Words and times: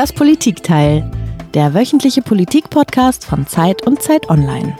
Das 0.00 0.14
Politikteil, 0.14 1.10
der 1.52 1.74
wöchentliche 1.74 2.22
Politikpodcast 2.22 3.22
von 3.22 3.46
Zeit 3.46 3.86
und 3.86 4.00
Zeit 4.00 4.30
Online. 4.30 4.74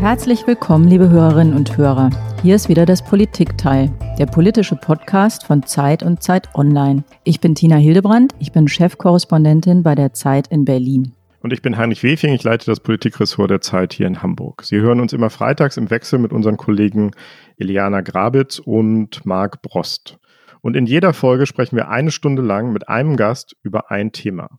Herzlich 0.00 0.44
willkommen, 0.44 0.88
liebe 0.88 1.08
Hörerinnen 1.08 1.54
und 1.54 1.76
Hörer. 1.76 2.10
Hier 2.42 2.56
ist 2.56 2.68
wieder 2.68 2.84
das 2.84 3.04
Politikteil, 3.04 3.92
der 4.18 4.26
politische 4.26 4.74
Podcast 4.74 5.46
von 5.46 5.62
Zeit 5.62 6.02
und 6.02 6.24
Zeit 6.24 6.52
Online. 6.56 7.04
Ich 7.22 7.38
bin 7.38 7.54
Tina 7.54 7.76
Hildebrand, 7.76 8.34
ich 8.40 8.50
bin 8.50 8.66
Chefkorrespondentin 8.66 9.84
bei 9.84 9.94
der 9.94 10.14
Zeit 10.14 10.48
in 10.48 10.64
Berlin. 10.64 11.12
Und 11.42 11.52
ich 11.52 11.62
bin 11.62 11.76
Heinrich 11.76 12.02
Wefing, 12.02 12.34
ich 12.34 12.42
leite 12.42 12.66
das 12.66 12.80
Politikressort 12.80 13.52
der 13.52 13.60
Zeit 13.60 13.92
hier 13.92 14.08
in 14.08 14.20
Hamburg. 14.20 14.64
Sie 14.64 14.80
hören 14.80 14.98
uns 14.98 15.12
immer 15.12 15.30
freitags 15.30 15.76
im 15.76 15.90
Wechsel 15.90 16.18
mit 16.18 16.32
unseren 16.32 16.56
Kollegen 16.56 17.12
Eliana 17.56 18.00
Grabitz 18.00 18.58
und 18.58 19.24
Marc 19.24 19.62
Brost. 19.62 20.18
Und 20.60 20.76
in 20.76 20.86
jeder 20.86 21.12
Folge 21.12 21.46
sprechen 21.46 21.76
wir 21.76 21.88
eine 21.88 22.10
Stunde 22.10 22.42
lang 22.42 22.72
mit 22.72 22.88
einem 22.88 23.16
Gast 23.16 23.56
über 23.62 23.90
ein 23.90 24.12
Thema. 24.12 24.58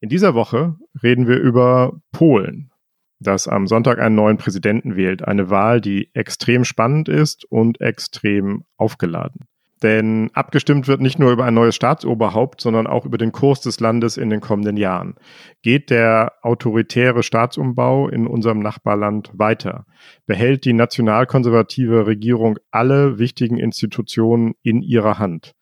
In 0.00 0.08
dieser 0.08 0.34
Woche 0.34 0.76
reden 1.02 1.26
wir 1.26 1.38
über 1.38 2.00
Polen, 2.12 2.70
das 3.18 3.48
am 3.48 3.66
Sonntag 3.66 3.98
einen 3.98 4.14
neuen 4.14 4.36
Präsidenten 4.36 4.96
wählt. 4.96 5.26
Eine 5.26 5.50
Wahl, 5.50 5.80
die 5.80 6.10
extrem 6.14 6.64
spannend 6.64 7.08
ist 7.08 7.44
und 7.44 7.80
extrem 7.80 8.64
aufgeladen. 8.76 9.46
Denn 9.82 10.30
abgestimmt 10.32 10.88
wird 10.88 11.02
nicht 11.02 11.18
nur 11.18 11.32
über 11.32 11.44
ein 11.44 11.54
neues 11.54 11.76
Staatsoberhaupt, 11.76 12.62
sondern 12.62 12.86
auch 12.86 13.04
über 13.04 13.18
den 13.18 13.32
Kurs 13.32 13.60
des 13.60 13.78
Landes 13.78 14.16
in 14.16 14.30
den 14.30 14.40
kommenden 14.40 14.78
Jahren. 14.78 15.16
Geht 15.62 15.90
der 15.90 16.32
autoritäre 16.42 17.22
Staatsumbau 17.22 18.08
in 18.08 18.26
unserem 18.26 18.60
Nachbarland 18.60 19.30
weiter? 19.34 19.84
Behält 20.24 20.64
die 20.64 20.72
nationalkonservative 20.72 22.06
Regierung 22.06 22.58
alle 22.70 23.18
wichtigen 23.18 23.58
Institutionen 23.58 24.54
in 24.62 24.80
ihrer 24.80 25.18
Hand? 25.18 25.52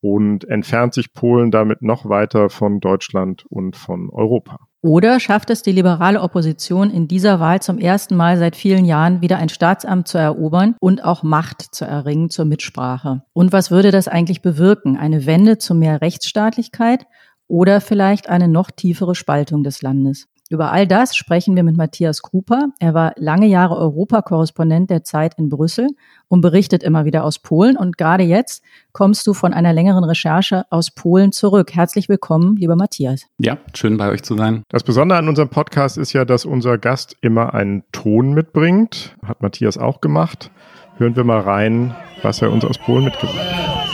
Und 0.00 0.44
entfernt 0.44 0.92
sich 0.92 1.14
Polen 1.14 1.50
damit 1.50 1.80
noch 1.80 2.06
weiter 2.06 2.50
von 2.50 2.80
Deutschland 2.80 3.46
und 3.48 3.76
von 3.76 4.10
Europa? 4.10 4.58
Oder 4.84 5.18
schafft 5.18 5.48
es 5.48 5.62
die 5.62 5.72
liberale 5.72 6.20
Opposition 6.20 6.90
in 6.90 7.08
dieser 7.08 7.40
Wahl 7.40 7.62
zum 7.62 7.78
ersten 7.78 8.16
Mal 8.16 8.36
seit 8.36 8.54
vielen 8.54 8.84
Jahren 8.84 9.22
wieder 9.22 9.38
ein 9.38 9.48
Staatsamt 9.48 10.06
zu 10.08 10.18
erobern 10.18 10.74
und 10.78 11.02
auch 11.02 11.22
Macht 11.22 11.62
zu 11.74 11.86
erringen 11.86 12.28
zur 12.28 12.44
Mitsprache? 12.44 13.22
Und 13.32 13.50
was 13.50 13.70
würde 13.70 13.92
das 13.92 14.08
eigentlich 14.08 14.42
bewirken? 14.42 14.98
Eine 14.98 15.24
Wende 15.24 15.56
zu 15.56 15.74
mehr 15.74 16.02
Rechtsstaatlichkeit 16.02 17.06
oder 17.48 17.80
vielleicht 17.80 18.28
eine 18.28 18.46
noch 18.46 18.70
tiefere 18.70 19.14
Spaltung 19.14 19.64
des 19.64 19.80
Landes? 19.80 20.28
Über 20.54 20.70
all 20.70 20.86
das 20.86 21.16
sprechen 21.16 21.56
wir 21.56 21.64
mit 21.64 21.76
Matthias 21.76 22.22
Kruper. 22.22 22.68
Er 22.78 22.94
war 22.94 23.12
lange 23.16 23.48
Jahre 23.48 23.76
Europakorrespondent 23.76 24.88
der 24.88 25.02
Zeit 25.02 25.34
in 25.36 25.48
Brüssel 25.48 25.88
und 26.28 26.42
berichtet 26.42 26.84
immer 26.84 27.04
wieder 27.04 27.24
aus 27.24 27.40
Polen. 27.40 27.76
Und 27.76 27.98
gerade 27.98 28.22
jetzt 28.22 28.62
kommst 28.92 29.26
du 29.26 29.34
von 29.34 29.52
einer 29.52 29.72
längeren 29.72 30.04
Recherche 30.04 30.62
aus 30.70 30.92
Polen 30.92 31.32
zurück. 31.32 31.74
Herzlich 31.74 32.08
willkommen, 32.08 32.54
lieber 32.54 32.76
Matthias. 32.76 33.26
Ja, 33.38 33.58
schön 33.74 33.96
bei 33.96 34.08
euch 34.10 34.22
zu 34.22 34.36
sein. 34.36 34.62
Das 34.68 34.84
Besondere 34.84 35.18
an 35.18 35.28
unserem 35.28 35.48
Podcast 35.48 35.98
ist 35.98 36.12
ja, 36.12 36.24
dass 36.24 36.44
unser 36.44 36.78
Gast 36.78 37.16
immer 37.20 37.52
einen 37.52 37.82
Ton 37.90 38.32
mitbringt. 38.32 39.16
Hat 39.26 39.42
Matthias 39.42 39.76
auch 39.76 40.00
gemacht. 40.00 40.52
Hören 40.98 41.16
wir 41.16 41.24
mal 41.24 41.40
rein, 41.40 41.96
was 42.22 42.40
er 42.42 42.52
uns 42.52 42.64
aus 42.64 42.78
Polen 42.78 43.06
mitgebracht 43.06 43.40
hat. 43.40 43.88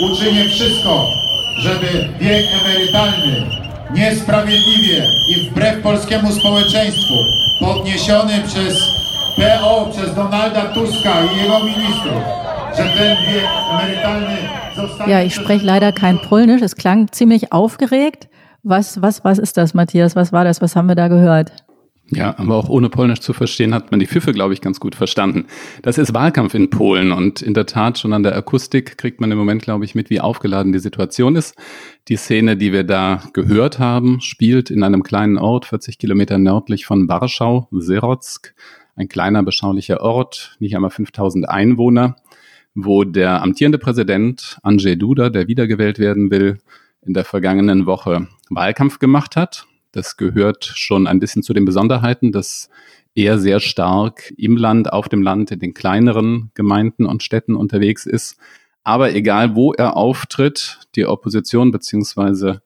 Uczynię 0.00 0.44
wszystko, 0.44 1.06
żeby 1.58 2.08
wiek 2.20 2.46
emerytalny 2.62 3.65
niesprawiedliwie 3.94 5.06
i 5.28 5.34
wbrew 5.34 5.82
polskiemu 5.82 6.32
społeczeństwu 6.32 7.14
podniesiony 7.60 8.32
przez 8.46 8.78
PO, 9.36 9.88
przez 9.92 10.14
Donalda 10.14 10.60
Tuska 10.60 11.12
i 11.24 11.42
jego 11.42 11.64
ministrów, 11.64 12.22
że 12.76 12.82
ten 12.82 13.16
wiek 13.16 13.48
emerytalny. 13.72 14.36
Ja, 15.06 15.22
ich 15.22 15.34
spreche 15.34 15.64
leider 15.64 15.94
kein 15.94 16.18
Polnisch. 16.18 16.62
Es 16.62 16.74
klang 16.74 17.10
ziemlich 17.10 17.52
aufgeregt. 17.52 18.28
Was, 18.62 19.00
was, 19.00 19.24
was 19.24 19.38
ist 19.38 19.56
das, 19.56 19.74
Matthias? 19.74 20.16
Was 20.16 20.32
war 20.32 20.44
das? 20.44 20.60
Was 20.60 20.76
haben 20.76 20.88
wir 20.88 20.96
da 20.96 21.08
gehört? 21.08 21.52
Ja, 22.10 22.38
aber 22.38 22.54
auch 22.54 22.68
ohne 22.68 22.88
Polnisch 22.88 23.18
zu 23.18 23.32
verstehen, 23.32 23.74
hat 23.74 23.90
man 23.90 23.98
die 23.98 24.06
Pfiffe, 24.06 24.32
glaube 24.32 24.54
ich, 24.54 24.60
ganz 24.60 24.78
gut 24.78 24.94
verstanden. 24.94 25.46
Das 25.82 25.98
ist 25.98 26.14
Wahlkampf 26.14 26.54
in 26.54 26.70
Polen 26.70 27.10
und 27.10 27.42
in 27.42 27.52
der 27.52 27.66
Tat 27.66 27.98
schon 27.98 28.12
an 28.12 28.22
der 28.22 28.36
Akustik 28.36 28.96
kriegt 28.96 29.20
man 29.20 29.32
im 29.32 29.38
Moment, 29.38 29.62
glaube 29.62 29.84
ich, 29.84 29.96
mit, 29.96 30.08
wie 30.08 30.20
aufgeladen 30.20 30.72
die 30.72 30.78
Situation 30.78 31.34
ist. 31.34 31.56
Die 32.06 32.16
Szene, 32.16 32.56
die 32.56 32.72
wir 32.72 32.84
da 32.84 33.22
gehört 33.32 33.80
haben, 33.80 34.20
spielt 34.20 34.70
in 34.70 34.84
einem 34.84 35.02
kleinen 35.02 35.36
Ort, 35.36 35.64
40 35.64 35.98
Kilometer 35.98 36.38
nördlich 36.38 36.86
von 36.86 37.08
Warschau, 37.08 37.66
Serodzk, 37.72 38.54
ein 38.94 39.08
kleiner, 39.08 39.42
beschaulicher 39.42 40.00
Ort, 40.00 40.56
nicht 40.60 40.76
einmal 40.76 40.92
5000 40.92 41.48
Einwohner, 41.48 42.14
wo 42.76 43.02
der 43.02 43.42
amtierende 43.42 43.78
Präsident 43.78 44.58
Andrzej 44.62 44.96
Duda, 44.96 45.28
der 45.28 45.48
wiedergewählt 45.48 45.98
werden 45.98 46.30
will, 46.30 46.58
in 47.02 47.14
der 47.14 47.24
vergangenen 47.24 47.84
Woche 47.84 48.28
Wahlkampf 48.48 49.00
gemacht 49.00 49.34
hat 49.34 49.66
das 49.96 50.18
gehört 50.18 50.64
schon 50.64 51.06
ein 51.06 51.20
bisschen 51.20 51.42
zu 51.42 51.54
den 51.54 51.64
Besonderheiten, 51.64 52.30
dass 52.30 52.68
er 53.14 53.38
sehr 53.38 53.60
stark 53.60 54.32
im 54.36 54.58
Land, 54.58 54.92
auf 54.92 55.08
dem 55.08 55.22
Land, 55.22 55.50
in 55.50 55.58
den 55.58 55.72
kleineren 55.72 56.50
Gemeinden 56.54 57.06
und 57.06 57.22
Städten 57.22 57.56
unterwegs 57.56 58.04
ist. 58.04 58.36
Aber 58.84 59.14
egal, 59.14 59.56
wo 59.56 59.72
er 59.72 59.96
auftritt, 59.96 60.80
die 60.94 61.06
Opposition 61.06 61.72
beziehungsweise 61.72 62.60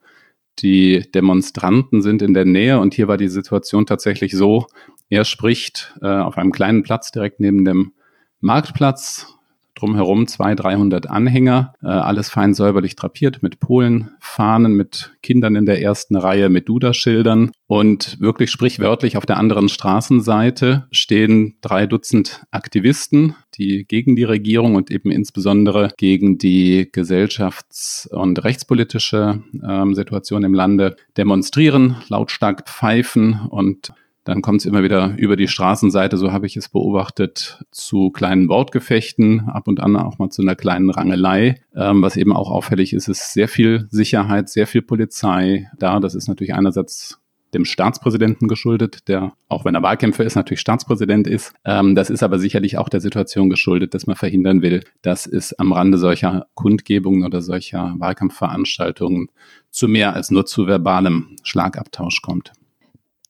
die 0.58 1.08
Demonstranten 1.14 2.02
sind 2.02 2.20
in 2.20 2.34
der 2.34 2.44
Nähe. 2.44 2.80
Und 2.80 2.94
hier 2.94 3.06
war 3.06 3.16
die 3.16 3.28
Situation 3.28 3.86
tatsächlich 3.86 4.32
so, 4.32 4.66
er 5.08 5.24
spricht 5.24 5.94
äh, 6.02 6.08
auf 6.08 6.36
einem 6.36 6.50
kleinen 6.50 6.82
Platz 6.82 7.12
direkt 7.12 7.38
neben 7.38 7.64
dem 7.64 7.92
Marktplatz 8.40 9.38
drumherum 9.80 10.26
200, 10.26 10.64
300 10.64 11.10
Anhänger, 11.10 11.74
äh, 11.82 11.86
alles 11.86 12.28
fein 12.28 12.54
säuberlich 12.54 12.96
drapiert 12.96 13.42
mit 13.42 13.60
Polenfahnen, 13.60 14.74
mit 14.74 15.12
Kindern 15.22 15.56
in 15.56 15.66
der 15.66 15.80
ersten 15.80 16.16
Reihe, 16.16 16.48
mit 16.48 16.68
Duda-Schildern. 16.68 17.52
Und 17.66 18.20
wirklich 18.20 18.50
sprichwörtlich 18.50 19.16
auf 19.16 19.26
der 19.26 19.36
anderen 19.36 19.68
Straßenseite 19.68 20.88
stehen 20.90 21.56
drei 21.60 21.86
Dutzend 21.86 22.44
Aktivisten, 22.50 23.36
die 23.54 23.84
gegen 23.86 24.16
die 24.16 24.24
Regierung 24.24 24.74
und 24.74 24.90
eben 24.90 25.10
insbesondere 25.10 25.92
gegen 25.96 26.38
die 26.38 26.90
gesellschafts- 26.90 28.08
und 28.08 28.42
rechtspolitische 28.42 29.42
ähm, 29.66 29.94
Situation 29.94 30.44
im 30.44 30.54
Lande 30.54 30.96
demonstrieren, 31.16 31.96
lautstark 32.08 32.68
pfeifen 32.68 33.40
und 33.50 33.92
dann 34.24 34.42
kommt 34.42 34.60
es 34.60 34.66
immer 34.66 34.82
wieder 34.82 35.14
über 35.16 35.36
die 35.36 35.48
Straßenseite, 35.48 36.16
so 36.16 36.32
habe 36.32 36.46
ich 36.46 36.56
es 36.56 36.68
beobachtet, 36.68 37.64
zu 37.70 38.10
kleinen 38.10 38.48
Wortgefechten, 38.48 39.48
ab 39.48 39.66
und 39.66 39.80
an 39.80 39.96
auch 39.96 40.18
mal 40.18 40.30
zu 40.30 40.42
einer 40.42 40.56
kleinen 40.56 40.90
Rangelei. 40.90 41.60
Ähm, 41.74 42.02
was 42.02 42.16
eben 42.16 42.32
auch 42.32 42.50
auffällig 42.50 42.92
ist, 42.92 43.08
ist 43.08 43.32
sehr 43.32 43.48
viel 43.48 43.86
Sicherheit, 43.90 44.48
sehr 44.48 44.66
viel 44.66 44.82
Polizei 44.82 45.70
da. 45.78 46.00
Das 46.00 46.14
ist 46.14 46.28
natürlich 46.28 46.54
einerseits 46.54 47.18
dem 47.54 47.64
Staatspräsidenten 47.64 48.48
geschuldet, 48.48 49.08
der, 49.08 49.32
auch 49.48 49.64
wenn 49.64 49.74
er 49.74 49.82
Wahlkämpfer 49.82 50.24
ist, 50.24 50.36
natürlich 50.36 50.60
Staatspräsident 50.60 51.26
ist. 51.26 51.52
Ähm, 51.64 51.94
das 51.94 52.10
ist 52.10 52.22
aber 52.22 52.38
sicherlich 52.38 52.78
auch 52.78 52.88
der 52.88 53.00
Situation 53.00 53.50
geschuldet, 53.50 53.94
dass 53.94 54.06
man 54.06 54.16
verhindern 54.16 54.62
will, 54.62 54.84
dass 55.02 55.26
es 55.26 55.58
am 55.58 55.72
Rande 55.72 55.98
solcher 55.98 56.46
Kundgebungen 56.54 57.24
oder 57.24 57.42
solcher 57.42 57.94
Wahlkampfveranstaltungen 57.98 59.28
zu 59.70 59.88
mehr 59.88 60.14
als 60.14 60.30
nur 60.30 60.46
zu 60.46 60.66
verbalem 60.66 61.36
Schlagabtausch 61.42 62.22
kommt. 62.22 62.52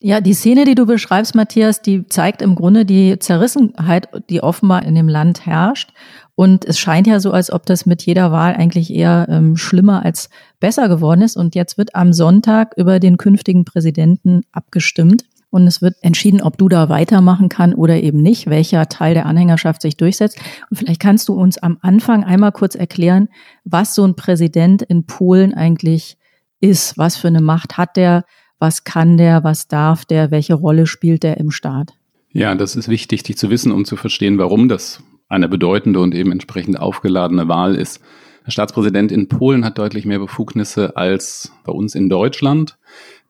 Ja, 0.03 0.23
die 0.23 0.33
Szene, 0.33 0.65
die 0.65 0.75
du 0.75 0.87
beschreibst, 0.87 1.35
Matthias, 1.35 1.83
die 1.83 2.07
zeigt 2.07 2.41
im 2.41 2.55
Grunde 2.55 2.87
die 2.87 3.19
Zerrissenheit, 3.19 4.09
die 4.31 4.43
offenbar 4.43 4.83
in 4.83 4.95
dem 4.95 5.09
Land 5.09 5.45
herrscht. 5.45 5.93
Und 6.35 6.65
es 6.65 6.79
scheint 6.79 7.07
ja 7.07 7.21
so, 7.21 7.33
als 7.33 7.53
ob 7.53 7.67
das 7.67 7.85
mit 7.85 8.01
jeder 8.07 8.33
Wahl 8.33 8.55
eigentlich 8.55 8.95
eher 8.95 9.27
ähm, 9.29 9.59
schlimmer 9.59 10.03
als 10.03 10.31
besser 10.59 10.89
geworden 10.89 11.21
ist. 11.21 11.37
Und 11.37 11.55
jetzt 11.55 11.77
wird 11.77 11.95
am 11.95 12.15
Sonntag 12.15 12.73
über 12.79 12.99
den 12.99 13.19
künftigen 13.19 13.67
Präsidenten 13.67 14.41
abgestimmt. 14.53 15.25
Und 15.51 15.67
es 15.67 15.83
wird 15.83 15.97
entschieden, 16.01 16.41
ob 16.41 16.57
du 16.57 16.71
da 16.71 16.89
weitermachen 16.89 17.51
kann 17.51 17.75
oder 17.75 18.01
eben 18.01 18.23
nicht, 18.23 18.49
welcher 18.49 18.89
Teil 18.89 19.13
der 19.13 19.27
Anhängerschaft 19.27 19.83
sich 19.83 19.99
durchsetzt. 19.99 20.39
Und 20.71 20.79
vielleicht 20.79 21.01
kannst 21.01 21.29
du 21.29 21.35
uns 21.35 21.59
am 21.59 21.77
Anfang 21.83 22.25
einmal 22.25 22.53
kurz 22.53 22.75
erklären, 22.75 23.29
was 23.65 23.95
so 23.95 24.07
ein 24.07 24.17
Präsident 24.17 24.81
in 24.81 25.05
Polen 25.05 25.53
eigentlich 25.53 26.17
ist. 26.61 26.97
Was 26.97 27.17
für 27.19 27.29
eine 27.29 27.43
Macht 27.43 27.77
hat 27.77 27.99
der? 27.99 28.25
Was 28.61 28.85
kann 28.85 29.17
der, 29.17 29.43
was 29.43 29.67
darf 29.67 30.05
der, 30.05 30.31
welche 30.31 30.55
Rolle 30.55 30.87
spielt 30.87 31.25
der 31.25 31.39
im 31.39 31.51
Staat? 31.51 31.95
Ja, 32.31 32.55
das 32.55 32.77
ist 32.77 32.89
wichtig, 32.89 33.25
dich 33.25 33.37
zu 33.37 33.51
wissen, 33.51 33.73
um 33.73 33.85
zu 33.85 33.97
verstehen, 33.97 34.39
warum 34.39 34.69
das 34.69 35.03
eine 35.29 35.49
bedeutende 35.49 35.99
und 36.01 36.15
eben 36.15 36.31
entsprechend 36.31 36.79
aufgeladene 36.79 37.49
Wahl 37.49 37.75
ist. 37.75 38.01
Der 38.47 38.53
Staatspräsident 38.53 39.11
in 39.11 39.29
Polen 39.29 39.65
hat 39.65 39.79
deutlich 39.79 40.05
mehr 40.05 40.19
Befugnisse 40.19 40.97
als 40.97 41.53
bei 41.65 41.73
uns 41.73 41.95
in 41.95 42.09
Deutschland. 42.09 42.79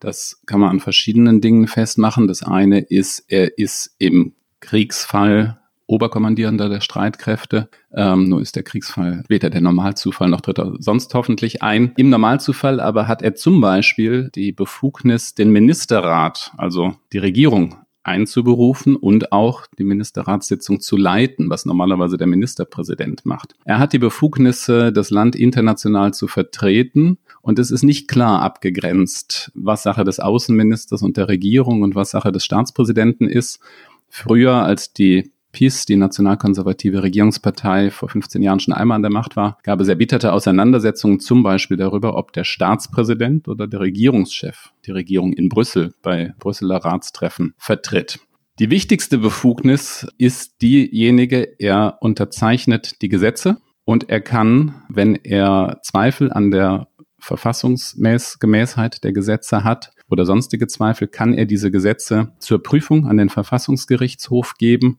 Das 0.01 0.43
kann 0.47 0.61
man 0.61 0.71
an 0.71 0.81
verschiedenen 0.81 1.41
Dingen 1.41 1.67
festmachen. 1.67 2.27
Das 2.27 2.43
eine 2.43 2.81
ist, 2.81 3.25
er 3.29 3.57
ist 3.59 3.95
im 3.99 4.33
Kriegsfall 4.61 5.60
Oberkommandierender 5.91 6.69
der 6.69 6.81
Streitkräfte. 6.81 7.69
Ähm, 7.93 8.29
nur 8.29 8.41
ist 8.41 8.57
der 8.57 8.63
Kriegsfall 8.63 9.25
weder 9.29 9.51
der 9.51 9.61
Normalzufall 9.61 10.29
noch 10.29 10.41
tritt 10.41 10.59
er 10.59 10.75
sonst 10.79 11.13
hoffentlich 11.15 11.63
ein. 11.63 11.93
Im 11.97 12.11
Normalzufall 12.11 12.81
aber 12.81 13.09
hat 13.09 13.23
er 13.23 13.35
zum 13.35 13.61
Beispiel 13.61 14.31
die 14.35 14.53
Befugnis, 14.53 15.35
den 15.35 15.51
Ministerrat, 15.51 16.53
also 16.57 16.95
die 17.13 17.19
Regierung 17.19 17.77
einzuberufen 18.03 18.97
und 18.97 19.31
auch 19.33 19.67
die 19.79 19.85
Ministerratssitzung 19.85 20.81
zu 20.81 20.97
leiten, 20.97 21.51
was 21.51 21.67
normalerweise 21.67 22.17
der 22.17 22.27
Ministerpräsident 22.27 23.27
macht. 23.27 23.55
Er 23.65 23.79
hat 23.79 23.93
die 23.93 23.99
Befugnisse, 23.99 24.93
das 24.93 25.11
Land 25.11 25.37
international 25.37 26.15
zu 26.15 26.27
vertreten 26.27 27.19
Und 27.43 27.59
es 27.59 27.71
ist 27.71 27.83
nicht 27.83 28.09
klar 28.09 28.43
abgegrenzt, 28.43 29.51
was 29.55 29.83
Sache 29.83 30.05
des 30.05 30.21
Außenministers 30.21 31.03
und 31.03 31.17
der 31.17 31.29
Regierung 31.29 31.83
und 31.83 31.95
was 31.95 32.11
Sache 32.11 32.33
des 32.33 32.45
Staatspräsidenten 32.45 33.29
ist. 33.29 33.61
Früher, 34.09 34.55
als 34.55 34.93
die 34.93 35.31
PiS, 35.53 35.85
die 35.87 35.97
nationalkonservative 35.97 37.03
Regierungspartei, 37.03 37.91
vor 37.91 38.09
15 38.09 38.43
Jahren 38.43 38.61
schon 38.61 38.75
einmal 38.75 38.97
an 38.97 39.03
der 39.03 39.11
Macht 39.11 39.37
war, 39.37 39.59
gab 39.63 39.81
es 39.81 39.89
erbitterte 39.89 40.33
Auseinandersetzungen 40.33 41.21
zum 41.21 41.43
Beispiel 41.43 41.77
darüber, 41.77 42.17
ob 42.17 42.33
der 42.33 42.45
Staatspräsident 42.45 43.49
oder 43.49 43.67
der 43.67 43.81
Regierungschef 43.81 44.71
die 44.87 44.93
Regierung 44.93 45.33
in 45.33 45.49
Brüssel 45.49 45.93
bei 46.03 46.35
Brüsseler 46.39 46.77
Ratstreffen 46.77 47.55
vertritt. 47.59 48.21
Die 48.59 48.71
wichtigste 48.71 49.19
Befugnis 49.19 50.07
ist 50.19 50.61
diejenige, 50.61 51.55
er 51.59 51.99
unterzeichnet 52.01 53.01
die 53.03 53.09
Gesetze 53.09 53.57
und 53.85 54.11
er 54.11 54.21
kann, 54.21 54.83
wenn 54.89 55.17
er 55.17 55.81
Zweifel 55.83 56.33
an 56.33 56.51
der 56.51 56.89
Verfassungsgemäßheit 57.19 59.05
der 59.05 59.13
Gesetze 59.13 59.65
hat 59.65 59.93
oder 60.09 60.27
sonstige 60.27 60.67
Zweifel, 60.67 61.09
kann 61.09 61.35
er 61.35 61.47
diese 61.47 61.71
Gesetze 61.71 62.33
zur 62.39 62.63
Prüfung 62.63 63.07
an 63.07 63.17
den 63.17 63.29
Verfassungsgerichtshof 63.29 64.55
geben 64.59 64.99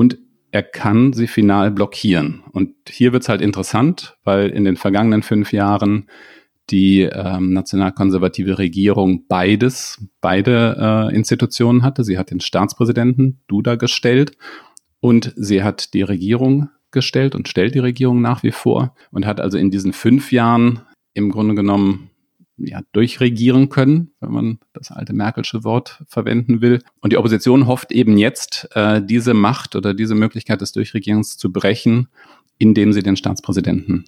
und 0.00 0.16
er 0.50 0.62
kann 0.62 1.12
sie 1.12 1.26
final 1.26 1.70
blockieren. 1.70 2.42
Und 2.52 2.74
hier 2.88 3.12
wird 3.12 3.22
es 3.22 3.28
halt 3.28 3.42
interessant, 3.42 4.16
weil 4.24 4.48
in 4.48 4.64
den 4.64 4.78
vergangenen 4.78 5.22
fünf 5.22 5.52
Jahren 5.52 6.08
die 6.70 7.02
ähm, 7.02 7.52
nationalkonservative 7.52 8.56
Regierung 8.56 9.26
beides, 9.28 10.02
beide 10.22 11.10
äh, 11.10 11.14
Institutionen 11.14 11.82
hatte. 11.82 12.02
Sie 12.02 12.16
hat 12.16 12.30
den 12.30 12.40
Staatspräsidenten 12.40 13.42
Duda 13.46 13.74
gestellt 13.74 14.38
und 15.00 15.34
sie 15.36 15.62
hat 15.62 15.92
die 15.92 16.02
Regierung 16.02 16.70
gestellt 16.92 17.34
und 17.34 17.46
stellt 17.46 17.74
die 17.74 17.80
Regierung 17.80 18.22
nach 18.22 18.42
wie 18.42 18.52
vor 18.52 18.94
und 19.10 19.26
hat 19.26 19.38
also 19.38 19.58
in 19.58 19.70
diesen 19.70 19.92
fünf 19.92 20.32
Jahren 20.32 20.80
im 21.12 21.30
Grunde 21.30 21.54
genommen 21.54 22.09
ja, 22.62 22.80
durchregieren 22.92 23.68
können, 23.68 24.12
wenn 24.20 24.32
man 24.32 24.58
das 24.72 24.90
alte 24.90 25.12
Merkelsche 25.12 25.64
Wort 25.64 26.02
verwenden 26.06 26.60
will. 26.60 26.82
Und 27.00 27.12
die 27.12 27.16
Opposition 27.16 27.66
hofft 27.66 27.92
eben 27.92 28.18
jetzt, 28.18 28.68
äh, 28.74 29.02
diese 29.02 29.34
Macht 29.34 29.76
oder 29.76 29.94
diese 29.94 30.14
Möglichkeit 30.14 30.60
des 30.60 30.72
Durchregierens 30.72 31.36
zu 31.36 31.52
brechen, 31.52 32.08
indem 32.58 32.92
sie 32.92 33.02
den 33.02 33.16
Staatspräsidenten 33.16 34.04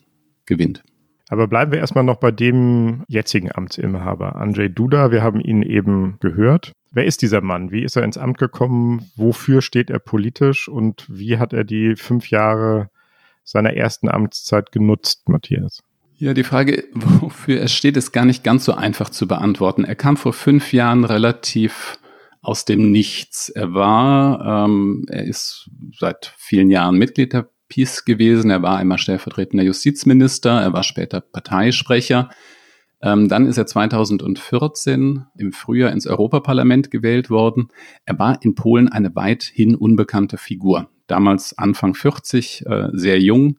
gewinnt. 0.46 0.82
Aber 1.28 1.48
bleiben 1.48 1.72
wir 1.72 1.78
erstmal 1.78 2.04
noch 2.04 2.16
bei 2.16 2.30
dem 2.30 3.04
jetzigen 3.08 3.50
Amtsinhaber, 3.50 4.36
Andrzej 4.36 4.68
Duda. 4.68 5.10
Wir 5.10 5.22
haben 5.22 5.40
ihn 5.40 5.62
eben 5.62 6.18
gehört. 6.20 6.72
Wer 6.90 7.06
ist 7.06 7.22
dieser 7.22 7.40
Mann? 7.40 7.70
Wie 7.70 7.82
ist 7.82 7.96
er 7.96 8.04
ins 8.04 8.18
Amt 8.18 8.36
gekommen? 8.36 9.10
Wofür 9.16 9.62
steht 9.62 9.88
er 9.88 9.98
politisch? 9.98 10.68
Und 10.68 11.06
wie 11.08 11.38
hat 11.38 11.54
er 11.54 11.64
die 11.64 11.96
fünf 11.96 12.28
Jahre 12.28 12.90
seiner 13.44 13.72
ersten 13.74 14.10
Amtszeit 14.10 14.72
genutzt, 14.72 15.28
Matthias? 15.30 15.82
Ja, 16.22 16.34
die 16.34 16.44
Frage, 16.44 16.84
wofür 16.94 17.58
er 17.58 17.66
steht, 17.66 17.96
ist 17.96 18.12
gar 18.12 18.24
nicht 18.24 18.44
ganz 18.44 18.64
so 18.64 18.74
einfach 18.74 19.10
zu 19.10 19.26
beantworten. 19.26 19.82
Er 19.82 19.96
kam 19.96 20.16
vor 20.16 20.32
fünf 20.32 20.72
Jahren 20.72 21.02
relativ 21.04 21.98
aus 22.42 22.64
dem 22.64 22.92
Nichts. 22.92 23.48
Er 23.48 23.74
war, 23.74 24.66
ähm, 24.66 25.04
er 25.08 25.24
ist 25.24 25.68
seit 25.98 26.32
vielen 26.38 26.70
Jahren 26.70 26.96
Mitglied 26.96 27.32
der 27.32 27.48
PiS 27.68 28.04
gewesen. 28.04 28.52
Er 28.52 28.62
war 28.62 28.76
einmal 28.76 28.98
stellvertretender 28.98 29.64
Justizminister, 29.64 30.60
er 30.60 30.72
war 30.72 30.84
später 30.84 31.20
Parteisprecher. 31.20 32.30
Ähm, 33.02 33.28
dann 33.28 33.46
ist 33.46 33.58
er 33.58 33.66
2014 33.66 35.26
im 35.36 35.52
Frühjahr 35.52 35.90
ins 35.90 36.06
Europaparlament 36.06 36.92
gewählt 36.92 37.30
worden. 37.30 37.66
Er 38.04 38.16
war 38.20 38.38
in 38.44 38.54
Polen 38.54 38.88
eine 38.88 39.16
weithin 39.16 39.74
unbekannte 39.74 40.38
Figur. 40.38 40.88
Damals 41.08 41.58
Anfang 41.58 41.94
40, 41.94 42.64
äh, 42.64 42.90
sehr 42.92 43.20
jung 43.20 43.56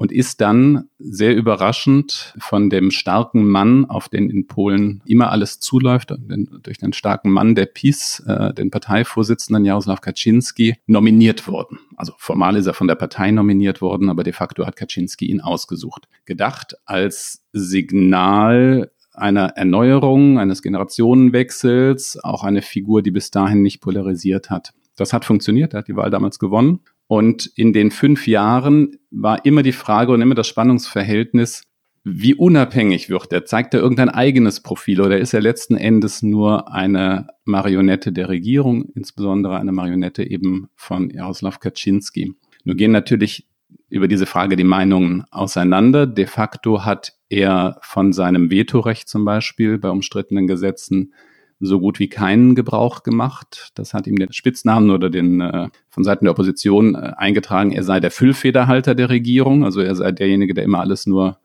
und 0.00 0.12
ist 0.12 0.40
dann 0.40 0.88
sehr 0.98 1.36
überraschend 1.36 2.32
von 2.38 2.70
dem 2.70 2.90
starken 2.90 3.46
Mann, 3.46 3.84
auf 3.84 4.08
den 4.08 4.30
in 4.30 4.46
Polen 4.46 5.02
immer 5.04 5.30
alles 5.30 5.60
zuläuft, 5.60 6.14
durch 6.62 6.78
den 6.78 6.94
starken 6.94 7.30
Mann 7.30 7.54
der 7.54 7.66
PiS, 7.66 8.20
äh, 8.26 8.54
den 8.54 8.70
Parteivorsitzenden 8.70 9.66
Jaroslaw 9.66 10.00
Kaczynski, 10.00 10.76
nominiert 10.86 11.46
worden. 11.46 11.80
Also 11.96 12.14
formal 12.16 12.56
ist 12.56 12.64
er 12.64 12.72
von 12.72 12.88
der 12.88 12.94
Partei 12.94 13.30
nominiert 13.30 13.82
worden, 13.82 14.08
aber 14.08 14.24
de 14.24 14.32
facto 14.32 14.64
hat 14.64 14.74
Kaczynski 14.74 15.26
ihn 15.26 15.42
ausgesucht. 15.42 16.08
Gedacht 16.24 16.78
als 16.86 17.44
Signal 17.52 18.92
einer 19.12 19.48
Erneuerung, 19.48 20.38
eines 20.38 20.62
Generationenwechsels, 20.62 22.18
auch 22.24 22.42
eine 22.42 22.62
Figur, 22.62 23.02
die 23.02 23.10
bis 23.10 23.30
dahin 23.30 23.60
nicht 23.60 23.82
polarisiert 23.82 24.48
hat. 24.48 24.72
Das 24.96 25.12
hat 25.12 25.26
funktioniert, 25.26 25.74
er 25.74 25.80
hat 25.80 25.88
die 25.88 25.96
Wahl 25.96 26.08
damals 26.08 26.38
gewonnen. 26.38 26.80
Und 27.10 27.46
in 27.56 27.72
den 27.72 27.90
fünf 27.90 28.28
Jahren 28.28 28.96
war 29.10 29.44
immer 29.44 29.64
die 29.64 29.72
Frage 29.72 30.12
und 30.12 30.22
immer 30.22 30.36
das 30.36 30.46
Spannungsverhältnis, 30.46 31.64
wie 32.04 32.36
unabhängig 32.36 33.10
wird 33.10 33.32
er? 33.32 33.44
Zeigt 33.44 33.74
er 33.74 33.80
irgendein 33.80 34.10
eigenes 34.10 34.60
Profil 34.60 35.00
oder 35.00 35.18
ist 35.18 35.34
er 35.34 35.40
letzten 35.40 35.76
Endes 35.76 36.22
nur 36.22 36.72
eine 36.72 37.26
Marionette 37.44 38.12
der 38.12 38.28
Regierung, 38.28 38.90
insbesondere 38.94 39.58
eine 39.58 39.72
Marionette 39.72 40.22
eben 40.22 40.68
von 40.76 41.10
Jaroslaw 41.10 41.58
Kaczynski? 41.58 42.32
Nun 42.62 42.76
gehen 42.76 42.92
natürlich 42.92 43.48
über 43.88 44.06
diese 44.06 44.26
Frage 44.26 44.54
die 44.54 44.62
Meinungen 44.62 45.24
auseinander. 45.32 46.06
De 46.06 46.26
facto 46.26 46.84
hat 46.84 47.14
er 47.28 47.80
von 47.82 48.12
seinem 48.12 48.52
Vetorecht 48.52 49.08
zum 49.08 49.24
Beispiel 49.24 49.78
bei 49.78 49.90
umstrittenen 49.90 50.46
Gesetzen 50.46 51.12
so 51.60 51.78
gut 51.78 51.98
wie 51.98 52.08
keinen 52.08 52.54
Gebrauch 52.54 53.02
gemacht. 53.02 53.70
Das 53.74 53.92
hat 53.92 54.06
ihm 54.06 54.16
den 54.16 54.32
Spitznamen 54.32 54.90
oder 54.90 55.10
den 55.10 55.40
äh, 55.40 55.68
von 55.90 56.04
Seiten 56.04 56.24
der 56.24 56.32
Opposition 56.32 56.94
äh, 56.94 57.12
eingetragen, 57.16 57.72
er 57.72 57.84
sei 57.84 58.00
der 58.00 58.10
Füllfederhalter 58.10 58.94
der 58.94 59.10
Regierung, 59.10 59.64
also 59.64 59.80
er 59.80 59.94
sei 59.94 60.10
derjenige, 60.12 60.54
der 60.54 60.64
immer 60.64 60.80
alles 60.80 61.06
nur 61.06 61.38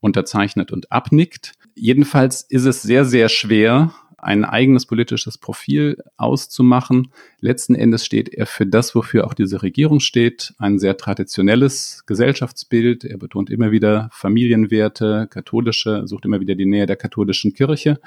unterzeichnet 0.00 0.72
und 0.72 0.92
abnickt. 0.92 1.52
Jedenfalls 1.74 2.42
ist 2.42 2.64
es 2.64 2.82
sehr, 2.82 3.04
sehr 3.04 3.28
schwer, 3.28 3.92
ein 4.26 4.44
eigenes 4.44 4.86
politisches 4.86 5.38
Profil 5.38 6.02
auszumachen. 6.16 7.12
Letzten 7.40 7.76
Endes 7.76 8.04
steht 8.04 8.28
er 8.28 8.46
für 8.46 8.66
das, 8.66 8.96
wofür 8.96 9.24
auch 9.24 9.34
diese 9.34 9.62
Regierung 9.62 10.00
steht, 10.00 10.52
ein 10.58 10.80
sehr 10.80 10.96
traditionelles 10.96 12.02
Gesellschaftsbild. 12.06 13.04
Er 13.04 13.18
betont 13.18 13.50
immer 13.50 13.70
wieder 13.70 14.08
Familienwerte, 14.12 15.28
katholische, 15.30 16.08
sucht 16.08 16.24
immer 16.24 16.40
wieder 16.40 16.56
die 16.56 16.66
Nähe 16.66 16.86
der 16.86 16.96
katholischen 16.96 17.54
Kirche. 17.54 18.00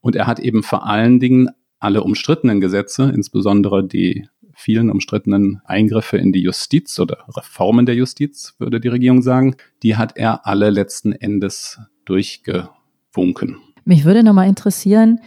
Und 0.00 0.16
er 0.16 0.26
hat 0.26 0.38
eben 0.38 0.62
vor 0.62 0.86
allen 0.86 1.20
Dingen 1.20 1.50
alle 1.78 2.02
umstrittenen 2.02 2.62
Gesetze, 2.62 3.12
insbesondere 3.14 3.86
die 3.86 4.26
vielen 4.54 4.90
umstrittenen 4.90 5.60
Eingriffe 5.66 6.16
in 6.16 6.32
die 6.32 6.40
Justiz 6.40 6.98
oder 6.98 7.18
Reformen 7.28 7.84
der 7.84 7.96
Justiz, 7.96 8.54
würde 8.58 8.80
die 8.80 8.88
Regierung 8.88 9.20
sagen, 9.20 9.56
die 9.82 9.96
hat 9.96 10.16
er 10.16 10.46
alle 10.46 10.70
letzten 10.70 11.12
Endes 11.12 11.78
durchgewunken. 12.06 13.58
Mich 13.84 14.06
würde 14.06 14.24
nochmal 14.24 14.48
interessieren, 14.48 15.20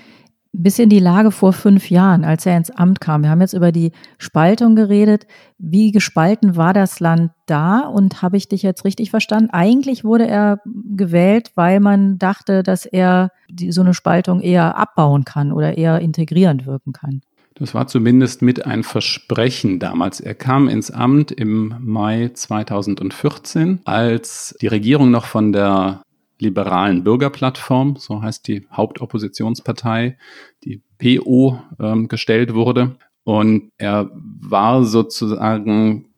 bisschen 0.52 0.90
die 0.90 1.00
Lage 1.00 1.32
vor 1.32 1.54
fünf 1.54 1.90
Jahren, 1.90 2.26
als 2.26 2.46
er 2.46 2.58
ins 2.58 2.72
Amt 2.72 3.02
kam. 3.02 3.24
Wir 3.24 3.30
haben 3.30 3.42
jetzt 3.42 3.54
über 3.54 3.72
die 3.72 3.92
Spaltung 4.18 4.76
geredet. 4.76 5.28
Wie 5.58 5.92
gespalten 5.92 6.56
war 6.56 6.74
das 6.74 7.00
Land 7.00 7.32
da? 7.46 7.82
Und 7.82 8.22
habe 8.22 8.38
ich 8.38 8.48
dich 8.48 8.64
jetzt 8.64 8.84
richtig 8.84 9.12
verstanden? 9.12 9.52
Eigentlich 9.52 10.04
wurde 10.04 10.28
er 10.28 10.60
gewählt, 10.66 11.52
weil 11.56 11.80
man 11.80 12.18
dachte, 12.18 12.64
dass 12.64 12.86
er 12.86 13.32
die, 13.50 13.72
so 13.72 13.82
eine 13.82 13.94
Spaltung 13.94 14.42
eher 14.42 14.78
abbauen 14.78 15.24
kann 15.24 15.52
oder 15.52 15.78
eher 15.78 16.00
integrierend 16.00 16.66
wirken 16.66 16.94
kann. 16.94 17.22
Das 17.56 17.74
war 17.74 17.88
zumindest 17.88 18.42
mit 18.42 18.66
ein 18.66 18.84
Versprechen 18.84 19.80
damals. 19.80 20.22
Er 20.22 20.34
kam 20.34 20.70
ins 20.70 20.92
Amt 20.92 21.32
im 21.32 21.76
Mai 21.80 22.32
2014, 22.34 23.82
als 23.84 24.56
die 24.62 24.68
Regierung 24.68 25.12
noch 25.12 25.26
von 25.26 25.52
der 25.52 26.02
liberalen 26.40 27.04
Bürgerplattform, 27.04 27.98
so 27.98 28.22
heißt 28.22 28.48
die 28.48 28.66
Hauptoppositionspartei, 28.72 30.18
die 30.64 30.82
PO, 30.98 31.62
ähm, 31.80 32.08
gestellt 32.08 32.54
wurde. 32.54 32.96
Und 33.24 33.72
er 33.78 34.10
war 34.14 34.86
sozusagen 34.86 36.10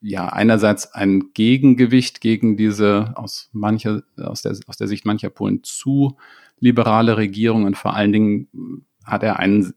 ja 0.00 0.28
einerseits 0.28 0.92
ein 0.92 1.32
Gegengewicht 1.34 2.20
gegen 2.20 2.56
diese 2.56 3.12
aus 3.16 3.48
mancher 3.52 4.02
aus 4.16 4.42
der 4.42 4.56
aus 4.66 4.76
der 4.76 4.88
Sicht 4.88 5.04
mancher 5.04 5.30
Polen 5.30 5.62
zu 5.62 6.16
liberale 6.60 7.16
Regierung 7.16 7.64
und 7.64 7.76
vor 7.76 7.94
allen 7.94 8.12
Dingen 8.12 8.84
hat 9.04 9.22
er 9.22 9.38
einen 9.38 9.74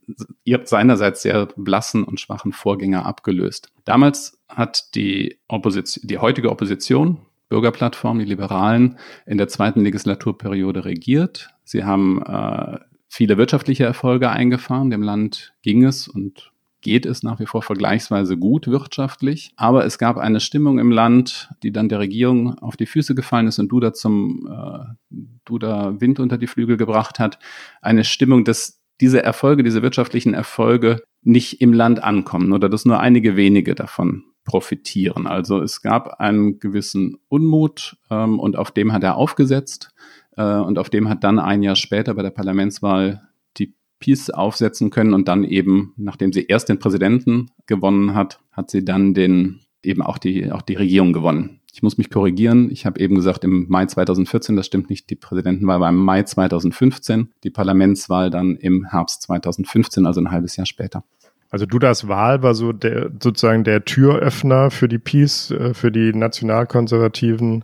seinerseits 0.66 1.24
sehr 1.24 1.48
blassen 1.56 2.04
und 2.04 2.20
schwachen 2.20 2.54
Vorgänger 2.54 3.06
abgelöst. 3.06 3.72
Damals 3.84 4.40
hat 4.48 4.94
die 4.96 5.40
Opposition, 5.48 6.08
die 6.08 6.20
heutige 6.20 6.52
Opposition, 6.52 7.18
Bürgerplattform, 7.50 8.20
die 8.20 8.26
Liberalen, 8.26 8.98
in 9.26 9.38
der 9.38 9.48
zweiten 9.48 9.82
Legislaturperiode 9.82 10.86
regiert. 10.86 11.50
Sie 11.64 11.84
haben 11.84 12.22
äh, 12.24 12.80
viele 13.08 13.38
wirtschaftliche 13.38 13.86
Erfolge 13.86 14.30
eingefahren. 14.30 14.90
Dem 14.90 15.04
Land 15.04 15.54
ging 15.62 15.84
es 15.84 16.08
und 16.08 16.52
geht 16.82 17.08
es 17.08 17.24
nach 17.24 17.40
wie 17.40 17.48
vor 17.48 17.64
vergleichsweise 17.64 18.38
gut 18.38 18.68
wirtschaftlich. 18.68 19.52
Aber 19.56 19.86
es 19.86 19.98
gab 19.98 20.18
eine 20.18 20.40
Stimmung 20.40 20.78
im 20.78 20.92
Land, 20.92 21.50
die 21.64 21.72
dann 21.72 21.90
der 21.90 22.00
Regierung 22.00 22.60
auf 22.60 22.78
die 22.78 22.86
Füße 22.86 23.16
gefallen 23.16 23.48
ist 23.48 23.58
und 23.58 23.70
Duda 23.70 23.94
zum 23.94 24.48
äh, 24.48 25.18
Duda 25.46 26.00
Wind 26.00 26.20
unter 26.20 26.38
die 26.38 26.46
Flügel 26.46 26.78
gebracht 26.78 27.18
hat. 27.18 27.40
Eine 27.82 28.04
Stimmung, 28.04 28.46
dass 28.46 28.82
diese 29.02 29.24
Erfolge, 29.24 29.64
diese 29.64 29.82
wirtschaftlichen 29.82 30.34
Erfolge 30.34 31.02
nicht 31.26 31.60
im 31.60 31.74
Land 31.74 32.04
ankommen 32.04 32.54
oder 32.54 32.70
dass 32.70 32.86
nur 32.86 33.00
einige 33.00 33.36
wenige 33.36 33.76
davon 33.76 34.24
profitieren. 34.46 35.28
Also 35.28 35.60
es 35.60 35.82
gab 35.82 36.20
einen 36.20 36.60
gewissen 36.60 37.18
Unmut 37.28 37.98
ähm, 38.10 38.40
und 38.40 38.56
auf 38.56 38.72
dem 38.72 38.94
hat 38.94 39.04
er 39.04 39.18
aufgesetzt. 39.18 39.94
Äh, 40.38 40.44
und 40.44 40.78
auf 40.78 40.90
dem 40.90 41.10
hat 41.10 41.24
dann 41.24 41.40
ein 41.40 41.64
Jahr 41.64 41.76
später 41.76 42.14
bei 42.14 42.22
der 42.22 42.30
Parlamentswahl 42.30 43.28
die 43.58 43.74
Peace 44.00 44.30
aufsetzen 44.30 44.92
können 44.92 45.14
und 45.14 45.28
dann 45.28 45.44
eben, 45.44 45.94
nachdem 45.98 46.32
sie 46.32 46.46
erst 46.46 46.70
den 46.70 46.80
Präsidenten 46.80 47.50
gewonnen 47.66 48.14
hat, 48.14 48.40
hat 48.52 48.70
sie 48.70 48.86
dann 48.86 49.16
den 49.16 49.62
eben 49.86 50.02
auch 50.02 50.18
die, 50.18 50.52
auch 50.52 50.62
die 50.62 50.76
Regierung 50.76 51.14
gewonnen. 51.14 51.62
Ich 51.74 51.84
muss 51.84 51.98
mich 51.98 52.10
korrigieren. 52.10 52.72
Ich 52.72 52.86
habe 52.86 53.00
eben 53.00 53.16
gesagt, 53.16 53.44
im 53.44 53.66
Mai 53.68 53.86
2014, 53.86 54.56
das 54.56 54.66
stimmt 54.66 54.90
nicht, 54.90 55.10
die 55.10 55.16
Präsidentenwahl 55.16 55.80
war 55.80 55.90
im 55.90 55.98
Mai 55.98 56.24
2015, 56.24 57.32
die 57.44 57.50
Parlamentswahl 57.50 58.30
dann 58.30 58.56
im 58.56 58.86
Herbst 58.90 59.24
2015, 59.24 60.06
also 60.06 60.22
ein 60.22 60.32
halbes 60.32 60.56
Jahr 60.56 60.66
später. 60.66 61.04
Also 61.50 61.66
Dudas 61.66 62.08
Wahl 62.08 62.44
war 62.44 62.54
so 62.54 62.74
der 62.74 63.12
sozusagen 63.22 63.64
der 63.64 63.86
Türöffner 63.86 64.72
für 64.72 64.88
die 64.88 65.00
Peace, 65.00 65.52
äh, 65.52 65.74
für 65.74 65.92
die 65.92 66.14
Nationalkonservativen, 66.14 67.64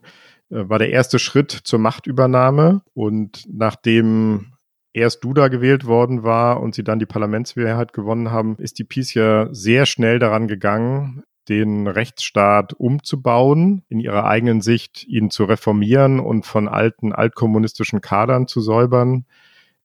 äh, 0.49 0.69
war 0.69 0.79
der 0.79 0.91
erste 0.91 1.19
Schritt 1.19 1.51
zur 1.51 1.79
Machtübernahme. 1.79 2.81
Und 2.93 3.45
nachdem 3.51 4.53
erst 4.93 5.23
Duda 5.23 5.47
gewählt 5.47 5.85
worden 5.85 6.23
war 6.23 6.61
und 6.61 6.75
sie 6.75 6.83
dann 6.83 6.99
die 6.99 7.05
Parlamentsmehrheit 7.05 7.93
gewonnen 7.93 8.31
haben, 8.31 8.55
ist 8.57 8.79
die 8.79 8.83
Peace 8.83 9.13
ja 9.13 9.47
sehr 9.51 9.85
schnell 9.85 10.19
daran 10.19 10.47
gegangen, 10.47 11.23
den 11.51 11.85
Rechtsstaat 11.85 12.71
umzubauen, 12.71 13.83
in 13.89 13.99
ihrer 13.99 14.23
eigenen 14.23 14.61
Sicht 14.61 15.05
ihn 15.05 15.29
zu 15.29 15.43
reformieren 15.43 16.21
und 16.21 16.45
von 16.45 16.69
alten 16.69 17.11
altkommunistischen 17.11 17.99
Kadern 17.99 18.47
zu 18.47 18.61
säubern, 18.61 19.25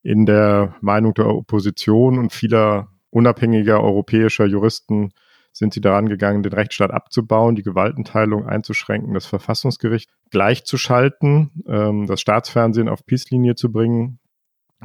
in 0.05 0.27
der 0.27 0.77
Meinung 0.81 1.13
der 1.15 1.27
Opposition 1.27 2.21
und 2.21 2.33
vieler 2.33 2.87
unabhängiger 3.11 3.83
europäischer 3.83 4.47
Juristen 4.47 5.11
sind 5.53 5.75
sie 5.75 5.81
daran 5.81 6.09
gegangen, 6.09 6.45
den 6.45 6.53
Rechtsstaat 6.53 6.93
abzubauen, 6.93 7.57
die 7.57 7.65
Gewaltenteilung 7.65 8.47
einzuschränken, 8.47 9.15
das 9.15 9.27
Verfassungsgericht 9.27 10.09
gleichzuschalten, 10.31 11.65
ähm, 11.67 12.07
das 12.07 12.21
Staatsfernsehen 12.21 12.89
auf 12.89 13.05
Peace-Linie 13.07 13.57
zu 13.57 13.73
bringen. 13.73 14.21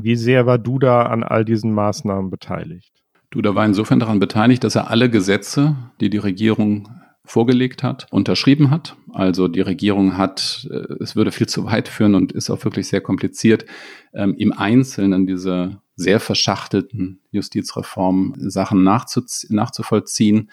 Wie 0.02 0.16
sehr 0.16 0.48
war 0.48 0.58
Duda 0.58 1.04
an 1.04 1.24
all 1.24 1.46
diesen 1.46 1.74
Maßnahmen 1.74 2.32
beteiligt? 2.32 3.01
Duda 3.32 3.56
war 3.56 3.66
insofern 3.66 4.00
daran 4.00 4.20
beteiligt, 4.20 4.64
dass 4.64 4.76
er 4.76 4.90
alle 4.90 5.10
Gesetze, 5.10 5.76
die 6.02 6.10
die 6.10 6.18
Regierung 6.18 6.90
vorgelegt 7.24 7.82
hat, 7.82 8.08
unterschrieben 8.12 8.72
hat. 8.72 8.98
Also 9.14 9.48
die 9.48 9.62
Regierung 9.62 10.18
hat, 10.18 10.68
äh, 10.70 10.96
es 11.00 11.16
würde 11.16 11.32
viel 11.32 11.48
zu 11.48 11.66
weit 11.66 11.88
führen 11.88 12.16
und 12.16 12.34
ist 12.34 12.50
auch 12.50 12.64
wirklich 12.66 12.88
sehr 12.88 13.02
kompliziert, 13.02 13.66
ähm, 14.14 14.36
im 14.38 14.52
Einzelnen 14.52 15.28
diese 15.28 15.80
sehr 15.96 16.20
verschachtelten 16.20 17.22
Justizreform-Sachen 17.32 18.84
nachzuvollziehen. 18.84 20.50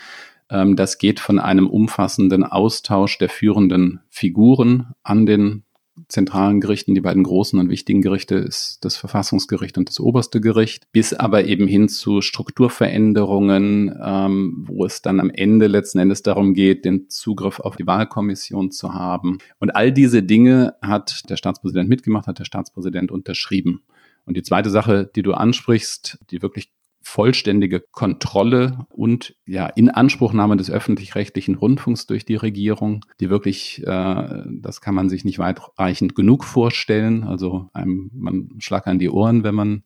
Ähm, 0.51 0.77
das 0.77 0.99
geht 0.99 1.21
von 1.21 1.39
einem 1.39 1.67
umfassenden 1.67 2.45
Austausch 2.45 3.19
der 3.19 3.29
führenden 3.29 4.01
Figuren 4.09 4.95
an 5.03 5.27
den 5.27 5.65
zentralen 6.09 6.61
Gerichten, 6.61 6.95
die 6.95 7.01
beiden 7.01 7.23
großen 7.23 7.59
und 7.59 7.69
wichtigen 7.69 8.01
Gerichte 8.01 8.37
ist 8.37 8.85
das 8.85 8.97
Verfassungsgericht 8.97 9.77
und 9.77 9.89
das 9.89 10.01
oberste 10.01 10.41
Gericht, 10.41 10.91
bis 10.91 11.13
aber 11.13 11.45
eben 11.45 11.67
hin 11.67 11.89
zu 11.89 12.23
Strukturveränderungen, 12.23 13.95
ähm, 14.03 14.65
wo 14.67 14.85
es 14.85 15.03
dann 15.03 15.21
am 15.21 15.31
Ende 15.31 15.67
letzten 15.67 15.99
Endes 15.99 16.23
darum 16.23 16.55
geht, 16.55 16.85
den 16.85 17.11
Zugriff 17.11 17.61
auf 17.61 17.77
die 17.77 17.87
Wahlkommission 17.87 18.71
zu 18.71 18.95
haben. 18.95 19.39
Und 19.59 19.71
all 19.77 19.93
diese 19.93 20.23
Dinge 20.23 20.75
hat 20.81 21.29
der 21.29 21.37
Staatspräsident 21.37 21.89
mitgemacht, 21.89 22.27
hat 22.27 22.39
der 22.39 22.45
Staatspräsident 22.45 23.11
unterschrieben. 23.11 23.83
Und 24.25 24.37
die 24.37 24.43
zweite 24.43 24.71
Sache, 24.71 25.11
die 25.15 25.23
du 25.23 25.33
ansprichst, 25.33 26.19
die 26.31 26.43
wirklich 26.43 26.71
vollständige 27.09 27.81
Kontrolle 27.91 28.87
und 28.91 29.35
ja 29.47 29.67
Inanspruchnahme 29.67 30.59
des 30.59 30.71
öffentlich-rechtlichen 30.71 31.55
Rundfunks 31.55 32.07
durch 32.07 32.27
die 32.27 32.37
Regierung, 32.37 33.05
die 33.19 33.31
wirklich, 33.31 33.83
äh, 33.87 34.43
das 34.47 34.83
kann 34.83 34.95
man 34.95 35.09
sich 35.09 35.25
nicht 35.25 35.39
weitreichend 35.39 36.15
genug 36.15 36.45
vorstellen. 36.45 37.25
Also 37.25 37.71
einem, 37.73 38.11
man 38.13 38.51
an 38.85 38.99
die 38.99 39.09
Ohren, 39.09 39.43
wenn 39.43 39.55
man 39.55 39.85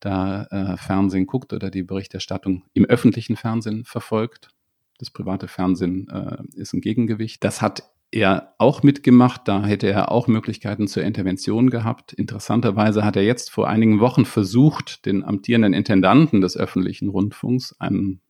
da 0.00 0.44
äh, 0.44 0.76
Fernsehen 0.78 1.26
guckt 1.26 1.52
oder 1.52 1.70
die 1.70 1.82
Berichterstattung 1.82 2.64
im 2.72 2.86
öffentlichen 2.86 3.36
Fernsehen 3.36 3.84
verfolgt. 3.84 4.48
Das 4.98 5.10
private 5.10 5.48
Fernsehen 5.48 6.08
äh, 6.08 6.38
ist 6.54 6.72
ein 6.72 6.80
Gegengewicht. 6.80 7.44
Das 7.44 7.60
hat 7.60 7.91
er 8.12 8.54
auch 8.58 8.82
mitgemacht. 8.82 9.48
Da 9.48 9.64
hätte 9.64 9.88
er 9.88 10.12
auch 10.12 10.28
Möglichkeiten 10.28 10.86
zur 10.86 11.02
Intervention 11.02 11.70
gehabt. 11.70 12.12
Interessanterweise 12.12 13.04
hat 13.04 13.16
er 13.16 13.24
jetzt 13.24 13.50
vor 13.50 13.68
einigen 13.68 13.98
Wochen 14.00 14.24
versucht, 14.24 15.06
den 15.06 15.24
amtierenden 15.24 15.72
Intendanten 15.72 16.40
des 16.40 16.56
öffentlichen 16.56 17.08
Rundfunks, 17.08 17.74
einen 17.80 18.20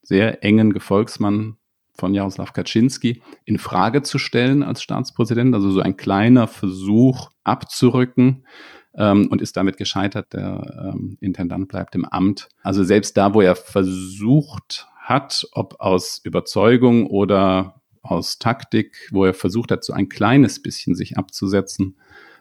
sehr 0.00 0.42
engen 0.44 0.72
Gefolgsmann 0.72 1.56
von 1.94 2.14
Jaroslaw 2.14 2.50
Kaczynski, 2.52 3.20
in 3.44 3.58
Frage 3.58 4.02
zu 4.02 4.18
stellen 4.18 4.62
als 4.62 4.82
Staatspräsident. 4.82 5.54
Also 5.54 5.70
so 5.70 5.80
ein 5.80 5.96
kleiner 5.96 6.46
Versuch 6.46 7.30
abzurücken 7.44 8.46
ähm, 8.94 9.28
und 9.30 9.42
ist 9.42 9.56
damit 9.56 9.76
gescheitert. 9.76 10.32
Der 10.32 10.92
ähm, 10.94 11.18
Intendant 11.20 11.68
bleibt 11.68 11.94
im 11.94 12.04
Amt. 12.04 12.48
Also 12.62 12.84
selbst 12.84 13.16
da, 13.16 13.34
wo 13.34 13.40
er 13.40 13.56
versucht 13.56 14.86
hat, 14.96 15.46
ob 15.52 15.80
aus 15.80 16.20
Überzeugung 16.22 17.06
oder 17.08 17.81
aus 18.02 18.38
Taktik, 18.38 19.08
wo 19.10 19.24
er 19.24 19.34
versucht 19.34 19.70
hat, 19.70 19.84
so 19.84 19.92
ein 19.92 20.08
kleines 20.08 20.60
bisschen 20.60 20.94
sich 20.94 21.16
abzusetzen, 21.16 21.96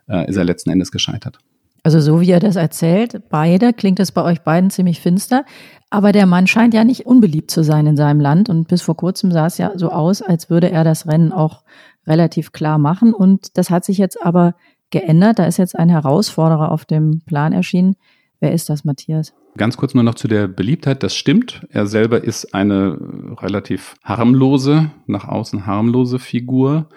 äh, 0.08 0.30
ist 0.30 0.38
er 0.38 0.44
letzten 0.44 0.72
Endes 0.72 0.92
gescheitert. 0.92 1.40
Also 1.84 2.00
so 2.00 2.22
wie 2.22 2.30
er 2.30 2.40
das 2.40 2.58
erzählt, 2.58 3.24
beide, 3.30 3.74
klingt 3.74 4.00
es 4.00 4.12
bei 4.12 4.24
euch 4.24 4.42
beiden 4.42 4.70
ziemlich 4.70 5.02
finster. 5.02 5.46
Aber 5.90 6.12
der 6.12 6.28
Mann 6.28 6.46
scheint 6.46 6.74
ja 6.74 6.84
nicht 6.84 7.06
unbeliebt 7.08 7.50
zu 7.50 7.64
sein 7.64 7.88
in 7.88 7.98
seinem 7.98 8.20
Land. 8.20 8.50
Und 8.50 8.68
bis 8.68 8.84
vor 8.84 8.96
kurzem 8.96 9.32
sah 9.32 9.48
es 9.48 9.58
ja 9.58 9.72
so 9.76 9.90
aus, 9.90 10.22
als 10.22 10.50
würde 10.50 10.70
er 10.70 10.84
das 10.84 11.08
Rennen 11.08 11.32
auch 11.32 11.64
relativ 12.06 12.52
klar 12.52 12.78
machen. 12.78 13.14
Und 13.14 13.58
das 13.58 13.72
hat 13.72 13.84
sich 13.84 13.98
jetzt 13.98 14.24
aber 14.24 14.56
geändert. 14.92 15.40
Da 15.40 15.46
ist 15.46 15.58
jetzt 15.58 15.78
ein 15.78 15.90
Herausforderer 15.90 16.72
auf 16.72 16.86
dem 16.86 17.22
Plan 17.26 17.52
erschienen. 17.52 17.96
Wer 18.40 18.54
ist 18.54 18.70
das, 18.70 18.86
Matthias? 18.86 19.34
Ganz 19.58 19.76
kurz 19.76 19.94
nur 19.94 20.04
noch 20.04 20.16
zu 20.16 20.28
der 20.28 20.48
Beliebtheit. 20.48 21.04
Das 21.04 21.16
stimmt. 21.16 21.68
Er 21.70 21.86
selber 21.86 22.24
ist 22.24 22.54
eine 22.54 22.98
relativ 23.42 23.96
harmlose, 24.04 24.92
nach 25.08 25.28
außen 25.28 25.66
harmlose 25.66 26.20
Figur. 26.20 26.88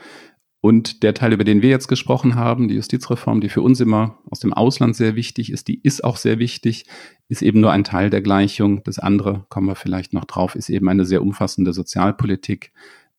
Und 0.60 1.02
der 1.02 1.12
Teil, 1.12 1.34
über 1.34 1.44
den 1.44 1.60
wir 1.60 1.68
jetzt 1.68 1.88
gesprochen 1.88 2.36
haben, 2.36 2.68
die 2.68 2.76
Justizreform, 2.76 3.42
die 3.42 3.50
für 3.50 3.60
uns 3.60 3.80
immer 3.80 4.18
aus 4.30 4.40
dem 4.40 4.54
Ausland 4.54 4.96
sehr 4.96 5.14
wichtig 5.14 5.52
ist, 5.52 5.68
die 5.68 5.78
ist 5.82 6.02
auch 6.04 6.16
sehr 6.16 6.38
wichtig, 6.38 6.86
ist 7.28 7.42
eben 7.42 7.60
nur 7.60 7.70
ein 7.70 7.84
Teil 7.84 8.08
der 8.08 8.22
Gleichung. 8.22 8.82
Das 8.84 8.98
andere, 8.98 9.44
kommen 9.50 9.66
wir 9.66 9.74
vielleicht 9.74 10.14
noch 10.14 10.24
drauf, 10.24 10.54
ist 10.54 10.70
eben 10.70 10.88
eine 10.88 11.04
sehr 11.04 11.20
umfassende 11.20 11.74
Sozialpolitik, 11.74 12.72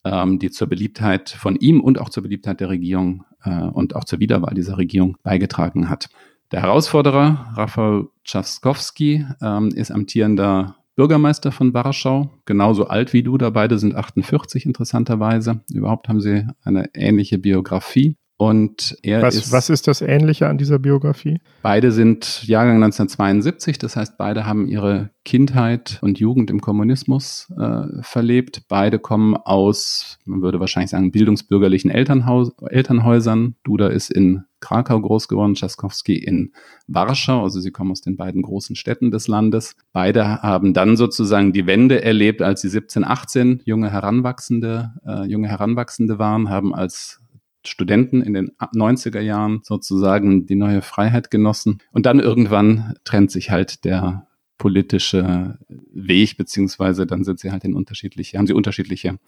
ähm, 0.06 0.39
die 0.39 0.50
zur 0.50 0.68
Beliebtheit 0.68 1.30
von 1.30 1.56
ihm 1.56 1.82
und 1.82 2.00
auch 2.00 2.10
zur 2.10 2.24
Beliebtheit 2.24 2.62
der 2.62 2.70
Regierung 2.70 3.25
äh, 3.44 3.65
und 3.65 3.96
auch 3.96 4.06
zur 4.06 4.20
Wiederwahl 4.20 4.56
dieser 4.56 4.80
Regierung 4.80 5.18
beigetragen 5.22 5.88
hat. 5.88 6.10
Der 6.55 6.62
Herausforderer, 6.62 7.51
Rafał 7.57 8.12
Trzaskowski, 8.24 9.25
ähm, 9.41 9.71
ist 9.75 9.91
amtierender 9.91 10.77
Bürgermeister 10.95 11.51
von 11.51 11.74
Warschau, 11.74 12.31
genauso 12.45 12.88
alt 12.88 13.12
wie 13.12 13.24
du, 13.24 13.38
da 13.38 13.50
beide 13.50 13.77
sind 13.77 13.93
48 13.93 14.65
interessanterweise. 14.65 15.59
Überhaupt 15.69 16.07
haben 16.07 16.21
sie 16.21 16.47
eine 16.63 16.95
ähnliche 16.95 17.39
Biografie. 17.39 18.15
Und 18.38 18.97
er 19.01 19.21
was, 19.21 19.35
ist. 19.35 19.51
Was 19.51 19.69
ist 19.69 19.88
das 19.89 20.01
Ähnliche 20.01 20.47
an 20.47 20.57
dieser 20.57 20.79
Biografie? 20.79 21.41
Beide 21.62 21.91
sind 21.91 22.47
Jahrgang 22.47 22.75
1972, 22.75 23.77
das 23.77 23.97
heißt, 23.97 24.17
beide 24.17 24.45
haben 24.45 24.67
ihre 24.67 25.09
Kindheit 25.25 26.00
und 26.01 26.19
Jugend 26.19 26.50
im 26.50 26.62
Kommunismus 26.62 27.51
äh, 27.57 28.01
verlebt. 28.01 28.63
Beide 28.69 29.00
kommen 29.00 29.35
aus, 29.35 30.19
man 30.24 30.41
würde 30.41 30.62
wahrscheinlich 30.62 30.91
sagen, 30.91 31.12
bildungsbürgerlichen 31.12 31.91
Elternhaus, 31.91 32.51
Elternhäusern. 32.69 33.55
Duda 33.63 33.88
ist 33.88 34.09
in 34.09 34.43
Krakau 34.65 35.00
groß 35.00 35.27
geworden, 35.27 35.53
Tschaskowski 35.53 36.15
in 36.15 36.51
Warschau, 36.88 37.43
also 37.43 37.60
sie 37.60 37.69
kommen 37.69 37.91
aus 37.91 38.01
den 38.01 38.17
beiden 38.17 38.41
großen 38.41 38.75
Städten 38.75 39.12
des 39.12 39.27
Landes. 39.27 39.75
Beide 39.93 40.41
haben 40.41 40.74
dann 40.74 40.98
sozusagen 40.98 41.53
die 41.53 41.67
Wende 41.67 42.03
erlebt, 42.03 42.41
als 42.41 42.62
sie 42.62 42.69
17, 42.69 43.03
18 43.03 43.62
junge 43.65 43.91
Heranwachsende, 43.91 44.93
äh, 45.05 45.25
junge 45.25 45.50
Heranwachsende 45.50 46.17
waren, 46.17 46.50
haben 46.50 46.74
als 46.74 47.22
Studenten 47.63 48.22
in 48.22 48.34
den 48.34 48.51
90er 48.60 49.19
Jahren 49.19 49.60
sozusagen 49.63 50.48
die 50.48 50.55
neue 50.55 50.81
Freiheit 50.81 51.29
genossen. 51.29 51.77
Und 51.91 52.07
dann 52.07 52.19
irgendwann 52.19 52.95
trennt 53.03 53.29
sich 53.29 53.51
halt 53.51 53.86
der 53.86 54.27
politische 54.57 55.60
Weg, 55.93 56.38
beziehungsweise 56.38 57.05
dann 57.05 57.24
sind 57.24 57.39
sie 57.39 57.51
halt 57.51 57.65
in 57.65 57.75
unterschiedliche, 57.75 58.38
haben 58.38 58.48
sie 58.48 58.53
unterschiedliche 58.53 59.19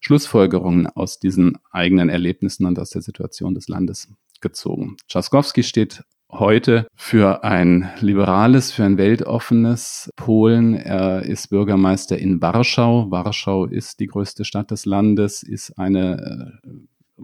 Schlussfolgerungen 0.00 0.86
aus 0.86 1.18
diesen 1.18 1.58
eigenen 1.70 2.08
Erlebnissen 2.08 2.66
und 2.66 2.78
aus 2.78 2.90
der 2.90 3.02
Situation 3.02 3.54
des 3.54 3.68
Landes 3.68 4.08
gezogen. 4.40 4.96
Trzaskowski 5.08 5.62
steht 5.62 6.04
heute 6.30 6.86
für 6.94 7.44
ein 7.44 7.90
liberales, 8.00 8.72
für 8.72 8.84
ein 8.84 8.98
weltoffenes 8.98 10.10
Polen. 10.16 10.74
Er 10.74 11.22
ist 11.22 11.48
Bürgermeister 11.50 12.18
in 12.18 12.42
Warschau. 12.42 13.10
Warschau 13.10 13.66
ist 13.66 14.00
die 14.00 14.06
größte 14.06 14.44
Stadt 14.44 14.70
des 14.70 14.84
Landes, 14.86 15.42
ist 15.42 15.78
eine 15.78 16.60
äh, 16.64 16.70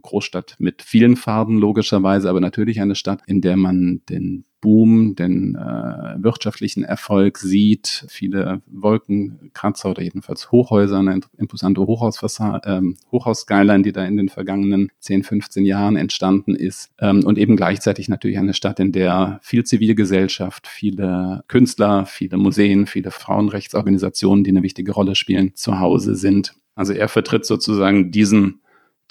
Großstadt 0.01 0.57
mit 0.59 0.83
vielen 0.83 1.17
Farben 1.17 1.59
logischerweise, 1.59 2.29
aber 2.29 2.41
natürlich 2.41 2.81
eine 2.81 2.95
Stadt, 2.95 3.21
in 3.27 3.41
der 3.41 3.57
man 3.57 4.03
den 4.09 4.45
Boom, 4.63 5.17
den 5.17 5.57
äh, 5.57 6.23
wirtschaftlichen 6.23 6.85
Erfolg 6.85 7.39
sieht, 7.39 8.07
viele 8.09 8.63
Wolkenkratzer 8.67 9.91
oder 9.91 10.03
jedenfalls 10.03 10.53
Hochhäuser, 10.53 11.01
eine 11.01 11.21
imposante 11.37 11.81
Hochhausfassade, 11.81 12.71
ähm, 12.71 12.97
Hochhausskyline, 13.11 13.83
die 13.83 13.91
da 13.91 14.05
in 14.05 14.17
den 14.17 14.29
vergangenen 14.29 14.93
10, 15.01 15.25
15 15.25 15.65
Jahren 15.67 15.97
entstanden 15.97 16.55
ist. 16.55 16.93
Ähm, 17.01 17.25
und 17.25 17.39
eben 17.39 17.57
gleichzeitig 17.57 18.09
natürlich 18.09 18.39
eine 18.39 18.55
Stadt, 18.55 18.79
in 18.79 18.93
der 18.93 19.41
viel 19.43 19.65
Zivilgesellschaft, 19.65 20.69
viele 20.69 21.43
Künstler, 21.49 22.07
viele 22.07 22.37
Museen, 22.37 22.87
viele 22.87 23.11
Frauenrechtsorganisationen, 23.11 24.45
die 24.45 24.51
eine 24.51 24.63
wichtige 24.63 24.93
Rolle 24.93 25.17
spielen, 25.17 25.57
zu 25.57 25.81
Hause 25.81 26.15
sind. 26.15 26.55
Also 26.77 26.93
er 26.93 27.09
vertritt 27.09 27.45
sozusagen 27.45 28.13
diesen 28.13 28.62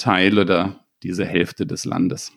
Teil 0.02 0.40
oder 0.40 0.80
diese 1.04 1.26
Hälfte 1.26 1.66
des 1.66 1.86
Landes. 1.86 2.32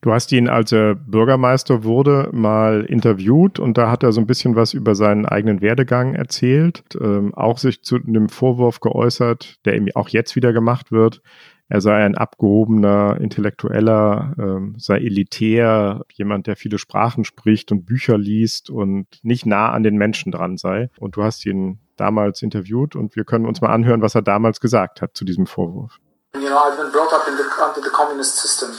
Du 0.00 0.12
hast 0.12 0.32
ihn, 0.32 0.48
als 0.48 0.70
er 0.72 0.94
Bürgermeister 0.94 1.84
wurde, 1.84 2.28
mal 2.32 2.84
interviewt 2.84 3.58
und 3.58 3.78
da 3.78 3.90
hat 3.90 4.02
er 4.02 4.12
so 4.12 4.20
ein 4.20 4.26
bisschen 4.26 4.54
was 4.54 4.74
über 4.74 4.94
seinen 4.94 5.24
eigenen 5.24 5.62
Werdegang 5.62 6.14
erzählt, 6.14 6.82
ähm, 7.00 7.32
auch 7.34 7.56
sich 7.56 7.82
zu 7.82 7.98
dem 7.98 8.28
Vorwurf 8.28 8.80
geäußert, 8.80 9.64
der 9.64 9.76
ihm 9.76 9.88
auch 9.94 10.10
jetzt 10.10 10.36
wieder 10.36 10.52
gemacht 10.52 10.92
wird. 10.92 11.22
Er 11.68 11.80
sei 11.80 12.04
ein 12.04 12.16
abgehobener 12.16 13.16
Intellektueller, 13.18 14.34
ähm, 14.38 14.74
sei 14.76 14.98
elitär, 14.98 16.04
jemand, 16.12 16.46
der 16.48 16.56
viele 16.56 16.76
Sprachen 16.76 17.24
spricht 17.24 17.72
und 17.72 17.86
Bücher 17.86 18.18
liest 18.18 18.68
und 18.68 19.06
nicht 19.22 19.46
nah 19.46 19.70
an 19.70 19.82
den 19.82 19.96
Menschen 19.96 20.32
dran 20.32 20.58
sei. 20.58 20.90
Und 20.98 21.16
du 21.16 21.22
hast 21.22 21.46
ihn 21.46 21.78
damals 21.96 22.42
interviewt 22.42 22.94
und 22.94 23.16
wir 23.16 23.24
können 23.24 23.46
uns 23.46 23.62
mal 23.62 23.72
anhören, 23.72 24.02
was 24.02 24.14
er 24.14 24.22
damals 24.22 24.60
gesagt 24.60 25.00
hat 25.00 25.16
zu 25.16 25.24
diesem 25.24 25.46
Vorwurf. 25.46 25.98
You 26.34 26.50
know, 26.50 26.58
I've 26.58 26.76
been 26.76 26.90
brought 26.90 27.12
up 27.12 27.28
in 27.28 27.36
the, 27.36 27.44
under 27.62 27.80
the 27.80 27.90
communist 27.94 28.36
system. 28.36 28.74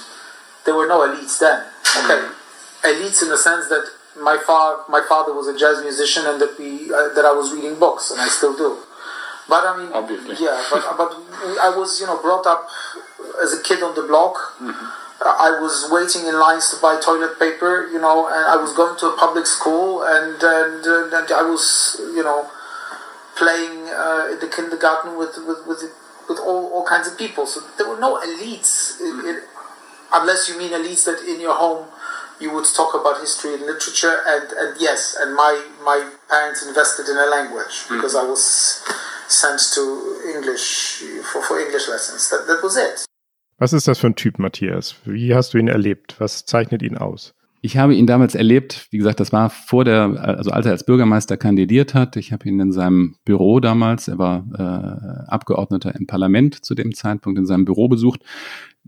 There 0.66 0.76
were 0.76 0.88
no 0.88 1.08
elites 1.08 1.40
then. 1.40 1.64
Okay, 2.04 2.28
elites 2.84 3.24
in 3.24 3.30
the 3.30 3.38
sense 3.38 3.70
that 3.70 3.88
my 4.20 4.38
father, 4.46 4.84
my 4.90 5.02
father 5.08 5.34
was 5.34 5.48
a 5.48 5.58
jazz 5.58 5.82
musician, 5.82 6.26
and 6.26 6.40
that 6.42 6.58
we, 6.60 6.92
uh, 6.92 7.14
that 7.16 7.24
I 7.24 7.32
was 7.32 7.54
reading 7.54 7.80
books, 7.80 8.12
and 8.12 8.20
I 8.20 8.28
still 8.28 8.56
do. 8.56 8.78
But 9.48 9.64
I 9.64 9.78
mean, 9.78 9.92
Obviously. 9.94 10.36
yeah, 10.44 10.58
but 10.72 10.84
but 10.98 11.12
I 11.62 11.72
was, 11.78 12.00
you 12.02 12.08
know, 12.08 12.20
brought 12.22 12.46
up 12.46 12.68
as 13.42 13.54
a 13.54 13.62
kid 13.62 13.84
on 13.84 13.96
the 13.96 14.04
block. 14.04 14.36
I 15.26 15.58
was 15.62 15.88
waiting 15.90 16.28
in 16.28 16.38
lines 16.40 16.70
to 16.70 16.82
buy 16.82 17.00
toilet 17.00 17.40
paper, 17.40 17.88
you 17.92 18.00
know, 18.02 18.28
and 18.28 18.46
I 18.46 18.58
was 18.58 18.74
going 18.74 19.00
to 19.00 19.08
a 19.08 19.18
public 19.18 19.46
school, 19.46 20.04
and 20.04 20.36
and, 20.44 20.86
and 21.14 21.32
I 21.32 21.44
was, 21.48 21.96
you 22.14 22.24
know, 22.24 22.50
playing 23.38 23.88
uh, 23.90 24.28
in 24.34 24.40
the 24.40 24.52
kindergarten 24.54 25.18
with 25.18 25.38
with 25.48 25.66
with, 25.66 25.82
with 26.30 26.40
all, 26.40 26.72
all 26.74 26.86
kinds 26.86 27.08
of 27.08 27.18
people. 27.18 27.46
So 27.46 27.62
there 27.78 27.88
were 27.88 28.00
no 28.00 28.20
elites, 28.20 29.00
in, 29.00 29.28
in, 29.28 29.42
unless 30.14 30.50
you 30.50 30.58
mean 30.58 30.72
elites 30.72 31.06
that 31.06 31.24
in 31.28 31.40
your 31.40 31.56
home 31.56 31.88
you 32.40 32.54
would 32.54 32.66
talk 32.76 32.94
about 32.94 33.20
history 33.20 33.54
and 33.54 33.66
literature. 33.66 34.22
And, 34.28 34.52
and 34.52 34.76
yes, 34.80 35.16
and 35.20 35.36
my 35.36 35.62
my 35.84 36.12
parents 36.30 36.66
invested 36.66 37.08
in 37.08 37.18
a 37.18 37.28
language 37.28 37.86
hmm. 37.88 37.96
because 37.96 38.16
I 38.16 38.24
was 38.24 38.84
sent 39.28 39.60
to 39.74 40.22
English 40.36 41.04
for, 41.32 41.42
for 41.42 41.60
English 41.60 41.88
lessons. 41.88 42.30
That, 42.30 42.48
that 42.48 42.62
was 42.64 42.78
it. 42.78 43.06
Was 43.58 43.72
ist 43.72 43.88
das 43.88 44.00
für 44.00 44.08
ein 44.08 44.16
Typ, 44.16 44.38
Matthias? 44.38 44.96
Wie 45.06 45.34
hast 45.34 45.54
du 45.54 45.58
ihn 45.58 45.70
erlebt? 45.70 46.16
Was 46.20 46.46
zeichnet 46.46 46.82
ihn 46.82 46.98
aus? 46.98 47.34
Ich 47.66 47.78
habe 47.78 47.96
ihn 47.96 48.06
damals 48.06 48.36
erlebt, 48.36 48.86
wie 48.92 49.00
gesagt, 49.00 49.20
das 49.20 49.34
war 49.34 49.50
vor 49.50 49.86
der, 49.86 50.04
also 50.24 50.52
als 50.52 50.68
er 50.68 50.72
als 50.74 50.86
Bürgermeister 50.86 51.36
kandidiert 51.36 51.96
hat. 51.96 52.16
Ich 52.16 52.32
habe 52.32 52.48
ihn 52.48 52.60
in 52.60 52.72
seinem 52.72 53.16
Büro 53.26 53.60
damals, 53.60 54.08
er 54.08 54.20
war 54.20 54.46
äh, 54.54 55.32
Abgeordneter 55.32 55.96
im 55.96 56.06
Parlament 56.06 56.64
zu 56.64 56.76
dem 56.76 56.94
Zeitpunkt, 56.94 57.40
in 57.40 57.48
seinem 57.48 57.66
Büro 57.66 57.88
besucht. 57.88 58.22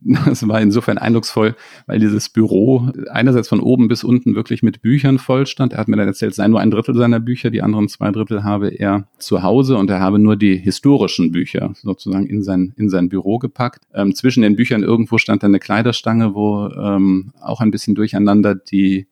Das 0.01 0.47
war 0.47 0.61
insofern 0.61 0.97
eindrucksvoll, 0.97 1.55
weil 1.85 1.99
dieses 1.99 2.29
Büro 2.29 2.89
einerseits 3.09 3.47
von 3.47 3.59
oben 3.59 3.87
bis 3.87 4.03
unten 4.03 4.35
wirklich 4.35 4.63
mit 4.63 4.81
Büchern 4.81 5.17
voll 5.17 5.45
stand. 5.47 5.73
Er 5.73 5.79
hat 5.79 5.87
mir 5.87 5.97
dann 5.97 6.07
erzählt, 6.07 6.31
es 6.31 6.37
sei 6.37 6.47
nur 6.47 6.59
ein 6.59 6.71
Drittel 6.71 6.95
seiner 6.95 7.19
Bücher, 7.19 7.49
die 7.49 7.61
anderen 7.61 7.87
zwei 7.87 8.11
Drittel 8.11 8.43
habe 8.43 8.69
er 8.69 9.07
zu 9.17 9.43
Hause 9.43 9.77
und 9.77 9.89
er 9.89 9.99
habe 9.99 10.19
nur 10.19 10.35
die 10.35 10.55
historischen 10.55 11.31
Bücher 11.31 11.73
sozusagen 11.73 12.27
in 12.27 12.43
sein, 12.43 12.73
in 12.77 12.89
sein 12.89 13.09
Büro 13.09 13.39
gepackt. 13.39 13.85
Ähm, 13.93 14.13
zwischen 14.13 14.43
den 14.43 14.55
Büchern 14.55 14.83
irgendwo 14.83 15.17
stand 15.17 15.43
dann 15.43 15.51
eine 15.51 15.59
Kleiderstange, 15.59 16.35
wo 16.35 16.67
ähm, 16.67 17.31
auch 17.41 17.59
ein 17.59 17.71
bisschen 17.71 17.95
durcheinander 17.95 18.55
die 18.55 19.07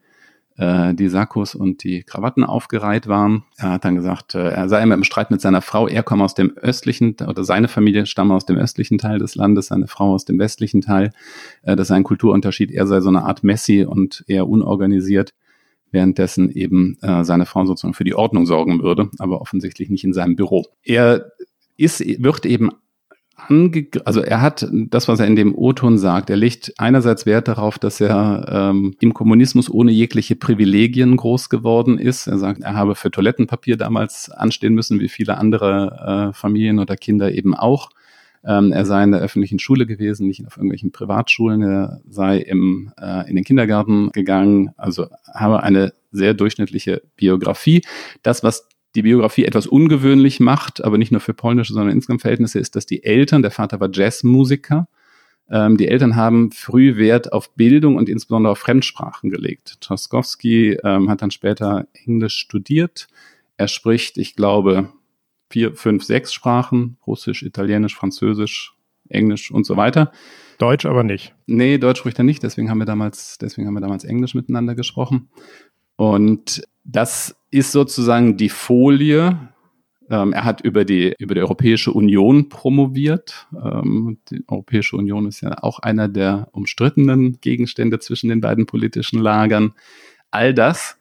die 0.57 1.09
Sakkos 1.09 1.53
und 1.53 1.83
die 1.83 2.03
Krawatten 2.03 2.45
aufgereiht 2.45 3.07
waren. 3.07 3.43
Er 3.57 3.71
hat 3.71 3.83
dann 3.83 3.95
gesagt, 3.95 4.35
äh, 4.35 4.51
er 4.51 4.69
sei 4.69 4.81
immer 4.83 4.95
im 4.95 5.03
Streit 5.03 5.29
mit 5.29 5.41
seiner 5.41 5.61
Frau. 5.61 5.87
Er 5.87 6.01
komme 6.01 6.23
aus 6.23 6.33
dem 6.33 6.55
östlichen, 6.55 7.17
oder 7.27 7.43
seine 7.43 7.67
Familie 7.67 8.05
stamme 8.05 8.33
aus 8.33 8.45
dem 8.45 8.55
östlichen 8.57 8.97
Teil 8.97 9.19
des 9.19 9.35
Landes, 9.35 9.67
seine 9.67 9.87
Frau 9.87 10.13
aus 10.13 10.23
dem 10.23 10.39
westlichen 10.39 10.79
Teil. 10.79 11.11
Äh, 11.63 11.75
das 11.75 11.89
sei 11.89 11.95
ein 11.95 12.03
Kulturunterschied. 12.03 12.71
Er 12.71 12.87
sei 12.87 13.01
so 13.01 13.09
eine 13.09 13.23
Art 13.23 13.43
Messi 13.43 13.83
und 13.83 14.23
eher 14.27 14.47
unorganisiert 14.47 15.33
währenddessen 15.91 16.51
eben 16.51 16.97
äh, 17.01 17.23
seine 17.23 17.45
Frau 17.45 17.65
sozusagen 17.65 17.93
für 17.93 18.03
die 18.03 18.15
Ordnung 18.15 18.45
sorgen 18.45 18.81
würde, 18.81 19.09
aber 19.17 19.41
offensichtlich 19.41 19.89
nicht 19.89 20.03
in 20.03 20.13
seinem 20.13 20.35
Büro. 20.35 20.65
Er 20.83 21.31
ist, 21.77 22.01
wird 22.21 22.45
eben 22.45 22.69
ange 23.35 23.87
also 24.05 24.21
er 24.21 24.41
hat 24.41 24.67
das, 24.71 25.07
was 25.07 25.19
er 25.19 25.27
in 25.27 25.35
dem 25.35 25.55
O-Ton 25.55 25.97
sagt, 25.97 26.29
er 26.29 26.37
legt 26.37 26.73
einerseits 26.77 27.25
Wert 27.25 27.47
darauf, 27.47 27.77
dass 27.77 28.01
er 28.01 28.45
ähm, 28.49 28.95
im 28.99 29.13
Kommunismus 29.13 29.69
ohne 29.69 29.91
jegliche 29.91 30.35
Privilegien 30.35 31.17
groß 31.17 31.49
geworden 31.49 31.97
ist. 31.97 32.27
Er 32.27 32.37
sagt, 32.37 32.61
er 32.61 32.75
habe 32.75 32.95
für 32.95 33.11
Toilettenpapier 33.11 33.77
damals 33.77 34.29
anstehen 34.29 34.73
müssen, 34.73 34.99
wie 34.99 35.09
viele 35.09 35.37
andere 35.37 36.31
äh, 36.31 36.33
Familien 36.33 36.79
oder 36.79 36.95
Kinder 36.95 37.31
eben 37.31 37.53
auch. 37.53 37.89
Ähm, 38.45 38.71
er 38.71 38.85
sei 38.85 39.03
in 39.03 39.11
der 39.11 39.21
öffentlichen 39.21 39.59
Schule 39.59 39.85
gewesen, 39.87 40.27
nicht 40.27 40.45
auf 40.45 40.57
irgendwelchen 40.57 40.91
Privatschulen. 40.91 41.63
Er 41.63 42.01
sei 42.07 42.37
im, 42.37 42.91
äh, 43.01 43.27
in 43.27 43.35
den 43.35 43.43
Kindergarten 43.43 44.11
gegangen, 44.11 44.71
also 44.77 45.07
habe 45.33 45.63
eine 45.63 45.93
sehr 46.11 46.33
durchschnittliche 46.33 47.01
Biografie. 47.15 47.81
Das, 48.21 48.43
was 48.43 48.69
die 48.95 49.01
Biografie 49.01 49.45
etwas 49.45 49.67
ungewöhnlich 49.67 50.39
macht, 50.39 50.83
aber 50.83 50.97
nicht 50.97 51.11
nur 51.11 51.21
für 51.21 51.33
polnische, 51.33 51.73
sondern 51.73 51.93
insgesamt 51.93 52.21
Verhältnisse, 52.21 52.59
ist, 52.59 52.75
dass 52.75 52.85
die 52.85 53.03
Eltern, 53.03 53.41
der 53.41 53.51
Vater 53.51 53.79
war 53.79 53.89
Jazzmusiker, 53.91 54.87
ähm, 55.49 55.77
die 55.77 55.87
Eltern 55.87 56.15
haben 56.15 56.51
früh 56.51 56.97
Wert 56.97 57.31
auf 57.33 57.53
Bildung 57.55 57.97
und 57.97 58.09
insbesondere 58.09 58.53
auf 58.53 58.59
Fremdsprachen 58.59 59.29
gelegt. 59.29 59.77
Trzaskowski 59.81 60.77
ähm, 60.83 61.09
hat 61.09 61.21
dann 61.21 61.31
später 61.31 61.87
Englisch 62.05 62.37
studiert. 62.37 63.07
Er 63.57 63.67
spricht, 63.67 64.17
ich 64.17 64.35
glaube, 64.35 64.89
vier, 65.49 65.75
fünf, 65.75 66.03
sechs 66.03 66.33
Sprachen, 66.33 66.97
Russisch, 67.05 67.43
Italienisch, 67.43 67.95
Französisch, 67.95 68.73
Englisch 69.07 69.51
und 69.51 69.65
so 69.65 69.77
weiter. 69.77 70.11
Deutsch 70.57 70.85
aber 70.85 71.03
nicht. 71.03 71.35
Nee, 71.45 71.77
Deutsch 71.77 71.99
spricht 71.99 72.17
er 72.17 72.23
nicht, 72.23 72.41
deswegen 72.41 72.69
haben 72.69 72.79
wir 72.79 72.85
damals, 72.85 73.37
deswegen 73.37 73.67
haben 73.67 73.75
wir 73.75 73.81
damals 73.81 74.03
Englisch 74.03 74.33
miteinander 74.33 74.73
gesprochen. 74.73 75.29
Und 75.95 76.63
das 76.83 77.35
ist 77.55 77.71
sozusagen 77.71 78.37
die 78.37 78.49
Folie. 78.49 79.37
Ähm, 80.09 80.33
er 80.33 80.43
hat 80.43 80.61
über 80.61 80.85
die, 80.85 81.15
über 81.17 81.33
die 81.35 81.41
Europäische 81.41 81.91
Union 81.91 82.49
promoviert. 82.49 83.47
Ähm, 83.53 84.19
die 84.29 84.43
Europäische 84.47 84.97
Union 84.97 85.27
ist 85.27 85.41
ja 85.41 85.63
auch 85.63 85.79
einer 85.79 86.07
der 86.07 86.49
umstrittenen 86.51 87.39
Gegenstände 87.41 87.99
zwischen 87.99 88.29
den 88.29 88.41
beiden 88.41 88.65
politischen 88.65 89.19
Lagern. 89.19 89.73
All 90.31 90.53
das 90.53 90.97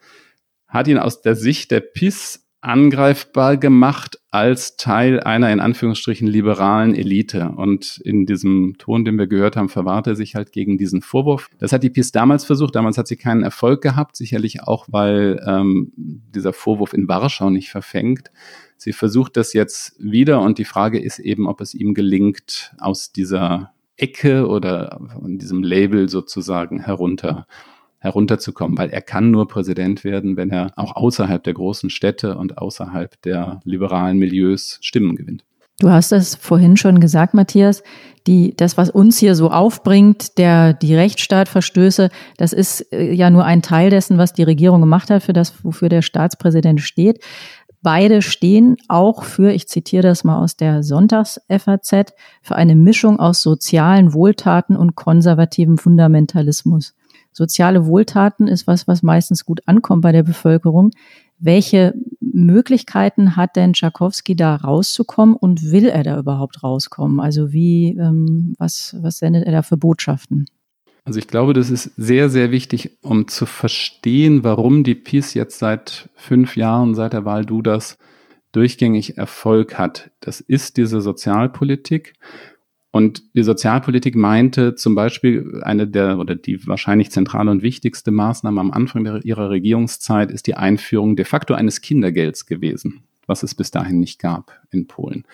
hat 0.69 0.89
ihn 0.89 0.99
aus 0.99 1.23
der 1.23 1.35
Sicht 1.35 1.71
der 1.71 1.81
PIS 1.81 2.44
angreifbar 2.65 3.57
gemacht 3.57 4.19
als 4.31 4.77
Teil 4.77 5.21
einer 5.21 5.53
in 5.53 5.61
Anführungsstrichen 5.61 6.27
liberalen 6.27 6.95
Elite. 6.95 7.53
Und 7.57 8.01
in 8.05 8.27
diesem 8.27 8.77
Ton, 8.79 9.05
den 9.05 9.19
wir 9.19 9.27
gehört 9.27 9.57
haben, 9.57 9.69
verwahrt 9.69 10.07
er 10.07 10.17
sich 10.17 10.35
halt 10.35 10.51
gegen 10.51 10.79
diesen 10.79 11.03
Vorwurf. 11.03 11.51
Das 11.59 11.73
hat 11.73 11.83
die 11.83 11.91
PiS 11.91 12.11
damals 12.11 12.45
versucht. 12.45 12.75
Damals 12.75 12.97
hat 12.97 13.07
sie 13.07 13.17
keinen 13.17 13.43
Erfolg 13.43 13.83
gehabt, 13.83 14.17
sicherlich 14.17 14.63
auch, 14.63 14.87
weil 14.91 15.41
ähm, 15.47 15.93
dieser 15.97 16.53
Vorwurf 16.53 16.95
in 16.95 17.07
Warschau 17.07 17.51
nicht 17.51 17.71
verfängt. 17.71 18.31
Sie 18.77 18.93
versucht 18.93 19.37
das 19.37 19.53
jetzt 19.53 19.95
wieder 19.99 20.41
und 20.41 20.59
die 20.59 20.65
Frage 20.65 20.99
ist 20.99 21.19
eben, 21.19 21.47
ob 21.47 21.61
es 21.61 21.75
ihm 21.75 21.95
gelingt, 21.95 22.75
aus 22.79 23.13
dieser 23.13 23.73
Ecke 23.97 24.49
oder 24.49 25.01
von 25.21 25.39
diesem 25.39 25.63
Label 25.63 26.09
sozusagen 26.09 26.81
herunter 26.81 27.47
herunterzukommen, 28.05 28.77
weil 28.79 28.91
er 28.91 29.01
kann 29.01 29.31
nur 29.31 29.49
Präsident 29.49 30.05
werden, 30.05 30.37
wenn 30.37 30.51
er 30.51 30.71
auch 30.77 30.95
außerhalb 30.95 31.43
der 31.43 31.55
großen 31.55 31.91
Städte 31.91 32.37
und 32.37 32.59
außerhalb 32.59 33.21
der 33.23 33.61
liberalen 33.65 34.19
Milieus 34.19 34.79
Stimmen 34.83 35.17
gewinnt. 35.17 35.45
Du 35.81 35.91
hast 35.91 36.13
es 36.13 36.37
vorhin 36.37 36.77
schon 36.77 37.01
gesagt, 37.01 37.35
Matthias. 37.35 37.83
Die, 38.27 38.55
das, 38.57 38.77
was 38.79 38.91
uns 38.91 39.19
hier 39.19 39.35
so 39.35 39.51
aufbringt, 39.51 40.39
der, 40.39 40.73
die 40.73 40.95
Rechtsstaatverstöße, 40.95 42.11
das 42.37 42.53
ist 42.53 42.93
äh, 42.93 43.13
ja 43.13 43.29
nur 43.29 43.45
ein 43.45 43.61
Teil 43.61 43.91
dessen, 43.91 44.17
was 44.17 44.33
die 44.33 44.45
Regierung 44.45 44.81
gemacht 44.81 45.11
hat, 45.11 45.23
für 45.23 45.33
das, 45.33 45.65
wofür 45.65 45.89
der 45.89 46.01
Staatspräsident 46.01 46.81
steht. 46.81 47.23
Beide 47.83 48.23
stehen 48.23 48.77
auch 48.89 49.25
für, 49.25 49.53
ich 49.53 49.69
zitiere 49.69 50.03
das 50.03 50.25
mal 50.25 50.43
aus 50.43 50.57
der 50.57 50.83
Sonntags-FAZ, 50.83 52.15
für 52.41 52.57
eine 52.57 52.77
Mischung 52.77 53.19
aus 53.19 53.43
sozialen 53.43 54.15
Wohltaten 54.15 54.77
und 54.77 54.95
konservativem 54.95 55.77
Fundamentalismus. 55.77 56.95
Soziale 57.35 57.85
Wohltaten 57.87 58.47
ist 58.47 58.69
was, 58.69 58.87
was 58.87 59.03
meistens 59.03 59.45
gut 59.45 59.61
ankommt 59.67 60.03
bei 60.03 60.13
der 60.13 60.23
Bevölkerung. 60.23 60.93
Welche 61.41 61.93
Möglichkeiten 62.21 63.35
hat 63.35 63.57
denn 63.57 63.73
Tchaikovsky 63.73 64.37
da 64.37 64.55
rauszukommen 64.55 65.35
und 65.35 65.73
will 65.73 65.87
er 65.87 66.05
da 66.05 66.17
überhaupt 66.17 66.63
rauskommen? 66.63 67.19
Also 67.19 67.53
wie, 67.53 67.97
ähm, 67.99 68.55
was, 68.59 68.97
was 69.01 69.19
sendet 69.19 69.45
er 69.47 69.53
da 69.53 69.63
für 69.63 69.77
Botschaften? 69.77 70.47
Also 71.05 71.19
ich 71.19 71.27
glaube, 71.27 71.53
das 71.55 71.71
ist 71.71 71.91
sehr, 71.97 72.31
sehr 72.31 72.53
wichtig, 72.53 72.99
um 73.03 73.27
zu 73.27 73.47
verstehen, 73.47 74.45
warum 74.45 74.85
die 74.85 74.95
PiS 74.95 75.35
jetzt 75.35 75.59
seit 75.59 76.09
fünf 76.15 76.57
Jahren, 76.57 76.95
seit 76.95 77.13
der 77.13 77.25
Wahl 77.25 77.45
Dudas, 77.45 77.99
durchgängig 78.53 79.19
Erfolg 79.19 79.77
hat. 79.77 80.13
Das 80.21 80.41
ist 80.41 80.77
diese 80.77 81.01
Sozialpolitik. 81.01 82.15
Und 82.95 83.25
die 83.35 83.43
Sozialpolitik 83.43 84.15
meinte 84.15 84.77
zum 84.77 84.95
Beispiel 84.95 85.63
eine 85.65 85.89
der 85.89 86.17
oder 86.21 86.37
die 86.37 86.65
wahrscheinlich 86.69 87.11
zentrale 87.11 87.51
und 87.51 87.61
wichtigste 87.61 88.13
Maßnahme 88.13 88.61
am 88.61 88.71
Anfang 88.71 89.21
ihrer 89.25 89.51
Regierungszeit 89.51 90.31
ist 90.31 90.47
die 90.47 90.55
Einführung 90.55 91.17
de 91.17 91.25
facto 91.25 91.55
eines 91.55 91.81
Kindergelds 91.81 92.47
gewesen, 92.47 93.03
was 93.27 93.43
es 93.43 93.57
bis 93.57 93.73
dahin 93.73 93.99
nicht 93.99 94.21
gab 94.21 94.61
in 94.71 94.87
Polen. 94.87 95.25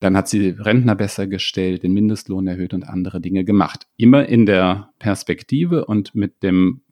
Dann 0.00 0.18
hat 0.18 0.28
sie 0.28 0.50
Rentner 0.50 0.94
besser 0.94 1.26
gestellt, 1.26 1.82
den 1.82 1.94
Mindestlohn 1.94 2.46
erhöht 2.46 2.74
und 2.74 2.86
andere 2.86 3.22
Dinge 3.22 3.46
gemacht. 3.46 3.86
Immer 3.96 4.28
in 4.28 4.44
der 4.44 4.90
Perspektive 4.98 5.86
und 5.86 6.14
mit 6.14 6.42
dem, 6.42 6.82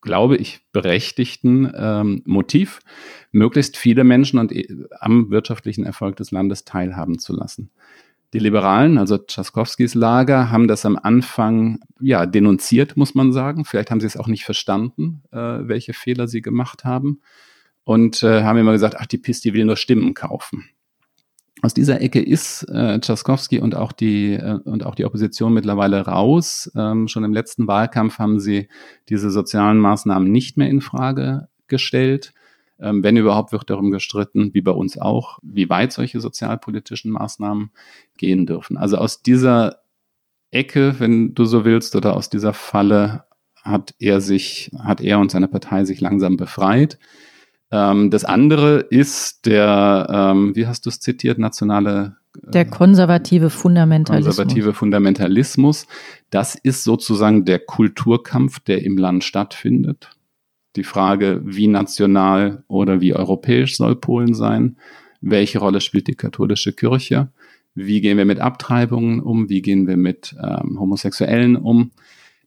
glaube 0.00 0.38
ich, 0.38 0.60
berechtigten 0.72 1.70
ähm, 1.76 2.22
Motiv, 2.24 2.80
möglichst 3.30 3.76
viele 3.76 4.04
Menschen 4.04 4.38
und, 4.38 4.52
äh, 4.52 4.66
am 5.00 5.30
wirtschaftlichen 5.30 5.84
Erfolg 5.84 6.16
des 6.16 6.30
Landes 6.30 6.64
teilhaben 6.64 7.18
zu 7.18 7.34
lassen. 7.34 7.70
Die 8.34 8.40
Liberalen, 8.40 8.98
also 8.98 9.16
Tschaskowskis 9.16 9.94
Lager, 9.94 10.50
haben 10.50 10.66
das 10.66 10.84
am 10.84 10.98
Anfang 11.00 11.78
ja 12.00 12.26
denunziert, 12.26 12.96
muss 12.96 13.14
man 13.14 13.32
sagen. 13.32 13.64
Vielleicht 13.64 13.92
haben 13.92 14.00
sie 14.00 14.08
es 14.08 14.16
auch 14.16 14.26
nicht 14.26 14.44
verstanden, 14.44 15.22
äh, 15.30 15.38
welche 15.38 15.92
Fehler 15.92 16.26
sie 16.26 16.42
gemacht 16.42 16.84
haben. 16.84 17.20
Und 17.84 18.24
äh, 18.24 18.42
haben 18.42 18.58
immer 18.58 18.72
gesagt, 18.72 18.96
ach, 18.98 19.06
die 19.06 19.18
PIS, 19.18 19.40
die 19.40 19.54
will 19.54 19.64
nur 19.64 19.76
Stimmen 19.76 20.14
kaufen. 20.14 20.64
Aus 21.62 21.74
dieser 21.74 22.00
Ecke 22.00 22.20
ist 22.20 22.64
äh, 22.64 22.98
Tschaskowski 22.98 23.60
und 23.60 23.76
auch 23.76 23.92
die 23.92 24.32
äh, 24.32 24.58
und 24.64 24.84
auch 24.84 24.96
die 24.96 25.04
Opposition 25.04 25.54
mittlerweile 25.54 26.04
raus. 26.04 26.68
Ähm, 26.74 27.06
schon 27.06 27.22
im 27.22 27.32
letzten 27.32 27.68
Wahlkampf 27.68 28.18
haben 28.18 28.40
sie 28.40 28.68
diese 29.08 29.30
sozialen 29.30 29.78
Maßnahmen 29.78 30.30
nicht 30.30 30.56
mehr 30.56 30.68
in 30.68 30.80
Frage 30.80 31.46
gestellt. 31.68 32.34
Ähm, 32.80 33.02
wenn 33.02 33.16
überhaupt, 33.16 33.52
wird 33.52 33.70
darum 33.70 33.90
gestritten, 33.90 34.52
wie 34.52 34.62
bei 34.62 34.72
uns 34.72 34.98
auch, 34.98 35.38
wie 35.42 35.68
weit 35.70 35.92
solche 35.92 36.20
sozialpolitischen 36.20 37.12
Maßnahmen 37.12 37.70
gehen 38.16 38.46
dürfen. 38.46 38.76
Also 38.76 38.96
aus 38.96 39.22
dieser 39.22 39.80
Ecke, 40.50 40.96
wenn 40.98 41.34
du 41.34 41.44
so 41.44 41.64
willst, 41.64 41.96
oder 41.96 42.16
aus 42.16 42.30
dieser 42.30 42.52
Falle 42.52 43.24
hat 43.62 43.94
er 43.98 44.20
sich, 44.20 44.70
hat 44.78 45.00
er 45.00 45.18
und 45.18 45.30
seine 45.30 45.48
Partei 45.48 45.84
sich 45.84 46.00
langsam 46.00 46.36
befreit. 46.36 46.98
Ähm, 47.70 48.10
das 48.10 48.24
andere 48.24 48.80
ist 48.80 49.46
der, 49.46 50.06
ähm, 50.10 50.54
wie 50.54 50.66
hast 50.66 50.86
du 50.86 50.90
es 50.90 51.00
zitiert, 51.00 51.38
nationale 51.38 52.16
äh, 52.46 52.50
der 52.50 52.64
konservative 52.66 53.50
Fundamentalismus. 53.50 54.36
Konservative 54.36 54.72
Fundamentalismus. 54.74 55.86
Das 56.30 56.54
ist 56.54 56.84
sozusagen 56.84 57.44
der 57.44 57.58
Kulturkampf, 57.58 58.60
der 58.60 58.84
im 58.84 58.98
Land 58.98 59.24
stattfindet. 59.24 60.10
Die 60.76 60.84
Frage, 60.84 61.40
wie 61.44 61.68
national 61.68 62.64
oder 62.68 63.00
wie 63.00 63.14
europäisch 63.14 63.76
soll 63.76 63.96
Polen 63.96 64.34
sein? 64.34 64.76
Welche 65.20 65.58
Rolle 65.58 65.80
spielt 65.80 66.08
die 66.08 66.16
katholische 66.16 66.72
Kirche? 66.72 67.30
Wie 67.74 68.00
gehen 68.00 68.18
wir 68.18 68.24
mit 68.24 68.40
Abtreibungen 68.40 69.20
um? 69.20 69.48
Wie 69.48 69.62
gehen 69.62 69.86
wir 69.86 69.96
mit 69.96 70.34
ähm, 70.42 70.78
Homosexuellen 70.78 71.56
um? 71.56 71.90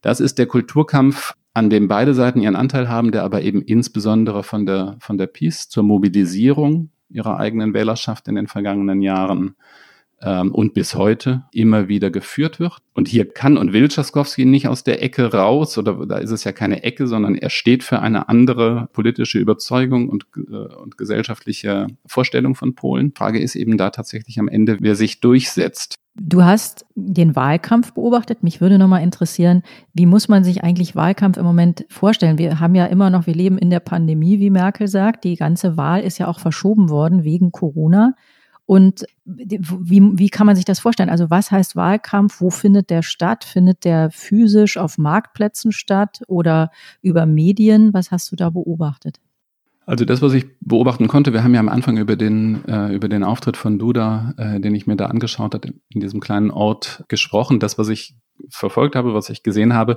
Das 0.00 0.20
ist 0.20 0.38
der 0.38 0.46
Kulturkampf, 0.46 1.34
an 1.54 1.70
dem 1.70 1.88
beide 1.88 2.14
Seiten 2.14 2.40
ihren 2.40 2.56
Anteil 2.56 2.88
haben, 2.88 3.12
der 3.12 3.24
aber 3.24 3.42
eben 3.42 3.62
insbesondere 3.62 4.42
von 4.42 4.64
der, 4.64 4.96
von 5.00 5.18
der 5.18 5.26
Peace 5.26 5.68
zur 5.68 5.82
Mobilisierung 5.82 6.90
ihrer 7.10 7.38
eigenen 7.38 7.74
Wählerschaft 7.74 8.28
in 8.28 8.36
den 8.36 8.46
vergangenen 8.46 9.02
Jahren 9.02 9.56
ähm, 10.22 10.52
und 10.52 10.74
bis 10.74 10.94
heute 10.94 11.44
immer 11.52 11.88
wieder 11.88 12.10
geführt 12.10 12.60
wird. 12.60 12.78
Und 12.94 13.08
hier 13.08 13.28
kann 13.28 13.56
und 13.56 13.72
will 13.72 13.88
Tschaskowski 13.88 14.44
nicht 14.44 14.68
aus 14.68 14.84
der 14.84 15.02
Ecke 15.02 15.32
raus, 15.32 15.78
oder 15.78 16.06
da 16.06 16.18
ist 16.18 16.30
es 16.30 16.44
ja 16.44 16.52
keine 16.52 16.82
Ecke, 16.82 17.06
sondern 17.06 17.36
er 17.36 17.50
steht 17.50 17.84
für 17.84 18.00
eine 18.00 18.28
andere 18.28 18.88
politische 18.92 19.38
Überzeugung 19.38 20.08
und, 20.08 20.26
äh, 20.36 20.56
und 20.56 20.98
gesellschaftliche 20.98 21.86
Vorstellung 22.06 22.54
von 22.54 22.74
Polen. 22.74 23.12
Frage 23.14 23.40
ist 23.40 23.54
eben 23.54 23.78
da 23.78 23.90
tatsächlich 23.90 24.38
am 24.38 24.48
Ende, 24.48 24.78
wer 24.80 24.96
sich 24.96 25.20
durchsetzt. 25.20 25.94
Du 26.20 26.42
hast 26.42 26.84
den 26.96 27.36
Wahlkampf 27.36 27.92
beobachtet. 27.92 28.42
Mich 28.42 28.60
würde 28.60 28.76
nochmal 28.76 29.04
interessieren, 29.04 29.62
wie 29.94 30.06
muss 30.06 30.26
man 30.26 30.42
sich 30.42 30.64
eigentlich 30.64 30.96
Wahlkampf 30.96 31.36
im 31.36 31.44
Moment 31.44 31.86
vorstellen? 31.88 32.38
Wir 32.38 32.58
haben 32.58 32.74
ja 32.74 32.86
immer 32.86 33.08
noch, 33.08 33.28
wir 33.28 33.34
leben 33.34 33.56
in 33.56 33.70
der 33.70 33.78
Pandemie, 33.78 34.40
wie 34.40 34.50
Merkel 34.50 34.88
sagt. 34.88 35.22
Die 35.22 35.36
ganze 35.36 35.76
Wahl 35.76 36.02
ist 36.02 36.18
ja 36.18 36.26
auch 36.26 36.40
verschoben 36.40 36.90
worden 36.90 37.22
wegen 37.22 37.52
Corona. 37.52 38.14
Und 38.68 39.06
wie, 39.24 40.02
wie 40.18 40.28
kann 40.28 40.46
man 40.46 40.54
sich 40.54 40.66
das 40.66 40.78
vorstellen? 40.78 41.08
Also 41.08 41.30
was 41.30 41.50
heißt 41.50 41.74
Wahlkampf? 41.74 42.42
Wo 42.42 42.50
findet 42.50 42.90
der 42.90 43.00
statt? 43.00 43.44
Findet 43.44 43.86
der 43.86 44.10
physisch 44.10 44.76
auf 44.76 44.98
Marktplätzen 44.98 45.72
statt 45.72 46.20
oder 46.28 46.70
über 47.00 47.24
Medien? 47.24 47.94
Was 47.94 48.10
hast 48.10 48.30
du 48.30 48.36
da 48.36 48.50
beobachtet? 48.50 49.20
Also 49.86 50.04
das, 50.04 50.20
was 50.20 50.34
ich 50.34 50.44
beobachten 50.60 51.08
konnte, 51.08 51.32
wir 51.32 51.42
haben 51.42 51.54
ja 51.54 51.60
am 51.60 51.70
Anfang 51.70 51.96
über 51.96 52.14
den, 52.14 52.62
äh, 52.68 52.94
über 52.94 53.08
den 53.08 53.24
Auftritt 53.24 53.56
von 53.56 53.78
Duda, 53.78 54.34
äh, 54.36 54.60
den 54.60 54.74
ich 54.74 54.86
mir 54.86 54.96
da 54.96 55.06
angeschaut 55.06 55.54
habe, 55.54 55.72
in 55.88 56.00
diesem 56.02 56.20
kleinen 56.20 56.50
Ort 56.50 57.04
gesprochen. 57.08 57.60
Das, 57.60 57.78
was 57.78 57.88
ich 57.88 58.16
verfolgt 58.50 58.96
habe, 58.96 59.14
was 59.14 59.30
ich 59.30 59.42
gesehen 59.42 59.72
habe, 59.72 59.96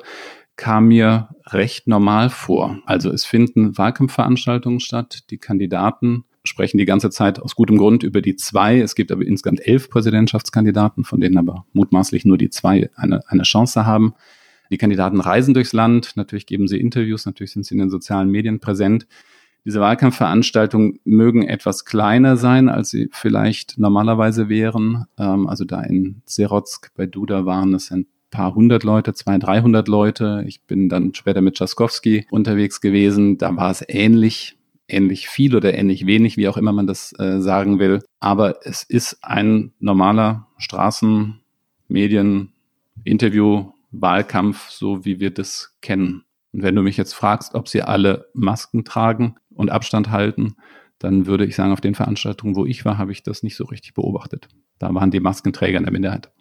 kam 0.56 0.88
mir 0.88 1.28
recht 1.48 1.88
normal 1.88 2.30
vor. 2.30 2.80
Also 2.86 3.12
es 3.12 3.26
finden 3.26 3.78
Wahlkampfveranstaltungen 3.78 4.80
statt, 4.80 5.30
die 5.30 5.40
Kandidaten 5.40 6.24
sprechen 6.44 6.78
die 6.78 6.86
ganze 6.86 7.10
Zeit 7.10 7.40
aus 7.40 7.56
gutem 7.56 7.78
Grund 7.78 8.04
über 8.04 8.22
die 8.22 8.36
zwei. 8.36 8.80
Es 8.80 8.96
gibt 8.96 9.12
aber 9.12 9.26
insgesamt 9.26 9.66
elf 9.66 9.90
Präsidentschaftskandidaten, 9.90 11.04
von 11.04 11.20
denen 11.20 11.38
aber 11.38 11.66
mutmaßlich 11.74 12.26
nur 12.26 12.38
die 12.38 12.50
zwei 12.50 12.90
eine, 12.96 13.22
eine 13.28 13.44
Chance 13.44 13.86
haben. 13.86 14.14
Die 14.72 14.78
Kandidaten 14.78 15.20
reisen 15.20 15.54
durchs 15.54 15.74
Land, 15.74 16.14
natürlich 16.16 16.46
geben 16.46 16.68
sie 16.68 16.80
Interviews, 16.80 17.26
natürlich 17.26 17.52
sind 17.52 17.66
sie 17.66 17.76
in 17.76 17.80
den 17.80 17.90
sozialen 17.90 18.30
Medien 18.30 18.60
präsent. 18.60 19.06
Diese 19.66 19.80
Wahlkampfveranstaltungen 19.80 21.00
mögen 21.04 21.44
etwas 21.44 21.86
kleiner 21.86 22.36
sein, 22.36 22.68
als 22.68 22.90
sie 22.90 23.10
vielleicht 23.12 23.78
normalerweise 23.78 24.50
wären. 24.50 25.06
Ähm, 25.20 25.48
also 25.48 25.66
da 25.66 25.82
in 25.82 26.22
Serotsk 26.26 26.92
bei 26.96 27.06
Duda 27.06 27.46
waren 27.46 27.76
es 27.76 27.92
ein 27.92 28.08
paar 28.32 28.56
hundert 28.56 28.84
Leute, 28.84 29.14
zwei, 29.14 29.38
dreihundert 29.38 29.88
Leute. 29.88 30.44
Ich 30.48 30.64
bin 30.64 30.90
dann 30.90 31.14
später 31.14 31.42
mit 31.42 31.56
Tschaskowski 31.56 32.26
unterwegs 32.32 32.82
gewesen. 32.82 33.38
Da 33.38 33.56
war 33.56 33.70
es 33.70 33.86
ähnlich 33.88 34.58
ähnlich 34.92 35.30
viel 35.30 35.56
oder 35.56 35.74
ähnlich 35.74 36.06
wenig, 36.06 36.38
wie 36.38 36.48
auch 36.48 36.58
immer 36.58 36.74
man 36.74 36.88
das 36.88 37.18
äh, 37.20 37.40
sagen 37.42 37.80
will. 37.80 38.04
Aber 38.20 38.66
es 38.66 38.84
ist 38.84 39.20
ein 39.24 39.72
normaler 39.80 40.48
Straßen-, 40.58 41.40
Medien-, 41.88 42.52
Interview, 43.04 43.72
Wahlkampf, 43.92 44.70
so 44.70 45.06
wie 45.06 45.20
wir 45.20 45.32
das 45.32 45.76
kennen. 45.82 46.24
Und 46.54 46.64
wenn 46.64 46.76
du 46.76 46.82
mich 46.82 46.98
jetzt 46.98 47.14
fragst, 47.14 47.56
ob 47.56 47.68
sie 47.68 47.82
alle 47.82 48.28
Masken 48.34 48.84
tragen 48.84 49.36
und 49.54 49.70
Abstand 49.70 50.12
halten, 50.12 50.56
dann 51.00 51.26
würde 51.26 51.46
ich 51.46 51.56
sagen, 51.56 51.72
auf 51.72 51.82
den 51.82 51.96
Veranstaltungen, 51.96 52.56
wo 52.56 52.66
ich 52.66 52.86
war, 52.86 52.98
habe 52.98 53.12
ich 53.12 53.24
das 53.24 53.44
nicht 53.44 53.56
so 53.56 53.66
richtig 53.66 53.94
beobachtet. 53.94 54.50
Da 54.78 54.94
waren 54.94 55.12
die 55.12 55.20
Maskenträger 55.20 55.78
in 55.78 55.84
der 55.84 55.94
Minderheit. 55.94 56.32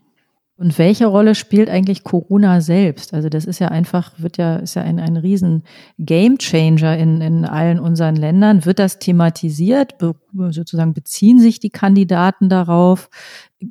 Und 0.61 0.77
welche 0.77 1.07
Rolle 1.07 1.35
spielt 1.35 1.71
eigentlich 1.71 2.05
Corona 2.05 2.61
selbst? 2.61 3.15
Also 3.15 3.31
das 3.31 3.47
ist 3.47 3.61
ja 3.61 3.69
einfach, 3.69 4.13
wird 4.19 4.37
ja, 4.37 4.57
ist 4.57 4.75
ja 4.75 4.83
ein, 4.83 5.01
ein 5.01 5.17
riesen 5.17 5.63
Gamechanger 5.99 6.99
in, 6.99 7.23
in 7.23 7.47
allen 7.47 7.81
unseren 7.81 8.15
Ländern. 8.15 8.67
Wird 8.67 8.79
das 8.79 8.99
thematisiert? 8.99 9.97
Be, 9.97 10.15
sozusagen 10.51 10.93
beziehen 10.93 11.41
sich 11.41 11.61
die 11.61 11.71
Kandidaten 11.71 12.51
darauf? 12.51 13.09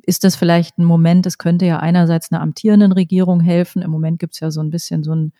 Ist 0.04 0.24
das 0.24 0.34
vielleicht 0.34 0.78
ein 0.78 0.84
Moment, 0.84 1.26
das 1.26 1.38
könnte 1.38 1.64
ja 1.64 1.78
einerseits 1.78 2.32
einer 2.32 2.40
amtierenden 2.40 2.90
Regierung 2.90 3.38
helfen. 3.38 3.82
Im 3.82 3.92
Moment 3.92 4.18
gibt 4.18 4.34
es 4.34 4.40
ja 4.40 4.50
so 4.50 4.60
ein 4.60 4.70
bisschen 4.70 5.04
so 5.04 5.14
ein 5.14 5.32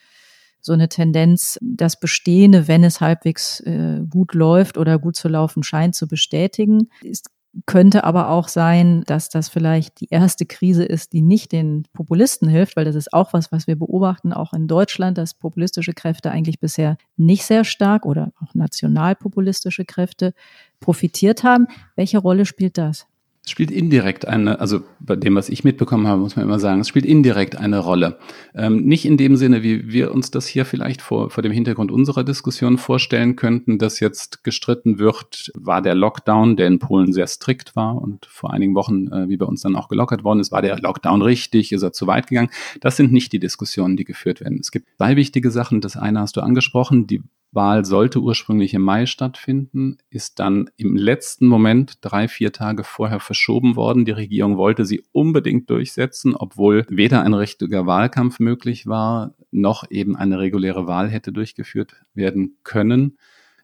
so 0.62 0.74
eine 0.74 0.88
Tendenz, 0.88 1.58
das 1.62 1.98
Bestehende, 1.98 2.68
wenn 2.68 2.84
es 2.84 3.00
halbwegs 3.00 3.60
äh, 3.60 4.02
gut 4.08 4.34
läuft 4.34 4.76
oder 4.78 4.98
gut 4.98 5.16
zu 5.16 5.28
laufen 5.28 5.62
scheint, 5.62 5.94
zu 5.96 6.06
bestätigen. 6.06 6.90
Ist 7.02 7.30
könnte 7.66 8.04
aber 8.04 8.30
auch 8.30 8.48
sein, 8.48 9.02
dass 9.06 9.28
das 9.28 9.48
vielleicht 9.48 10.00
die 10.00 10.08
erste 10.10 10.46
Krise 10.46 10.84
ist, 10.84 11.12
die 11.12 11.22
nicht 11.22 11.52
den 11.52 11.84
Populisten 11.92 12.48
hilft, 12.48 12.76
weil 12.76 12.84
das 12.84 12.94
ist 12.94 13.12
auch 13.12 13.32
was, 13.32 13.50
was 13.50 13.66
wir 13.66 13.76
beobachten, 13.76 14.32
auch 14.32 14.52
in 14.52 14.68
Deutschland, 14.68 15.18
dass 15.18 15.34
populistische 15.34 15.92
Kräfte 15.92 16.30
eigentlich 16.30 16.60
bisher 16.60 16.96
nicht 17.16 17.44
sehr 17.44 17.64
stark 17.64 18.06
oder 18.06 18.32
auch 18.40 18.54
nationalpopulistische 18.54 19.84
Kräfte 19.84 20.32
profitiert 20.78 21.42
haben. 21.42 21.66
Welche 21.96 22.18
Rolle 22.18 22.46
spielt 22.46 22.78
das? 22.78 23.09
Es 23.50 23.52
spielt 23.52 23.72
indirekt 23.72 24.28
eine, 24.28 24.60
also 24.60 24.82
bei 25.00 25.16
dem, 25.16 25.34
was 25.34 25.48
ich 25.48 25.64
mitbekommen 25.64 26.06
habe, 26.06 26.20
muss 26.20 26.36
man 26.36 26.44
immer 26.44 26.60
sagen, 26.60 26.82
es 26.82 26.86
spielt 26.88 27.04
indirekt 27.04 27.56
eine 27.56 27.80
Rolle. 27.80 28.16
Ähm, 28.54 28.84
nicht 28.84 29.04
in 29.04 29.16
dem 29.16 29.34
Sinne, 29.34 29.64
wie 29.64 29.90
wir 29.90 30.14
uns 30.14 30.30
das 30.30 30.46
hier 30.46 30.64
vielleicht 30.64 31.02
vor, 31.02 31.30
vor 31.30 31.42
dem 31.42 31.50
Hintergrund 31.50 31.90
unserer 31.90 32.22
Diskussion 32.22 32.78
vorstellen 32.78 33.34
könnten, 33.34 33.80
dass 33.80 33.98
jetzt 33.98 34.44
gestritten 34.44 35.00
wird, 35.00 35.50
war 35.56 35.82
der 35.82 35.96
Lockdown, 35.96 36.54
der 36.54 36.68
in 36.68 36.78
Polen 36.78 37.12
sehr 37.12 37.26
strikt 37.26 37.74
war 37.74 38.00
und 38.00 38.24
vor 38.26 38.52
einigen 38.52 38.76
Wochen, 38.76 39.08
äh, 39.08 39.28
wie 39.28 39.36
bei 39.36 39.46
uns 39.46 39.62
dann 39.62 39.74
auch 39.74 39.88
gelockert 39.88 40.22
worden 40.22 40.38
ist, 40.38 40.52
war 40.52 40.62
der 40.62 40.78
Lockdown 40.78 41.20
richtig, 41.20 41.72
ist 41.72 41.82
er 41.82 41.92
zu 41.92 42.06
weit 42.06 42.28
gegangen? 42.28 42.50
Das 42.80 42.96
sind 42.96 43.12
nicht 43.12 43.32
die 43.32 43.40
Diskussionen, 43.40 43.96
die 43.96 44.04
geführt 44.04 44.40
werden. 44.40 44.58
Es 44.60 44.70
gibt 44.70 44.86
zwei 44.96 45.16
wichtige 45.16 45.50
Sachen. 45.50 45.80
Das 45.80 45.96
eine 45.96 46.20
hast 46.20 46.36
du 46.36 46.40
angesprochen, 46.40 47.08
die 47.08 47.20
Wahl 47.52 47.84
sollte 47.84 48.20
ursprünglich 48.20 48.74
im 48.74 48.82
Mai 48.82 49.06
stattfinden, 49.06 49.98
ist 50.08 50.38
dann 50.38 50.70
im 50.76 50.96
letzten 50.96 51.46
Moment 51.46 51.98
drei, 52.00 52.28
vier 52.28 52.52
Tage 52.52 52.84
vorher 52.84 53.20
verschoben 53.20 53.76
worden. 53.76 54.04
Die 54.04 54.12
Regierung 54.12 54.56
wollte 54.56 54.84
sie 54.84 55.02
unbedingt 55.12 55.68
durchsetzen, 55.68 56.34
obwohl 56.36 56.86
weder 56.88 57.22
ein 57.22 57.34
richtiger 57.34 57.86
Wahlkampf 57.86 58.38
möglich 58.38 58.86
war, 58.86 59.34
noch 59.50 59.90
eben 59.90 60.16
eine 60.16 60.38
reguläre 60.38 60.86
Wahl 60.86 61.08
hätte 61.08 61.32
durchgeführt 61.32 61.94
werden 62.14 62.56
können. 62.62 63.18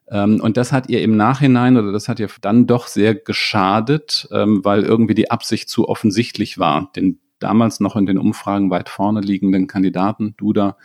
Ähm, 0.08 0.40
und 0.40 0.56
das 0.56 0.72
hat 0.72 0.88
ihr 0.88 1.02
im 1.02 1.16
Nachhinein 1.16 1.76
oder 1.76 1.92
das 1.92 2.08
hat 2.08 2.20
ihr 2.20 2.28
dann 2.40 2.66
doch 2.66 2.86
sehr 2.86 3.14
geschadet, 3.14 4.28
ähm, 4.32 4.64
weil 4.64 4.82
irgendwie 4.82 5.14
die 5.14 5.30
Absicht 5.30 5.68
zu 5.68 5.88
offensichtlich 5.88 6.58
war, 6.58 6.90
den 6.94 7.20
damals 7.38 7.80
noch 7.80 7.96
in 7.96 8.06
den 8.06 8.18
Umfragen 8.18 8.70
weit 8.70 8.88
vorne 8.88 9.20
liegenden 9.20 9.66
Kandidaten 9.66 10.34
Duda 10.36 10.76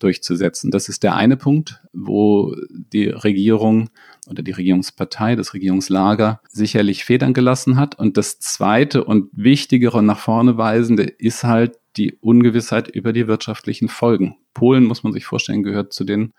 durchzusetzen. 0.00 0.70
Das 0.70 0.88
ist 0.88 1.02
der 1.02 1.14
eine 1.14 1.36
Punkt, 1.36 1.80
wo 1.92 2.54
die 2.70 3.08
Regierung 3.08 3.90
oder 4.28 4.42
die 4.42 4.52
Regierungspartei, 4.52 5.36
das 5.36 5.54
Regierungslager 5.54 6.40
sicherlich 6.48 7.04
Federn 7.04 7.32
gelassen 7.32 7.76
hat. 7.76 7.98
Und 7.98 8.16
das 8.16 8.38
zweite 8.38 9.04
und 9.04 9.30
wichtigere 9.32 9.98
und 9.98 10.06
nach 10.06 10.18
vorne 10.18 10.58
weisende 10.58 11.04
ist 11.04 11.44
halt 11.44 11.78
die 11.96 12.18
Ungewissheit 12.20 12.88
über 12.88 13.12
die 13.12 13.28
wirtschaftlichen 13.28 13.88
Folgen. 13.88 14.36
Polen, 14.52 14.84
muss 14.84 15.04
man 15.04 15.12
sich 15.12 15.26
vorstellen, 15.26 15.62
gehört 15.62 15.92
zu 15.92 16.04
den 16.04 16.32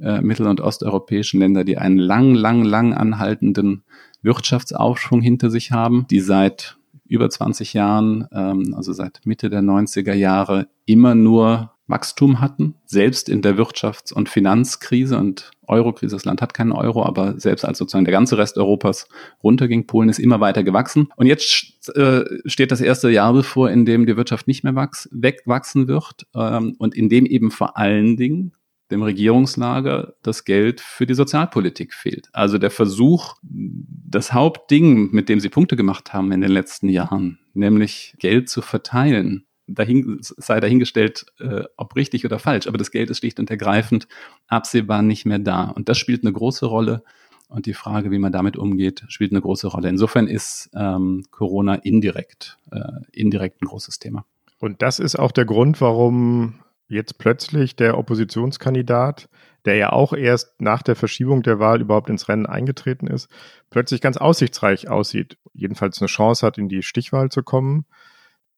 äh, 0.00 0.20
mittel- 0.20 0.46
und 0.46 0.60
osteuropäischen 0.60 1.40
Ländern, 1.40 1.66
die 1.66 1.78
einen 1.78 1.98
lang, 1.98 2.34
lang, 2.34 2.64
lang 2.64 2.94
anhaltenden 2.94 3.82
Wirtschaftsaufschwung 4.22 5.20
hinter 5.20 5.50
sich 5.50 5.72
haben, 5.72 6.06
die 6.10 6.20
seit 6.20 6.76
über 7.06 7.28
20 7.28 7.74
Jahren, 7.74 8.26
ähm, 8.32 8.74
also 8.76 8.92
seit 8.92 9.20
Mitte 9.24 9.50
der 9.50 9.62
90er 9.62 10.14
Jahre, 10.14 10.68
immer 10.86 11.14
nur 11.14 11.74
Wachstum 11.86 12.40
hatten, 12.40 12.76
selbst 12.86 13.28
in 13.28 13.42
der 13.42 13.56
Wirtschafts- 13.56 14.12
und 14.12 14.30
Finanzkrise 14.30 15.18
und 15.18 15.50
Eurokrise. 15.66 16.16
Das 16.16 16.24
Land 16.24 16.40
hat 16.40 16.54
keinen 16.54 16.72
Euro, 16.72 17.04
aber 17.04 17.38
selbst 17.38 17.64
als 17.64 17.78
sozusagen 17.78 18.06
der 18.06 18.12
ganze 18.12 18.38
Rest 18.38 18.56
Europas 18.56 19.06
runterging, 19.42 19.86
Polen 19.86 20.08
ist 20.08 20.18
immer 20.18 20.40
weiter 20.40 20.64
gewachsen. 20.64 21.08
Und 21.16 21.26
jetzt 21.26 21.94
äh, 21.94 22.24
steht 22.46 22.72
das 22.72 22.80
erste 22.80 23.10
Jahr 23.10 23.34
bevor, 23.34 23.70
in 23.70 23.84
dem 23.84 24.06
die 24.06 24.16
Wirtschaft 24.16 24.48
nicht 24.48 24.64
mehr 24.64 24.74
wachs 24.74 25.08
wegwachsen 25.12 25.86
wird 25.86 26.26
ähm, 26.34 26.74
und 26.78 26.94
in 26.94 27.08
dem 27.10 27.26
eben 27.26 27.50
vor 27.50 27.76
allen 27.76 28.16
Dingen 28.16 28.52
dem 28.94 29.02
Regierungslager 29.02 30.14
das 30.22 30.44
Geld 30.44 30.80
für 30.80 31.06
die 31.06 31.14
Sozialpolitik 31.14 31.92
fehlt. 31.92 32.28
Also 32.32 32.58
der 32.58 32.70
Versuch, 32.70 33.34
das 33.42 34.32
Hauptding, 34.32 35.10
mit 35.10 35.28
dem 35.28 35.40
sie 35.40 35.48
Punkte 35.48 35.76
gemacht 35.76 36.12
haben 36.12 36.32
in 36.32 36.40
den 36.40 36.50
letzten 36.50 36.88
Jahren, 36.88 37.38
nämlich 37.52 38.14
Geld 38.18 38.48
zu 38.48 38.62
verteilen, 38.62 39.44
dahin, 39.66 40.18
sei 40.20 40.60
dahingestellt, 40.60 41.26
äh, 41.40 41.64
ob 41.76 41.96
richtig 41.96 42.24
oder 42.24 42.38
falsch, 42.38 42.66
aber 42.66 42.78
das 42.78 42.90
Geld 42.90 43.10
ist 43.10 43.18
schlicht 43.18 43.40
und 43.40 43.50
ergreifend 43.50 44.08
absehbar 44.46 45.02
nicht 45.02 45.26
mehr 45.26 45.38
da. 45.38 45.64
Und 45.64 45.88
das 45.88 45.98
spielt 45.98 46.22
eine 46.22 46.32
große 46.32 46.66
Rolle. 46.66 47.02
Und 47.48 47.66
die 47.66 47.74
Frage, 47.74 48.10
wie 48.10 48.18
man 48.18 48.32
damit 48.32 48.56
umgeht, 48.56 49.04
spielt 49.08 49.32
eine 49.32 49.40
große 49.40 49.68
Rolle. 49.68 49.88
Insofern 49.88 50.28
ist 50.28 50.70
ähm, 50.74 51.24
Corona 51.30 51.74
indirekt, 51.74 52.58
äh, 52.70 52.80
indirekt 53.12 53.62
ein 53.62 53.66
großes 53.66 53.98
Thema. 53.98 54.24
Und 54.60 54.82
das 54.82 54.98
ist 54.98 55.16
auch 55.16 55.30
der 55.30 55.44
Grund, 55.44 55.80
warum 55.80 56.54
jetzt 56.88 57.18
plötzlich 57.18 57.76
der 57.76 57.98
Oppositionskandidat, 57.98 59.28
der 59.64 59.76
ja 59.76 59.92
auch 59.92 60.12
erst 60.12 60.60
nach 60.60 60.82
der 60.82 60.96
Verschiebung 60.96 61.42
der 61.42 61.58
Wahl 61.58 61.80
überhaupt 61.80 62.10
ins 62.10 62.28
Rennen 62.28 62.46
eingetreten 62.46 63.06
ist, 63.06 63.28
plötzlich 63.70 64.00
ganz 64.00 64.16
aussichtsreich 64.16 64.88
aussieht. 64.88 65.38
Jedenfalls 65.52 66.00
eine 66.00 66.08
Chance 66.08 66.46
hat, 66.46 66.58
in 66.58 66.68
die 66.68 66.82
Stichwahl 66.82 67.30
zu 67.30 67.42
kommen 67.42 67.86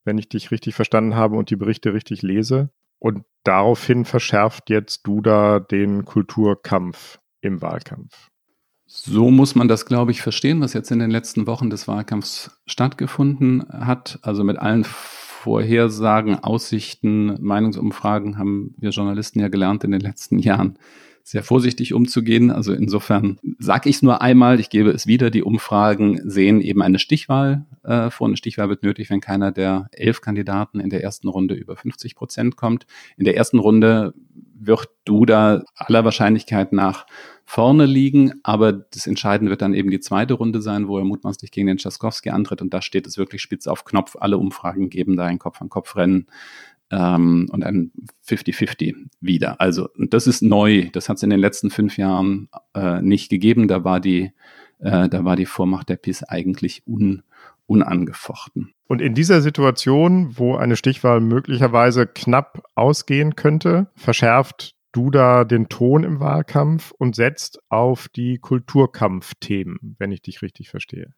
wenn 0.06 0.16
ich 0.16 0.30
dich 0.30 0.50
richtig 0.50 0.74
verstanden 0.74 1.16
habe 1.16 1.36
und 1.36 1.50
die 1.50 1.56
Berichte 1.56 1.92
richtig 1.92 2.22
lese. 2.22 2.70
Und 2.98 3.24
daraufhin 3.42 4.06
verschärft 4.06 4.70
jetzt 4.70 5.06
Duda 5.06 5.60
den 5.60 6.06
Kulturkampf 6.06 7.18
im 7.42 7.60
Wahlkampf. 7.60 8.30
So 8.86 9.30
muss 9.30 9.54
man 9.56 9.68
das, 9.68 9.84
glaube 9.84 10.12
ich, 10.12 10.22
verstehen, 10.22 10.60
was 10.60 10.72
jetzt 10.72 10.92
in 10.92 11.00
den 11.00 11.10
letzten 11.10 11.46
Wochen 11.46 11.68
des 11.68 11.88
Wahlkampfs 11.88 12.62
stattgefunden 12.66 13.66
hat. 13.68 14.20
Also 14.22 14.44
mit 14.44 14.58
allen 14.58 14.84
Vorhersagen, 15.46 16.42
Aussichten, 16.42 17.36
Meinungsumfragen 17.40 18.36
haben 18.36 18.74
wir 18.78 18.90
Journalisten 18.90 19.38
ja 19.38 19.46
gelernt 19.46 19.84
in 19.84 19.92
den 19.92 20.00
letzten 20.00 20.40
Jahren 20.40 20.76
sehr 21.22 21.44
vorsichtig 21.44 21.94
umzugehen. 21.94 22.50
Also 22.50 22.72
insofern 22.72 23.38
sage 23.60 23.88
ich 23.88 23.96
es 23.96 24.02
nur 24.02 24.22
einmal, 24.22 24.58
ich 24.58 24.70
gebe 24.70 24.90
es 24.90 25.06
wieder, 25.06 25.30
die 25.30 25.44
Umfragen 25.44 26.20
sehen 26.28 26.60
eben 26.60 26.82
eine 26.82 26.98
Stichwahl 26.98 27.64
äh, 27.84 28.10
vor. 28.10 28.26
Eine 28.26 28.36
Stichwahl 28.36 28.68
wird 28.68 28.82
nötig, 28.82 29.08
wenn 29.08 29.20
keiner 29.20 29.52
der 29.52 29.86
elf 29.92 30.20
Kandidaten 30.20 30.80
in 30.80 30.90
der 30.90 31.04
ersten 31.04 31.28
Runde 31.28 31.54
über 31.54 31.76
50 31.76 32.16
Prozent 32.16 32.56
kommt. 32.56 32.84
In 33.16 33.24
der 33.24 33.36
ersten 33.36 33.60
Runde 33.60 34.14
wird 34.58 34.88
Duda 35.04 35.62
aller 35.76 36.04
Wahrscheinlichkeit 36.04 36.72
nach 36.72 37.06
vorne 37.46 37.86
liegen, 37.86 38.40
aber 38.42 38.72
das 38.72 39.06
Entscheidende 39.06 39.50
wird 39.50 39.62
dann 39.62 39.72
eben 39.72 39.90
die 39.90 40.00
zweite 40.00 40.34
Runde 40.34 40.60
sein, 40.60 40.88
wo 40.88 40.98
er 40.98 41.04
mutmaßlich 41.04 41.52
gegen 41.52 41.68
den 41.68 41.78
Tschaskowski 41.78 42.30
antritt 42.30 42.60
und 42.60 42.74
da 42.74 42.82
steht 42.82 43.06
es 43.06 43.16
wirklich 43.16 43.40
spitz 43.40 43.68
auf 43.68 43.84
Knopf. 43.84 44.16
Alle 44.18 44.36
Umfragen 44.36 44.90
geben 44.90 45.16
da 45.16 45.26
ein 45.26 45.38
Kopf-an-Kopf-Rennen 45.38 46.26
ähm, 46.90 47.48
und 47.50 47.64
ein 47.64 47.92
50-50 48.26 48.94
wieder. 49.20 49.60
Also 49.60 49.88
das 49.96 50.26
ist 50.26 50.42
neu. 50.42 50.88
Das 50.92 51.08
hat 51.08 51.18
es 51.18 51.22
in 51.22 51.30
den 51.30 51.40
letzten 51.40 51.70
fünf 51.70 51.96
Jahren 51.96 52.48
äh, 52.74 53.00
nicht 53.00 53.28
gegeben. 53.28 53.68
Da 53.68 53.84
war 53.84 54.00
die, 54.00 54.32
äh, 54.80 55.08
da 55.08 55.24
war 55.24 55.36
die 55.36 55.46
Vormacht 55.46 55.88
der 55.88 55.96
PIS 55.96 56.24
eigentlich 56.24 56.82
un, 56.86 57.22
unangefochten. 57.66 58.72
Und 58.88 59.00
in 59.00 59.14
dieser 59.14 59.40
Situation, 59.40 60.38
wo 60.38 60.56
eine 60.56 60.76
Stichwahl 60.76 61.20
möglicherweise 61.20 62.06
knapp 62.06 62.64
ausgehen 62.76 63.34
könnte, 63.34 63.88
verschärft 63.96 64.75
Duda 64.96 65.44
den 65.44 65.68
Ton 65.68 66.04
im 66.04 66.20
Wahlkampf 66.20 66.90
und 66.90 67.14
setzt 67.14 67.60
auf 67.68 68.08
die 68.08 68.38
Kulturkampfthemen, 68.38 69.96
wenn 69.98 70.10
ich 70.10 70.22
dich 70.22 70.40
richtig 70.40 70.70
verstehe. 70.70 71.12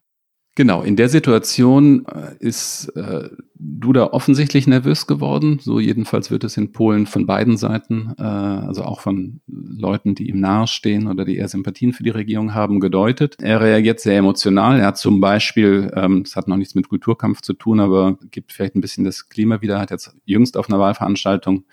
Genau, 0.55 0.81
in 0.81 0.97
der 0.97 1.07
Situation 1.07 2.05
äh, 2.07 2.35
ist 2.39 2.89
äh, 2.97 3.29
Duda 3.55 4.07
offensichtlich 4.07 4.67
nervös 4.67 5.07
geworden. 5.07 5.59
So 5.61 5.79
jedenfalls 5.79 6.31
wird 6.31 6.43
es 6.43 6.57
in 6.57 6.73
Polen 6.73 7.05
von 7.05 7.25
beiden 7.25 7.55
Seiten, 7.55 8.13
äh, 8.17 8.23
also 8.23 8.83
auch 8.83 8.99
von 8.99 9.39
Leuten, 9.47 10.15
die 10.15 10.27
ihm 10.27 10.41
nahestehen 10.41 11.07
oder 11.07 11.23
die 11.23 11.37
eher 11.37 11.47
Sympathien 11.47 11.93
für 11.93 12.03
die 12.03 12.09
Regierung 12.09 12.53
haben, 12.53 12.81
gedeutet. 12.81 13.37
Er 13.39 13.61
reagiert 13.61 14.01
sehr 14.01 14.17
emotional. 14.17 14.81
Er 14.81 14.87
hat 14.87 14.97
zum 14.97 15.21
Beispiel, 15.21 15.89
ähm, 15.95 16.23
das 16.23 16.35
hat 16.35 16.49
noch 16.49 16.57
nichts 16.57 16.75
mit 16.75 16.89
Kulturkampf 16.89 17.39
zu 17.39 17.53
tun, 17.53 17.79
aber 17.79 18.17
gibt 18.29 18.51
vielleicht 18.51 18.75
ein 18.75 18.81
bisschen 18.81 19.05
das 19.05 19.29
Klima 19.29 19.61
wieder, 19.61 19.79
hat 19.79 19.91
jetzt 19.91 20.13
jüngst 20.25 20.57
auf 20.57 20.67
einer 20.69 20.79
Wahlveranstaltung 20.79 21.63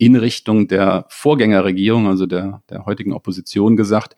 in 0.00 0.16
Richtung 0.16 0.66
der 0.66 1.04
Vorgängerregierung, 1.08 2.08
also 2.08 2.24
der, 2.24 2.62
der 2.70 2.86
heutigen 2.86 3.12
Opposition 3.12 3.76
gesagt, 3.76 4.16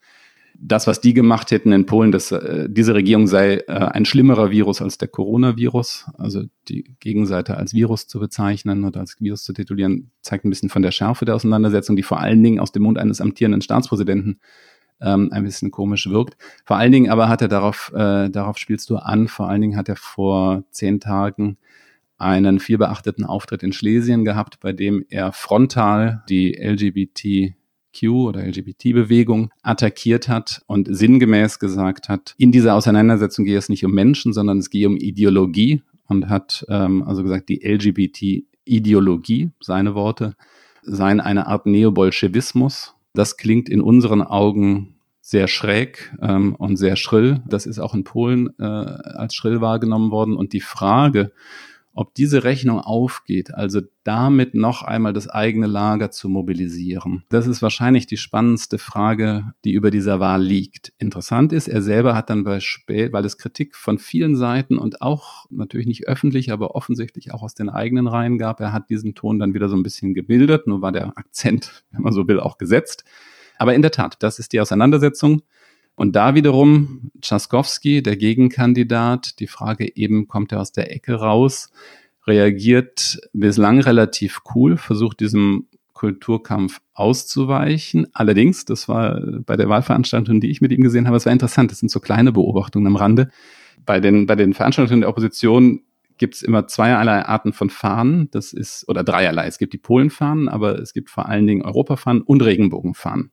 das, 0.55 0.87
was 0.87 1.01
die 1.01 1.13
gemacht 1.13 1.51
hätten 1.51 1.73
in 1.73 1.87
Polen, 1.87 2.13
dass 2.13 2.31
äh, 2.31 2.69
diese 2.71 2.95
Regierung 2.95 3.27
sei 3.27 3.57
äh, 3.57 3.73
ein 3.73 4.05
schlimmerer 4.05 4.53
Virus 4.53 4.81
als 4.81 4.97
der 4.97 5.09
Coronavirus, 5.09 6.07
also 6.19 6.45
die 6.69 6.95
Gegenseite 7.01 7.57
als 7.57 7.75
Virus 7.75 8.07
zu 8.07 8.21
bezeichnen 8.21 8.85
oder 8.85 9.01
als 9.01 9.21
Virus 9.21 9.43
zu 9.43 9.53
titulieren, 9.53 10.13
zeigt 10.21 10.45
ein 10.45 10.51
bisschen 10.51 10.69
von 10.69 10.83
der 10.83 10.93
Schärfe 10.93 11.25
der 11.25 11.35
Auseinandersetzung, 11.35 11.97
die 11.97 12.05
vor 12.05 12.21
allen 12.21 12.45
Dingen 12.45 12.61
aus 12.61 12.71
dem 12.71 12.85
Mund 12.85 12.97
eines 12.97 13.21
amtierenden 13.21 13.61
Staatspräsidenten 13.61 14.39
ähm, 15.01 15.31
ein 15.33 15.43
bisschen 15.43 15.73
komisch 15.73 16.09
wirkt. 16.09 16.37
Vor 16.65 16.77
allen 16.77 16.93
Dingen 16.93 17.11
aber 17.11 17.29
hat 17.29 17.43
er 17.43 17.49
darauf, 17.49 17.91
äh, 17.93 18.31
darauf 18.31 18.57
spielst 18.57 18.89
du 18.89 18.99
an, 18.99 19.27
vor 19.27 19.49
allen 19.49 19.63
Dingen 19.63 19.77
hat 19.77 19.89
er 19.89 19.97
vor 19.97 20.63
zehn 20.71 21.01
Tagen 21.01 21.57
einen 22.23 22.61
vielbeachteten 22.61 23.25
Auftritt 23.25 23.63
in 23.63 23.73
Schlesien 23.73 24.25
gehabt, 24.25 24.61
bei 24.61 24.73
dem 24.73 25.05
er 25.09 25.33
frontal 25.33 26.23
die 26.29 26.53
LGBT 26.53 27.55
Q 27.99 28.29
oder 28.29 28.47
LGBT-Bewegung 28.47 29.51
attackiert 29.63 30.29
hat 30.29 30.63
und 30.67 30.89
sinngemäß 30.91 31.59
gesagt 31.59 32.09
hat, 32.09 32.35
in 32.39 32.53
dieser 32.53 32.75
Auseinandersetzung 32.75 33.45
gehe 33.45 33.59
es 33.59 33.69
nicht 33.69 33.85
um 33.85 33.93
Menschen, 33.93 34.33
sondern 34.33 34.59
es 34.59 34.71
gehe 34.71 34.89
um 34.89 34.97
Ideologie 34.97 35.83
und 36.09 36.29
hat 36.29 36.65
ähm, 36.69 37.03
also 37.03 37.23
gesagt, 37.23 37.49
die 37.49 37.61
LGBT-Ideologie, 37.63 39.51
seine 39.61 39.95
Worte, 39.95 40.35
seien 40.83 41.21
eine 41.21 41.47
Art 41.47 41.67
Neobolschewismus. 41.67 42.95
Das 43.15 43.37
klingt 43.37 43.69
in 43.69 43.81
unseren 43.81 44.23
Augen 44.23 44.97
sehr 45.21 45.47
schräg 45.47 46.13
ähm, 46.21 46.55
und 46.57 46.77
sehr 46.77 46.97
schrill. 46.97 47.41
Das 47.47 47.67
ist 47.67 47.79
auch 47.79 47.95
in 47.95 48.05
Polen 48.05 48.51
äh, 48.59 48.65
als 48.65 49.35
schrill 49.35 49.61
wahrgenommen 49.61 50.11
worden. 50.11 50.37
Und 50.37 50.53
die 50.53 50.61
Frage, 50.61 51.33
ob 51.95 52.15
diese 52.15 52.45
Rechnung 52.45 52.81
aufgeht, 52.81 53.53
also 53.53 53.81
damit 54.05 54.55
noch 54.55 54.83
einmal 54.83 55.13
das 55.13 55.29
eigene 55.29 55.67
Lager 55.67 56.11
zu 56.11 56.29
mobilisieren. 56.29 57.25
Das 57.29 57.47
ist 57.47 57.61
wahrscheinlich 57.61 58.07
die 58.07 58.17
spannendste 58.17 58.79
Frage, 58.79 59.53
die 59.65 59.73
über 59.73 59.91
dieser 59.91 60.19
Wahl 60.19 60.43
liegt. 60.43 60.93
Interessant 60.99 61.53
ist, 61.53 61.69
er 61.69 61.83
selber 61.83 62.15
hat 62.15 62.31
dann 62.31 62.45
bei 62.45 62.61
spät, 62.61 63.13
weil 63.13 63.25
es 63.25 63.37
Kritik 63.37 63.77
von 63.77 63.99
vielen 63.99 64.37
Seiten 64.37 64.79
und 64.79 65.03
auch 65.03 65.47
natürlich 65.51 65.87
nicht 65.87 66.09
öffentlich, 66.09 66.51
aber 66.51 66.75
offensichtlich 66.75 67.33
auch 67.33 67.43
aus 67.43 67.55
den 67.55 67.69
eigenen 67.69 68.07
Reihen 68.07 68.39
gab, 68.39 68.61
er 68.61 68.73
hat 68.73 68.89
diesen 68.89 69.15
Ton 69.15 69.39
dann 69.39 69.55
wieder 69.55 69.69
so 69.69 69.77
ein 69.77 69.83
bisschen 69.83 70.15
gebildet, 70.15 70.67
nur 70.67 70.81
war 70.81 70.93
der 70.93 71.19
Akzent, 71.19 71.85
wenn 71.91 72.03
man 72.03 72.13
so 72.13 72.27
will, 72.27 72.41
auch 72.41 72.57
gesetzt. 72.59 73.05
Aber 73.59 73.75
in 73.75 73.83
der 73.83 73.93
Tat, 73.93 74.17
das 74.21 74.39
ist 74.39 74.53
die 74.53 74.61
Auseinandersetzung. 74.61 75.43
Und 75.95 76.17
da 76.17 76.35
wiederum 76.35 77.11
Tschaskowski, 77.21 78.03
der 78.03 78.17
Gegenkandidat, 78.17 79.39
die 79.41 79.47
Frage 79.47 79.97
eben, 79.97 80.27
kommt 80.27 80.53
er 80.53 80.61
aus 80.61 80.73
der 80.73 80.95
Ecke 80.95 81.15
raus, 81.15 81.71
reagiert 82.27 83.21
bislang 83.33 83.81
relativ 83.81 84.41
cool, 84.55 84.77
versucht 84.77 85.21
diesem 85.21 85.67
Kulturkampf 85.93 86.81
auszuweichen. 86.95 88.07
Allerdings, 88.13 88.65
das 88.65 88.89
war 88.89 89.21
bei 89.47 89.57
der 89.57 89.69
Wahlveranstaltung, 89.69 90.41
die 90.41 90.51
ich 90.51 90.61
mit 90.61 90.73
ihm 90.73 90.83
gesehen 90.83 91.07
habe, 91.07 91.17
es 91.17 91.27
war 91.27 91.33
interessant, 91.33 91.71
das 91.71 91.79
sind 91.79 91.91
so 91.91 92.01
kleine 92.01 92.33
Beobachtungen 92.33 92.87
am 92.87 92.97
Rande. 92.97 93.31
Bei 93.85 94.01
den, 94.01 94.27
bei 94.27 94.35
den 94.35 94.55
Veranstaltungen 94.55 95.03
der 95.03 95.11
Opposition 95.11 95.83
gibt 96.19 96.35
es 96.35 96.43
immer 96.43 96.67
zweierlei 96.67 97.25
Arten 97.25 97.53
von 97.53 97.71
Fahnen. 97.71 98.29
Das 98.31 98.53
ist, 98.53 98.89
oder 98.89 99.05
dreierlei. 99.05 99.47
Es 99.47 99.59
gibt 99.59 99.73
die 99.73 99.79
Polenfahnen, 99.79 100.49
aber 100.49 100.79
es 100.79 100.93
gibt 100.93 101.11
vor 101.11 101.29
allen 101.29 101.47
Dingen 101.47 101.63
Europafahnen 101.63 102.23
und 102.23 102.43
Regenbogenfahnen. 102.43 103.31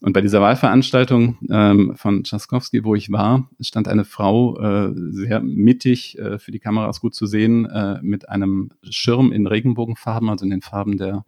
Und 0.00 0.12
bei 0.12 0.20
dieser 0.20 0.40
Wahlveranstaltung 0.40 1.38
ähm, 1.50 1.94
von 1.96 2.22
Tschaskowski, 2.22 2.84
wo 2.84 2.94
ich 2.94 3.10
war, 3.10 3.50
stand 3.60 3.88
eine 3.88 4.04
Frau 4.04 4.56
äh, 4.58 4.92
sehr 4.94 5.40
mittig, 5.40 6.16
äh, 6.18 6.38
für 6.38 6.52
die 6.52 6.60
Kameras 6.60 7.00
gut 7.00 7.16
zu 7.16 7.26
sehen, 7.26 7.66
äh, 7.66 7.98
mit 8.02 8.28
einem 8.28 8.70
Schirm 8.88 9.32
in 9.32 9.48
Regenbogenfarben, 9.48 10.28
also 10.28 10.44
in 10.44 10.50
den 10.50 10.62
Farben 10.62 10.98
der, 10.98 11.24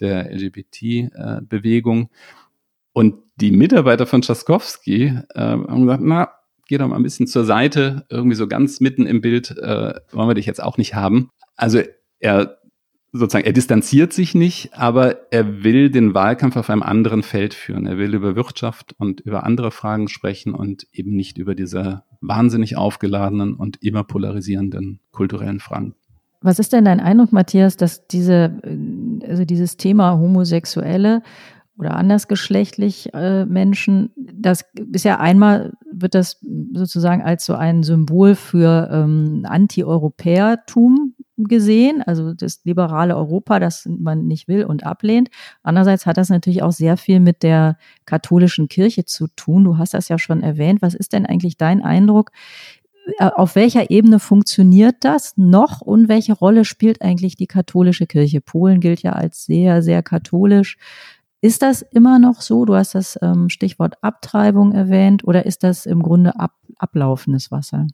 der 0.00 0.30
LGBT-Bewegung. 0.30 2.02
Äh, 2.02 2.08
und 2.92 3.14
die 3.36 3.52
Mitarbeiter 3.52 4.06
von 4.06 4.20
Tschaskowski 4.20 5.18
äh, 5.34 5.40
haben 5.40 5.86
gesagt, 5.86 6.02
na, 6.04 6.30
geh 6.68 6.76
doch 6.76 6.88
mal 6.88 6.96
ein 6.96 7.02
bisschen 7.02 7.26
zur 7.26 7.44
Seite, 7.44 8.04
irgendwie 8.10 8.36
so 8.36 8.46
ganz 8.46 8.80
mitten 8.80 9.06
im 9.06 9.22
Bild 9.22 9.56
äh, 9.56 9.94
wollen 10.12 10.28
wir 10.28 10.34
dich 10.34 10.46
jetzt 10.46 10.62
auch 10.62 10.76
nicht 10.76 10.94
haben. 10.94 11.30
Also 11.56 11.80
er 12.18 12.58
sozusagen, 13.12 13.44
er 13.44 13.52
distanziert 13.52 14.12
sich 14.12 14.34
nicht, 14.34 14.74
aber 14.74 15.32
er 15.32 15.64
will 15.64 15.90
den 15.90 16.14
Wahlkampf 16.14 16.56
auf 16.56 16.70
einem 16.70 16.82
anderen 16.82 17.22
Feld 17.22 17.54
führen. 17.54 17.86
Er 17.86 17.98
will 17.98 18.14
über 18.14 18.36
Wirtschaft 18.36 18.94
und 18.98 19.20
über 19.20 19.44
andere 19.44 19.70
Fragen 19.70 20.08
sprechen 20.08 20.54
und 20.54 20.86
eben 20.92 21.14
nicht 21.14 21.38
über 21.38 21.54
diese 21.54 22.02
wahnsinnig 22.20 22.76
aufgeladenen 22.76 23.54
und 23.54 23.82
immer 23.82 24.04
polarisierenden 24.04 25.00
kulturellen 25.10 25.60
Fragen. 25.60 25.94
Was 26.42 26.58
ist 26.58 26.72
denn 26.72 26.84
dein 26.84 27.00
Eindruck, 27.00 27.32
Matthias, 27.32 27.76
dass 27.76 28.06
diese, 28.06 28.60
also 29.26 29.44
dieses 29.44 29.76
Thema 29.76 30.18
Homosexuelle 30.18 31.22
oder 31.76 31.96
andersgeschlechtlich 31.96 33.12
äh, 33.14 33.44
Menschen, 33.46 34.10
das 34.16 34.64
ja 35.02 35.18
einmal, 35.18 35.72
wird 35.90 36.14
das 36.14 36.38
sozusagen 36.74 37.22
als 37.22 37.44
so 37.44 37.54
ein 37.54 37.82
Symbol 37.82 38.34
für 38.34 38.88
ähm, 38.92 39.44
Anti-Europäertum 39.48 41.09
gesehen, 41.48 42.02
also 42.02 42.32
das 42.34 42.60
liberale 42.64 43.16
Europa, 43.16 43.58
das 43.60 43.86
man 43.86 44.26
nicht 44.26 44.48
will 44.48 44.64
und 44.64 44.84
ablehnt. 44.84 45.30
Andererseits 45.62 46.06
hat 46.06 46.16
das 46.16 46.28
natürlich 46.28 46.62
auch 46.62 46.72
sehr 46.72 46.96
viel 46.96 47.20
mit 47.20 47.42
der 47.42 47.76
katholischen 48.04 48.68
Kirche 48.68 49.04
zu 49.04 49.28
tun. 49.28 49.64
Du 49.64 49.78
hast 49.78 49.94
das 49.94 50.08
ja 50.08 50.18
schon 50.18 50.42
erwähnt. 50.42 50.82
Was 50.82 50.94
ist 50.94 51.12
denn 51.12 51.26
eigentlich 51.26 51.56
dein 51.56 51.82
Eindruck? 51.82 52.30
Äh, 53.18 53.30
auf 53.34 53.54
welcher 53.54 53.90
Ebene 53.90 54.18
funktioniert 54.18 54.96
das 55.00 55.36
noch 55.36 55.80
und 55.80 56.08
welche 56.08 56.32
Rolle 56.32 56.64
spielt 56.64 57.02
eigentlich 57.02 57.36
die 57.36 57.46
katholische 57.46 58.06
Kirche? 58.06 58.40
Polen 58.40 58.80
gilt 58.80 59.02
ja 59.02 59.12
als 59.12 59.44
sehr, 59.46 59.82
sehr 59.82 60.02
katholisch. 60.02 60.76
Ist 61.42 61.62
das 61.62 61.82
immer 61.82 62.18
noch 62.18 62.42
so? 62.42 62.64
Du 62.66 62.74
hast 62.74 62.94
das 62.94 63.18
ähm, 63.22 63.48
Stichwort 63.48 63.96
Abtreibung 64.02 64.72
erwähnt 64.72 65.24
oder 65.24 65.46
ist 65.46 65.62
das 65.64 65.86
im 65.86 66.02
Grunde 66.02 66.38
ab, 66.38 66.52
ablaufendes 66.76 67.50
Wasser? 67.50 67.86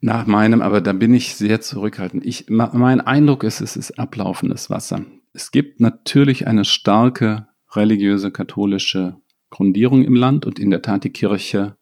Nach 0.00 0.26
meinem, 0.26 0.62
aber 0.62 0.80
da 0.80 0.92
bin 0.94 1.12
ich 1.12 1.36
sehr 1.36 1.60
zurückhaltend. 1.60 2.24
Ich, 2.24 2.48
mein 2.48 3.00
Eindruck 3.00 3.44
ist, 3.44 3.60
es 3.60 3.76
ist 3.76 3.98
ablaufendes 3.98 4.70
Wasser. 4.70 5.04
Es 5.34 5.50
gibt 5.50 5.80
natürlich 5.80 6.46
eine 6.46 6.64
starke 6.64 7.48
religiöse 7.72 8.30
katholische 8.30 9.16
Grundierung 9.50 10.02
im 10.02 10.14
Land 10.14 10.46
und 10.46 10.58
in 10.58 10.70
der 10.70 10.80
Tat 10.80 11.04
die 11.04 11.10
Kirche, 11.10 11.76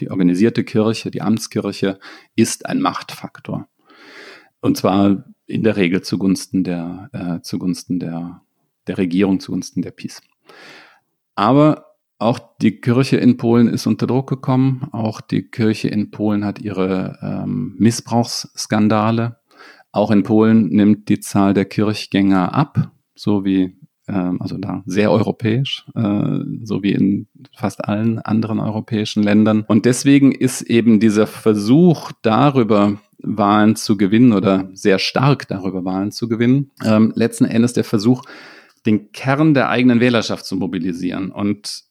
die 0.00 0.10
organisierte 0.10 0.64
Kirche, 0.64 1.10
die 1.10 1.22
Amtskirche 1.22 1.98
ist 2.34 2.66
ein 2.66 2.80
Machtfaktor. 2.80 3.68
Und 4.60 4.76
zwar 4.76 5.24
in 5.46 5.62
der 5.62 5.76
Regel 5.76 6.02
zugunsten 6.02 6.64
der, 6.64 7.08
äh, 7.12 7.42
zugunsten 7.42 8.00
der, 8.00 8.42
der 8.86 8.98
Regierung, 8.98 9.40
zugunsten 9.40 9.82
der 9.82 9.90
PiS. 9.92 10.22
Aber 11.34 11.89
auch 12.20 12.38
die 12.60 12.80
Kirche 12.80 13.16
in 13.16 13.36
Polen 13.36 13.68
ist 13.68 13.86
unter 13.86 14.06
Druck 14.06 14.28
gekommen. 14.28 14.88
Auch 14.92 15.20
die 15.20 15.42
Kirche 15.42 15.88
in 15.88 16.10
Polen 16.10 16.44
hat 16.44 16.60
ihre 16.60 17.18
ähm, 17.22 17.74
Missbrauchsskandale. 17.78 19.38
Auch 19.90 20.10
in 20.10 20.22
Polen 20.22 20.68
nimmt 20.68 21.08
die 21.08 21.20
Zahl 21.20 21.54
der 21.54 21.64
Kirchgänger 21.64 22.54
ab, 22.54 22.92
so 23.14 23.44
wie 23.44 23.76
ähm, 24.06 24.40
also 24.40 24.58
da 24.58 24.82
sehr 24.86 25.10
europäisch, 25.10 25.86
äh, 25.94 26.40
so 26.62 26.82
wie 26.82 26.92
in 26.92 27.26
fast 27.56 27.84
allen 27.86 28.18
anderen 28.18 28.60
europäischen 28.60 29.22
Ländern. 29.22 29.64
Und 29.66 29.86
deswegen 29.86 30.32
ist 30.32 30.62
eben 30.62 31.00
dieser 31.00 31.26
Versuch 31.26 32.12
darüber 32.22 33.00
Wahlen 33.22 33.76
zu 33.76 33.96
gewinnen 33.96 34.32
oder 34.32 34.68
sehr 34.74 34.98
stark 34.98 35.48
darüber 35.48 35.84
Wahlen 35.84 36.12
zu 36.12 36.28
gewinnen, 36.28 36.70
ähm, 36.84 37.12
letzten 37.14 37.46
Endes 37.46 37.72
der 37.72 37.84
Versuch, 37.84 38.22
den 38.86 39.12
Kern 39.12 39.54
der 39.54 39.68
eigenen 39.68 40.00
Wählerschaft 40.00 40.44
zu 40.44 40.56
mobilisieren. 40.56 41.30
Und 41.30 41.89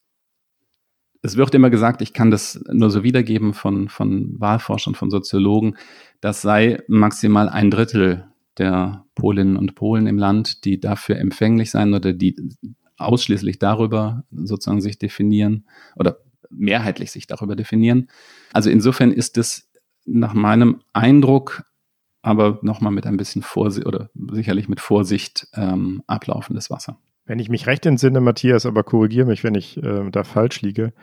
es 1.21 1.35
wird 1.35 1.53
immer 1.53 1.69
gesagt, 1.69 2.01
ich 2.01 2.13
kann 2.13 2.31
das 2.31 2.63
nur 2.71 2.89
so 2.89 3.03
wiedergeben 3.03 3.53
von, 3.53 3.89
von 3.89 4.39
Wahlforschern, 4.39 4.95
von 4.95 5.09
Soziologen, 5.09 5.75
das 6.21 6.41
sei 6.41 6.81
maximal 6.87 7.49
ein 7.49 7.71
Drittel 7.71 8.25
der 8.57 9.05
Polinnen 9.15 9.57
und 9.57 9.75
Polen 9.75 10.07
im 10.07 10.17
Land, 10.17 10.65
die 10.65 10.79
dafür 10.79 11.17
empfänglich 11.17 11.71
sein 11.71 11.93
oder 11.93 12.13
die 12.13 12.35
ausschließlich 12.97 13.59
darüber 13.59 14.23
sozusagen 14.31 14.81
sich 14.81 14.99
definieren 14.99 15.65
oder 15.95 16.17
mehrheitlich 16.49 17.11
sich 17.11 17.27
darüber 17.27 17.55
definieren. 17.55 18.09
Also 18.51 18.69
insofern 18.69 19.11
ist 19.11 19.37
es 19.37 19.69
nach 20.05 20.33
meinem 20.33 20.81
Eindruck 20.93 21.63
aber 22.21 22.59
nochmal 22.63 22.91
mit 22.91 23.05
ein 23.05 23.17
bisschen 23.17 23.41
Vorsicht 23.41 23.87
oder 23.87 24.09
sicherlich 24.31 24.67
mit 24.67 24.81
Vorsicht 24.81 25.47
ähm, 25.53 26.03
ablaufendes 26.05 26.69
Wasser. 26.69 26.99
Wenn 27.29 27.37
ich 27.37 27.49
mich 27.49 27.67
recht 27.67 27.85
entsinne, 27.85 28.21
Matthias, 28.21 28.65
aber 28.65 28.83
korrigiere 28.83 29.27
mich, 29.27 29.43
wenn 29.43 29.53
ich 29.53 29.77
äh, 29.83 30.09
da 30.09 30.23
falsch 30.23 30.63
liege. 30.63 30.93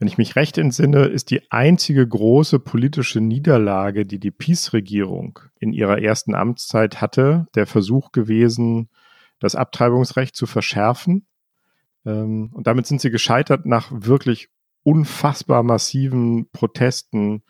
Wenn 0.00 0.08
ich 0.08 0.18
mich 0.18 0.34
recht 0.34 0.58
entsinne, 0.58 1.04
ist 1.04 1.30
die 1.30 1.52
einzige 1.52 2.04
große 2.04 2.58
politische 2.58 3.20
Niederlage, 3.20 4.04
die 4.04 4.18
die 4.18 4.32
Peace-Regierung 4.32 5.38
in 5.60 5.72
ihrer 5.72 6.02
ersten 6.02 6.34
Amtszeit 6.34 7.00
hatte, 7.00 7.46
der 7.54 7.68
Versuch 7.68 8.10
gewesen, 8.10 8.88
das 9.38 9.54
Abtreibungsrecht 9.54 10.34
zu 10.34 10.46
verschärfen. 10.46 11.28
Ähm, 12.04 12.50
und 12.54 12.66
damit 12.66 12.88
sind 12.88 13.00
sie 13.00 13.10
gescheitert 13.12 13.64
nach 13.64 13.88
wirklich 13.92 14.48
unfassbar 14.82 15.62
massiven 15.62 16.50
Protesten 16.50 17.44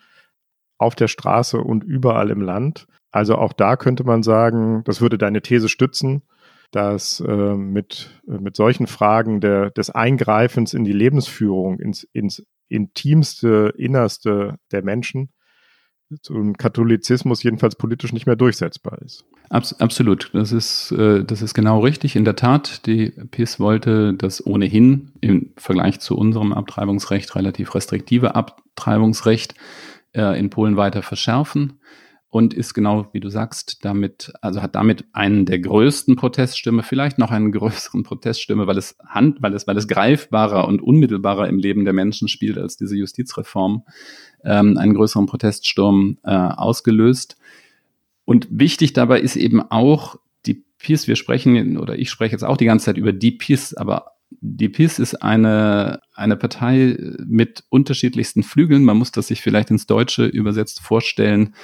auf 0.77 0.93
der 0.93 1.07
Straße 1.07 1.57
und 1.57 1.83
überall 1.83 2.29
im 2.29 2.41
Land. 2.41 2.85
Also 3.09 3.39
auch 3.39 3.53
da 3.53 3.75
könnte 3.75 4.03
man 4.03 4.21
sagen, 4.21 4.83
das 4.85 5.01
würde 5.01 5.17
deine 5.17 5.41
These 5.41 5.67
stützen, 5.67 6.21
dass 6.71 7.19
äh, 7.19 7.55
mit, 7.55 8.21
mit 8.25 8.55
solchen 8.55 8.87
Fragen 8.87 9.41
der, 9.41 9.71
des 9.71 9.89
Eingreifens 9.89 10.73
in 10.73 10.83
die 10.83 10.93
Lebensführung, 10.93 11.79
ins, 11.79 12.03
ins 12.13 12.45
intimste, 12.67 13.73
innerste 13.77 14.55
der 14.71 14.83
Menschen, 14.83 15.29
so 16.23 16.33
ein 16.33 16.57
Katholizismus 16.57 17.43
jedenfalls 17.43 17.75
politisch 17.75 18.13
nicht 18.13 18.25
mehr 18.25 18.35
durchsetzbar 18.35 18.99
ist. 19.03 19.25
Abs 19.49 19.79
absolut, 19.79 20.31
das 20.33 20.51
ist, 20.51 20.91
äh, 20.91 21.23
das 21.23 21.41
ist 21.41 21.53
genau 21.53 21.81
richtig. 21.81 22.15
In 22.15 22.25
der 22.25 22.35
Tat, 22.35 22.85
die 22.87 23.11
PIS 23.31 23.59
wollte 23.59 24.13
das 24.15 24.45
ohnehin 24.45 25.11
im 25.21 25.53
Vergleich 25.57 25.99
zu 25.99 26.17
unserem 26.17 26.51
Abtreibungsrecht 26.53 27.35
relativ 27.35 27.75
restriktive 27.75 28.35
Abtreibungsrecht 28.35 29.53
äh, 30.13 30.39
in 30.39 30.49
Polen 30.49 30.77
weiter 30.77 31.03
verschärfen 31.03 31.79
und 32.31 32.53
ist 32.53 32.75
genau, 32.75 33.07
wie 33.11 33.19
du 33.19 33.29
sagst, 33.29 33.83
damit, 33.83 34.31
also 34.41 34.61
hat 34.61 34.75
damit 34.75 35.05
einen 35.13 35.45
der 35.45 35.59
größten 35.59 36.15
Proteststimme, 36.15 36.83
vielleicht 36.83 37.17
noch 37.17 37.31
einen 37.31 37.51
größeren 37.51 38.03
Proteststimme, 38.03 38.67
weil 38.67 38.77
es 38.77 38.97
hand, 39.05 39.41
weil 39.41 39.53
es, 39.55 39.65
weil 39.65 39.77
es 39.77 39.87
greifbarer 39.87 40.67
und 40.67 40.81
unmittelbarer 40.81 41.47
im 41.47 41.57
Leben 41.57 41.85
der 41.85 41.93
Menschen 41.93 42.27
spielt 42.27 42.59
als 42.59 42.77
diese 42.77 42.95
Justizreform, 42.95 43.83
ähm, 44.43 44.77
einen 44.77 44.93
größeren 44.93 45.25
Proteststurm 45.25 46.19
äh, 46.23 46.29
ausgelöst. 46.29 47.35
Und 48.25 48.47
wichtig 48.51 48.93
dabei 48.93 49.19
ist 49.21 49.35
eben 49.35 49.61
auch 49.63 50.17
die 50.45 50.63
PIS, 50.77 51.07
wir 51.07 51.15
sprechen, 51.15 51.77
oder 51.77 51.97
ich 51.97 52.11
spreche 52.11 52.33
jetzt 52.33 52.43
auch 52.43 52.57
die 52.57 52.65
ganze 52.65 52.85
Zeit 52.85 52.97
über 52.97 53.11
die 53.11 53.31
PIS, 53.31 53.73
aber 53.73 54.11
die 54.29 54.69
PIS 54.69 54.99
ist 54.99 55.15
eine, 55.23 56.01
eine 56.13 56.37
Partei 56.37 56.95
mit 57.25 57.63
unterschiedlichsten 57.69 58.43
Flügeln. 58.43 58.83
Man 58.83 58.97
muss 58.97 59.11
das 59.11 59.29
sich 59.29 59.41
vielleicht 59.41 59.71
ins 59.71 59.87
Deutsche 59.87 60.25
übersetzt 60.27 60.81
vorstellen 60.81 61.55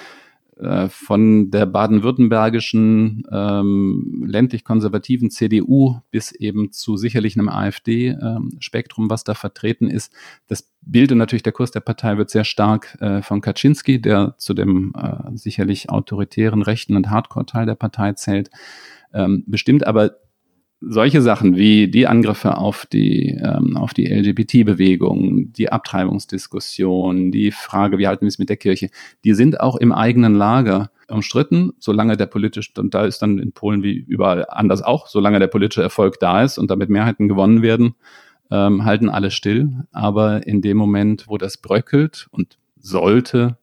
äh, 0.57 0.87
von 0.87 1.51
der 1.51 1.65
baden-württembergischen 1.65 3.23
ähm, 3.29 4.23
ländlich-konservativen 4.25 5.29
CDU 5.29 5.99
bis 6.11 6.31
eben 6.31 6.71
zu 6.71 6.95
sicherlich 6.95 7.37
einem 7.37 7.49
AfD-Spektrum, 7.49 9.05
ähm, 9.05 9.09
was 9.09 9.25
da 9.25 9.33
vertreten 9.33 9.89
ist. 9.89 10.13
Das 10.47 10.71
Bild 10.81 11.11
und 11.11 11.17
natürlich 11.17 11.43
der 11.43 11.51
Kurs 11.51 11.71
der 11.71 11.81
Partei 11.81 12.17
wird 12.17 12.29
sehr 12.29 12.45
stark 12.45 12.97
äh, 13.01 13.21
von 13.21 13.41
Kaczynski, 13.41 14.01
der 14.01 14.35
zu 14.37 14.53
dem 14.53 14.93
äh, 14.95 15.35
sicherlich 15.35 15.89
autoritären 15.89 16.61
rechten 16.61 16.95
und 16.95 17.09
Hardcore-Teil 17.09 17.65
der 17.65 17.75
Partei 17.75 18.13
zählt, 18.13 18.49
ähm, 19.13 19.43
bestimmt. 19.47 19.85
Aber 19.85 20.15
solche 20.87 21.21
Sachen 21.21 21.55
wie 21.55 21.87
die 21.87 22.07
Angriffe 22.07 22.57
auf 22.57 22.85
die, 22.85 23.29
ähm, 23.43 23.75
auf 23.75 23.93
die 23.93 24.05
LGBT-Bewegung, 24.05 25.51
die 25.51 25.71
Abtreibungsdiskussion, 25.71 27.31
die 27.31 27.51
Frage, 27.51 27.97
wie 27.97 28.07
halten 28.07 28.21
wir 28.21 28.27
es 28.27 28.39
mit 28.39 28.49
der 28.49 28.57
Kirche, 28.57 28.89
die 29.23 29.33
sind 29.33 29.59
auch 29.59 29.75
im 29.75 29.91
eigenen 29.91 30.35
Lager 30.35 30.91
umstritten, 31.07 31.73
solange 31.79 32.17
der 32.17 32.27
politische, 32.27 32.71
und 32.77 32.93
da 32.93 33.05
ist 33.05 33.21
dann 33.21 33.39
in 33.39 33.51
Polen 33.51 33.83
wie 33.83 33.93
überall 33.93 34.45
anders 34.47 34.81
auch, 34.81 35.07
solange 35.07 35.39
der 35.39 35.47
politische 35.47 35.83
Erfolg 35.83 36.19
da 36.19 36.43
ist 36.43 36.57
und 36.57 36.69
damit 36.71 36.89
Mehrheiten 36.89 37.27
gewonnen 37.27 37.61
werden, 37.61 37.95
ähm, 38.51 38.85
halten 38.85 39.09
alle 39.09 39.31
still. 39.31 39.85
Aber 39.91 40.45
in 40.45 40.61
dem 40.61 40.77
Moment, 40.77 41.25
wo 41.27 41.37
das 41.37 41.57
bröckelt 41.57 42.27
und 42.31 42.57
sollte 42.79 43.57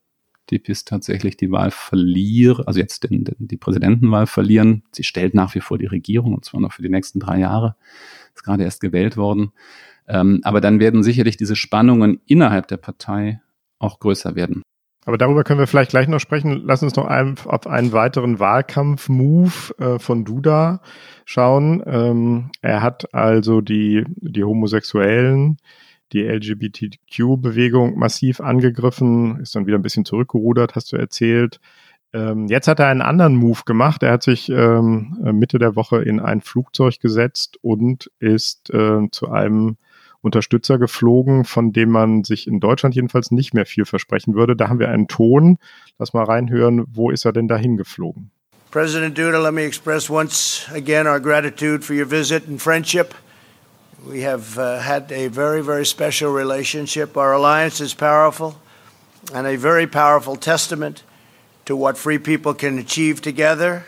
die 0.49 0.59
PIS 0.59 0.85
tatsächlich 0.85 1.37
die 1.37 1.51
Wahl 1.51 1.71
verlieren, 1.71 2.65
also 2.67 2.79
jetzt 2.79 3.03
den, 3.03 3.23
den, 3.23 3.35
die 3.39 3.57
Präsidentenwahl 3.57 4.27
verlieren. 4.27 4.83
Sie 4.91 5.03
stellt 5.03 5.33
nach 5.33 5.55
wie 5.55 5.61
vor 5.61 5.77
die 5.77 5.85
Regierung, 5.85 6.33
und 6.33 6.45
zwar 6.45 6.59
noch 6.59 6.73
für 6.73 6.81
die 6.81 6.89
nächsten 6.89 7.19
drei 7.19 7.39
Jahre. 7.39 7.75
Ist 8.35 8.43
gerade 8.43 8.63
erst 8.63 8.81
gewählt 8.81 9.17
worden. 9.17 9.51
Ähm, 10.07 10.41
aber 10.43 10.59
dann 10.59 10.79
werden 10.79 11.03
sicherlich 11.03 11.37
diese 11.37 11.55
Spannungen 11.55 12.19
innerhalb 12.25 12.67
der 12.67 12.77
Partei 12.77 13.41
auch 13.79 13.99
größer 13.99 14.35
werden. 14.35 14.63
Aber 15.05 15.17
darüber 15.17 15.43
können 15.43 15.59
wir 15.59 15.67
vielleicht 15.67 15.91
gleich 15.91 16.07
noch 16.07 16.19
sprechen. 16.19 16.61
Lass 16.63 16.83
uns 16.83 16.95
noch 16.95 17.05
ein, 17.05 17.35
auf 17.45 17.67
einen 17.67 17.91
weiteren 17.91 18.39
Wahlkampf-Move 18.39 19.75
äh, 19.77 19.99
von 19.99 20.23
Duda 20.23 20.81
schauen. 21.25 21.83
Ähm, 21.85 22.51
er 22.61 22.81
hat 22.81 23.13
also 23.13 23.61
die, 23.61 24.05
die 24.07 24.43
Homosexuellen, 24.43 25.57
die 26.13 26.23
LGBTQ-Bewegung 26.23 27.97
massiv 27.97 28.39
angegriffen, 28.39 29.39
ist 29.39 29.55
dann 29.55 29.65
wieder 29.65 29.77
ein 29.77 29.83
bisschen 29.83 30.05
zurückgerudert, 30.05 30.75
hast 30.75 30.91
du 30.93 30.97
erzählt. 30.97 31.59
Ähm, 32.13 32.47
jetzt 32.47 32.67
hat 32.67 32.79
er 32.79 32.87
einen 32.87 33.01
anderen 33.01 33.35
Move 33.35 33.61
gemacht. 33.65 34.03
Er 34.03 34.11
hat 34.11 34.23
sich 34.23 34.49
ähm, 34.49 35.17
Mitte 35.33 35.57
der 35.57 35.75
Woche 35.75 36.03
in 36.03 36.19
ein 36.19 36.41
Flugzeug 36.41 36.99
gesetzt 36.99 37.57
und 37.61 38.11
ist 38.19 38.69
äh, 38.69 39.07
zu 39.11 39.29
einem 39.29 39.77
Unterstützer 40.21 40.77
geflogen, 40.77 41.43
von 41.43 41.73
dem 41.73 41.89
man 41.89 42.23
sich 42.23 42.47
in 42.47 42.59
Deutschland 42.59 42.95
jedenfalls 42.95 43.31
nicht 43.31 43.53
mehr 43.53 43.65
viel 43.65 43.85
versprechen 43.85 44.35
würde. 44.35 44.55
Da 44.55 44.69
haben 44.69 44.79
wir 44.79 44.89
einen 44.89 45.07
Ton. 45.07 45.57
Lass 45.99 46.13
mal 46.13 46.23
reinhören, 46.23 46.85
wo 46.87 47.09
ist 47.09 47.25
er 47.25 47.33
denn 47.33 47.47
dahin 47.47 47.75
geflogen? 47.75 48.31
President 48.71 49.17
Duda, 49.17 49.39
let 49.39 49.53
me 49.53 49.63
express 49.63 50.09
once 50.09 50.67
again 50.73 51.07
our 51.07 51.19
gratitude 51.19 51.83
for 51.83 51.95
your 51.95 52.09
visit 52.09 52.47
and 52.47 52.59
friendship. 52.61 53.13
We 54.05 54.21
have 54.21 54.57
uh, 54.57 54.79
had 54.79 55.11
a 55.11 55.29
very, 55.29 55.61
very 55.61 55.85
special 55.85 56.31
relationship. 56.31 57.15
Our 57.15 57.33
alliance 57.33 57.79
is 57.79 57.93
powerful 57.93 58.55
and 59.33 59.47
a 59.47 59.55
very 59.55 59.87
powerful 59.87 60.35
testament 60.35 61.03
to 61.65 61.75
what 61.75 61.97
free 61.97 62.17
people 62.17 62.53
can 62.53 62.77
achieve 62.77 63.21
together. 63.21 63.85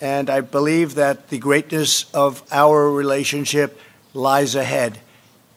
And 0.00 0.28
I 0.28 0.42
believe 0.42 0.96
that 0.96 1.28
the 1.28 1.38
greatness 1.38 2.06
of 2.12 2.42
our 2.52 2.90
relationship 2.90 3.80
lies 4.12 4.54
ahead. 4.54 4.98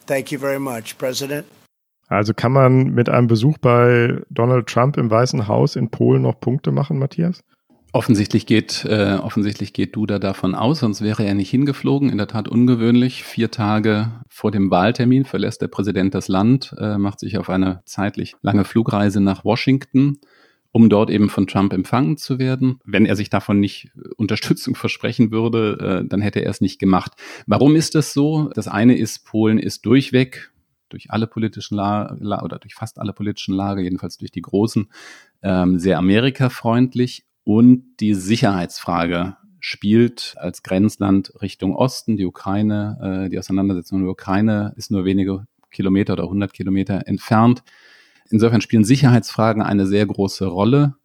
Thank 0.05 0.31
you 0.31 0.39
very 0.39 0.59
much, 0.59 0.97
President. 0.97 1.45
Also 2.09 2.33
kann 2.33 2.51
man 2.51 2.93
mit 2.93 3.09
einem 3.09 3.27
Besuch 3.27 3.57
bei 3.59 4.21
Donald 4.29 4.67
Trump 4.67 4.97
im 4.97 5.09
Weißen 5.09 5.47
Haus 5.47 5.75
in 5.75 5.89
Polen 5.89 6.23
noch 6.23 6.39
Punkte 6.39 6.71
machen, 6.71 6.97
Matthias? 6.97 7.41
Offensichtlich 7.93 8.45
geht, 8.45 8.85
äh, 8.85 9.17
offensichtlich 9.21 9.73
geht 9.73 9.97
Duda 9.97 10.17
davon 10.17 10.55
aus, 10.55 10.79
sonst 10.79 11.01
wäre 11.01 11.25
er 11.25 11.33
nicht 11.33 11.49
hingeflogen. 11.49 12.09
In 12.09 12.17
der 12.17 12.27
Tat 12.27 12.47
ungewöhnlich. 12.47 13.23
Vier 13.23 13.51
Tage 13.51 14.23
vor 14.29 14.49
dem 14.49 14.71
Wahltermin 14.71 15.25
verlässt 15.25 15.61
der 15.61 15.67
Präsident 15.67 16.15
das 16.15 16.29
Land, 16.29 16.73
äh, 16.79 16.97
macht 16.97 17.19
sich 17.19 17.37
auf 17.37 17.49
eine 17.49 17.81
zeitlich 17.83 18.35
lange 18.41 18.63
Flugreise 18.63 19.19
nach 19.19 19.43
Washington, 19.43 20.19
um 20.71 20.89
dort 20.89 21.09
eben 21.09 21.27
von 21.27 21.47
Trump 21.47 21.73
empfangen 21.73 22.15
zu 22.15 22.39
werden. 22.39 22.79
Wenn 22.85 23.05
er 23.05 23.17
sich 23.17 23.29
davon 23.29 23.59
nicht 23.59 23.91
Unterstützung 24.15 24.75
versprechen 24.75 25.31
würde, 25.31 26.03
äh, 26.03 26.07
dann 26.07 26.21
hätte 26.21 26.39
er 26.39 26.49
es 26.49 26.61
nicht 26.61 26.79
gemacht. 26.79 27.11
Warum 27.45 27.75
ist 27.75 27.95
das 27.95 28.13
so? 28.13 28.51
Das 28.55 28.69
eine 28.69 28.97
ist, 28.97 29.25
Polen 29.25 29.59
ist 29.59 29.85
durchweg 29.85 30.53
durch 30.87 31.11
alle 31.11 31.27
politischen 31.27 31.75
Lager 31.75 32.43
oder 32.43 32.57
durch 32.57 32.73
fast 32.73 32.99
alle 32.99 33.11
politischen 33.11 33.53
Lager, 33.53 33.81
jedenfalls 33.81 34.17
durch 34.17 34.31
die 34.31 34.41
großen, 34.41 34.89
ähm, 35.41 35.77
sehr 35.77 35.97
amerikafreundlich 35.97 37.25
und 37.43 37.83
die 37.99 38.13
Sicherheitsfrage 38.13 39.37
spielt 39.59 40.35
als 40.37 40.63
Grenzland 40.63 41.33
Richtung 41.41 41.75
Osten. 41.75 42.17
Die 42.17 42.25
Ukraine, 42.25 43.25
äh, 43.25 43.29
die 43.29 43.39
Auseinandersetzung 43.39 43.99
in 43.99 44.05
der 44.05 44.11
Ukraine 44.11 44.73
ist 44.75 44.91
nur 44.91 45.05
wenige 45.05 45.45
Kilometer 45.69 46.13
oder 46.13 46.23
100 46.23 46.53
Kilometer 46.53 47.07
entfernt. 47.07 47.63
Insofern 48.29 48.61
spielen 48.61 48.83
Sicherheitsfragen 48.83 49.61
eine 49.61 49.85
sehr 49.85 50.05
große 50.05 50.45
Rolle. 50.45 50.95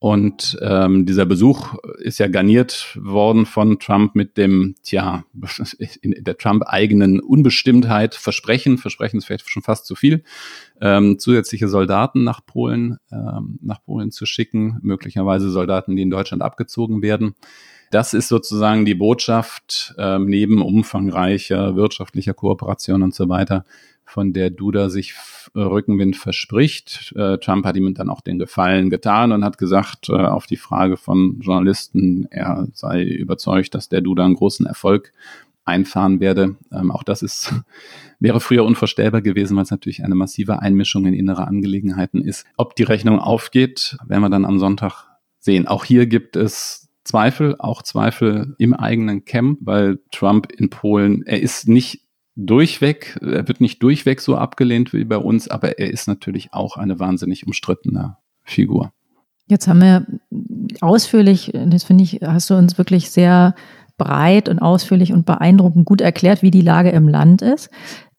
Und 0.00 0.56
ähm, 0.62 1.06
dieser 1.06 1.26
Besuch 1.26 1.74
ist 1.98 2.18
ja 2.18 2.28
garniert 2.28 2.96
worden 3.00 3.46
von 3.46 3.80
Trump 3.80 4.14
mit 4.14 4.36
dem, 4.36 4.76
tja, 4.84 5.24
in 6.02 6.22
der 6.22 6.36
Trump-eigenen 6.36 7.18
Unbestimmtheit 7.18 8.14
Versprechen, 8.14 8.78
Versprechen 8.78 9.18
ist 9.18 9.24
vielleicht 9.24 9.50
schon 9.50 9.64
fast 9.64 9.86
zu 9.86 9.96
viel, 9.96 10.22
ähm, 10.80 11.18
zusätzliche 11.18 11.66
Soldaten 11.66 12.22
nach 12.22 12.46
Polen, 12.46 12.98
ähm, 13.10 13.58
nach 13.60 13.82
Polen 13.82 14.12
zu 14.12 14.24
schicken, 14.24 14.78
möglicherweise 14.82 15.50
Soldaten, 15.50 15.96
die 15.96 16.02
in 16.02 16.10
Deutschland 16.10 16.42
abgezogen 16.42 17.02
werden. 17.02 17.34
Das 17.90 18.14
ist 18.14 18.28
sozusagen 18.28 18.84
die 18.84 18.94
Botschaft 18.94 19.94
ähm, 19.98 20.26
neben 20.26 20.62
umfangreicher 20.62 21.74
wirtschaftlicher 21.74 22.34
Kooperation 22.34 23.02
und 23.02 23.14
so 23.14 23.28
weiter, 23.28 23.64
von 24.08 24.32
der 24.32 24.50
Duda 24.50 24.88
sich 24.88 25.14
äh, 25.54 25.60
Rückenwind 25.60 26.16
verspricht. 26.16 27.12
Äh, 27.16 27.38
Trump 27.38 27.66
hat 27.66 27.76
ihm 27.76 27.92
dann 27.94 28.10
auch 28.10 28.20
den 28.20 28.38
Gefallen 28.38 28.90
getan 28.90 29.32
und 29.32 29.44
hat 29.44 29.58
gesagt, 29.58 30.08
äh, 30.08 30.14
auf 30.14 30.46
die 30.46 30.56
Frage 30.56 30.96
von 30.96 31.38
Journalisten, 31.40 32.26
er 32.30 32.66
sei 32.72 33.04
überzeugt, 33.04 33.74
dass 33.74 33.88
der 33.88 34.00
Duda 34.00 34.24
einen 34.24 34.34
großen 34.34 34.66
Erfolg 34.66 35.12
einfahren 35.64 36.20
werde. 36.20 36.56
Ähm, 36.72 36.90
auch 36.90 37.02
das 37.02 37.22
ist, 37.22 37.54
wäre 38.18 38.40
früher 38.40 38.64
unvorstellbar 38.64 39.20
gewesen, 39.20 39.56
weil 39.56 39.64
es 39.64 39.70
natürlich 39.70 40.02
eine 40.02 40.14
massive 40.14 40.60
Einmischung 40.60 41.04
in 41.04 41.14
innere 41.14 41.46
Angelegenheiten 41.46 42.22
ist. 42.22 42.46
Ob 42.56 42.74
die 42.74 42.84
Rechnung 42.84 43.18
aufgeht, 43.20 43.98
werden 44.06 44.22
wir 44.22 44.30
dann 44.30 44.46
am 44.46 44.58
Sonntag 44.58 45.04
sehen. 45.38 45.68
Auch 45.68 45.84
hier 45.84 46.06
gibt 46.06 46.34
es 46.34 46.88
Zweifel, 47.04 47.56
auch 47.58 47.82
Zweifel 47.82 48.54
im 48.58 48.74
eigenen 48.74 49.24
Camp, 49.24 49.58
weil 49.62 49.98
Trump 50.10 50.50
in 50.52 50.68
Polen, 50.70 51.22
er 51.24 51.40
ist 51.40 51.68
nicht 51.68 52.07
durchweg, 52.38 53.18
er 53.20 53.48
wird 53.48 53.60
nicht 53.60 53.82
durchweg 53.82 54.20
so 54.20 54.36
abgelehnt 54.36 54.92
wie 54.92 55.04
bei 55.04 55.18
uns, 55.18 55.48
aber 55.48 55.78
er 55.78 55.90
ist 55.90 56.06
natürlich 56.06 56.52
auch 56.52 56.76
eine 56.76 56.98
wahnsinnig 57.00 57.46
umstrittene 57.46 58.16
Figur. 58.44 58.92
Jetzt 59.48 59.66
haben 59.66 59.80
wir 59.80 60.06
ausführlich, 60.80 61.52
das 61.52 61.84
finde 61.84 62.04
ich, 62.04 62.20
hast 62.22 62.48
du 62.50 62.54
uns 62.54 62.78
wirklich 62.78 63.10
sehr 63.10 63.54
breit 63.96 64.48
und 64.48 64.60
ausführlich 64.60 65.12
und 65.12 65.26
beeindruckend 65.26 65.84
gut 65.84 66.00
erklärt, 66.00 66.42
wie 66.42 66.52
die 66.52 66.62
Lage 66.62 66.90
im 66.90 67.08
Land 67.08 67.42
ist. 67.42 67.70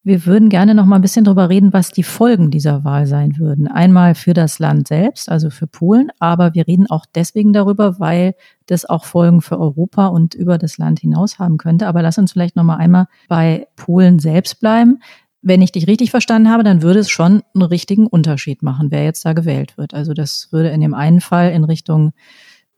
Wir 0.04 0.26
würden 0.26 0.48
gerne 0.48 0.76
noch 0.76 0.86
mal 0.86 0.96
ein 0.96 1.02
bisschen 1.02 1.26
darüber 1.26 1.50
reden, 1.50 1.74
was 1.74 1.92
die 1.92 2.04
Folgen 2.04 2.52
dieser 2.52 2.86
Wahl 2.86 3.06
sein 3.06 3.38
würden. 3.38 3.68
Einmal 3.68 4.16
für 4.16 4.34
das 4.34 4.58
Land 4.58 4.88
selbst, 4.88 5.30
also 5.30 5.50
für 5.50 5.68
Polen, 5.68 6.10
aber 6.20 6.54
wir 6.54 6.68
reden 6.68 6.90
auch 6.90 7.06
deswegen 7.14 7.52
darüber, 7.52 8.00
weil 8.00 8.34
das 8.66 8.86
auch 8.86 9.04
Folgen 9.04 9.42
für 9.42 9.60
Europa 9.60 10.08
und 10.08 10.36
über 10.36 10.58
das 10.58 10.78
Land 10.78 11.02
hinaus 11.02 11.38
haben 11.38 11.58
könnte. 11.58 11.86
Aber 11.86 12.02
lass 12.02 12.18
uns 12.18 12.32
vielleicht 12.32 12.56
noch 12.56 12.64
mal 12.64 12.78
einmal 12.78 13.08
bei 13.28 13.68
Polen 13.76 14.20
selbst 14.20 14.62
bleiben. 14.62 15.00
Wenn 15.42 15.62
ich 15.62 15.74
dich 15.74 15.88
richtig 15.88 16.12
verstanden 16.12 16.50
habe, 16.50 16.64
dann 16.64 16.82
würde 16.82 17.00
es 17.00 17.10
schon 17.10 17.44
einen 17.54 17.64
richtigen 17.64 18.08
Unterschied 18.08 18.64
machen, 18.64 18.92
wer 18.92 19.04
jetzt 19.04 19.26
da 19.26 19.34
gewählt 19.34 19.78
wird. 19.78 19.94
Also 19.94 20.14
das 20.14 20.48
würde 20.52 20.70
in 20.70 20.80
dem 20.80 20.94
einen 20.94 21.20
Fall 21.20 21.52
in 21.52 21.66
Richtung 21.66 22.14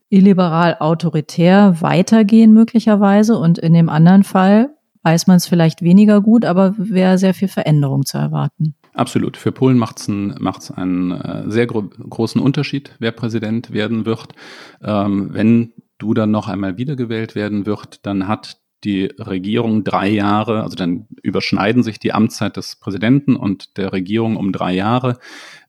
illiberal 0.09 0.78
autoritär 0.80 1.82
weitergehen 1.82 2.51
möglicherweise 2.51 3.38
und 3.38 3.59
in 3.59 3.74
dem 3.74 3.89
anderen 3.89 4.24
Fall 4.24 4.72
weiß 5.04 5.28
man 5.28 5.38
es 5.38 5.47
vielleicht 5.47 5.82
weniger 5.82 6.22
gut, 6.22 6.45
aber 6.45 6.76
wäre 6.78 7.18
sehr 7.18 7.34
viel 7.34 7.47
Veränderung 7.47 8.06
zu 8.06 8.18
erwarten. 8.18 8.76
Absolut. 8.93 9.38
Für 9.38 9.52
Polen 9.52 9.78
macht 9.78 9.99
es 9.99 10.10
einen, 10.10 10.36
macht's 10.39 10.70
einen 10.72 11.12
äh, 11.12 11.49
sehr 11.49 11.66
gro 11.66 11.84
großen 11.84 12.41
Unterschied, 12.41 12.95
wer 12.99 13.12
Präsident 13.12 13.72
werden 13.72 14.06
wird. 14.06 14.30
Ähm, 14.84 15.30
wenn 15.34 15.74
du 15.97 16.14
dann 16.14 16.32
noch 16.32 16.47
einmal 16.47 16.78
wiedergewählt 16.78 17.36
werden 17.36 17.66
wird, 17.66 18.06
dann 18.06 18.28
hat 18.28 18.61
die 18.84 19.05
Regierung 19.17 19.84
drei 19.84 20.09
Jahre, 20.09 20.63
also 20.63 20.75
dann 20.75 21.07
überschneiden 21.21 21.84
sich 21.84 21.99
die 21.99 22.13
Amtszeit 22.13 22.57
des 22.57 22.75
Präsidenten 22.75 23.36
und 23.36 23.77
der 23.77 23.93
Regierung 23.93 24.38
um 24.38 24.51
drei 24.51 24.73
Jahre, 24.73 25.19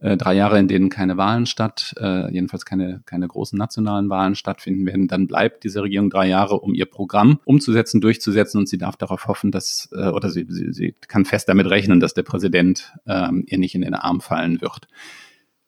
äh, 0.00 0.16
drei 0.16 0.34
Jahre, 0.34 0.58
in 0.58 0.68
denen 0.68 0.88
keine 0.88 1.16
Wahlen 1.16 1.46
statt, 1.46 1.94
äh, 2.00 2.32
jedenfalls 2.32 2.64
keine, 2.64 3.02
keine 3.04 3.28
großen 3.28 3.58
nationalen 3.58 4.08
Wahlen 4.08 4.34
stattfinden 4.34 4.86
werden, 4.86 5.08
dann 5.08 5.26
bleibt 5.26 5.64
diese 5.64 5.82
Regierung 5.82 6.08
drei 6.08 6.28
Jahre, 6.28 6.60
um 6.60 6.74
ihr 6.74 6.86
Programm 6.86 7.38
umzusetzen, 7.44 8.00
durchzusetzen 8.00 8.58
und 8.58 8.68
sie 8.68 8.78
darf 8.78 8.96
darauf 8.96 9.26
hoffen, 9.26 9.50
dass, 9.50 9.90
äh, 9.92 10.08
oder 10.08 10.30
sie, 10.30 10.46
sie, 10.48 10.72
sie 10.72 10.94
kann 11.08 11.24
fest 11.24 11.48
damit 11.48 11.68
rechnen, 11.68 12.00
dass 12.00 12.14
der 12.14 12.22
Präsident 12.22 12.92
ähm, 13.06 13.44
ihr 13.46 13.58
nicht 13.58 13.74
in 13.74 13.82
den 13.82 13.94
Arm 13.94 14.20
fallen 14.20 14.60
wird. 14.60 14.88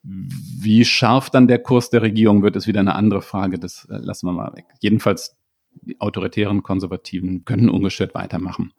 Wie 0.03 0.85
scharf 0.85 1.31
dann 1.31 1.49
der 1.49 1.59
Kurs 1.61 1.89
der 1.89 2.03
Regierung 2.03 2.43
wird, 2.43 2.57
ist 2.57 2.67
wieder 2.67 2.81
eine 2.81 2.95
andere 2.95 3.23
Frage. 3.23 3.59
Das 3.59 3.87
äh, 3.91 3.97
lassen 3.97 4.27
wir 4.27 4.33
mal 4.33 4.53
weg. 4.55 4.67
Jedenfalls 4.81 5.37
die 5.83 6.01
autoritären 6.01 6.63
Konservativen 6.63 7.45
können 7.45 7.69
ungestört 7.69 8.15
weitermachen. 8.15 8.73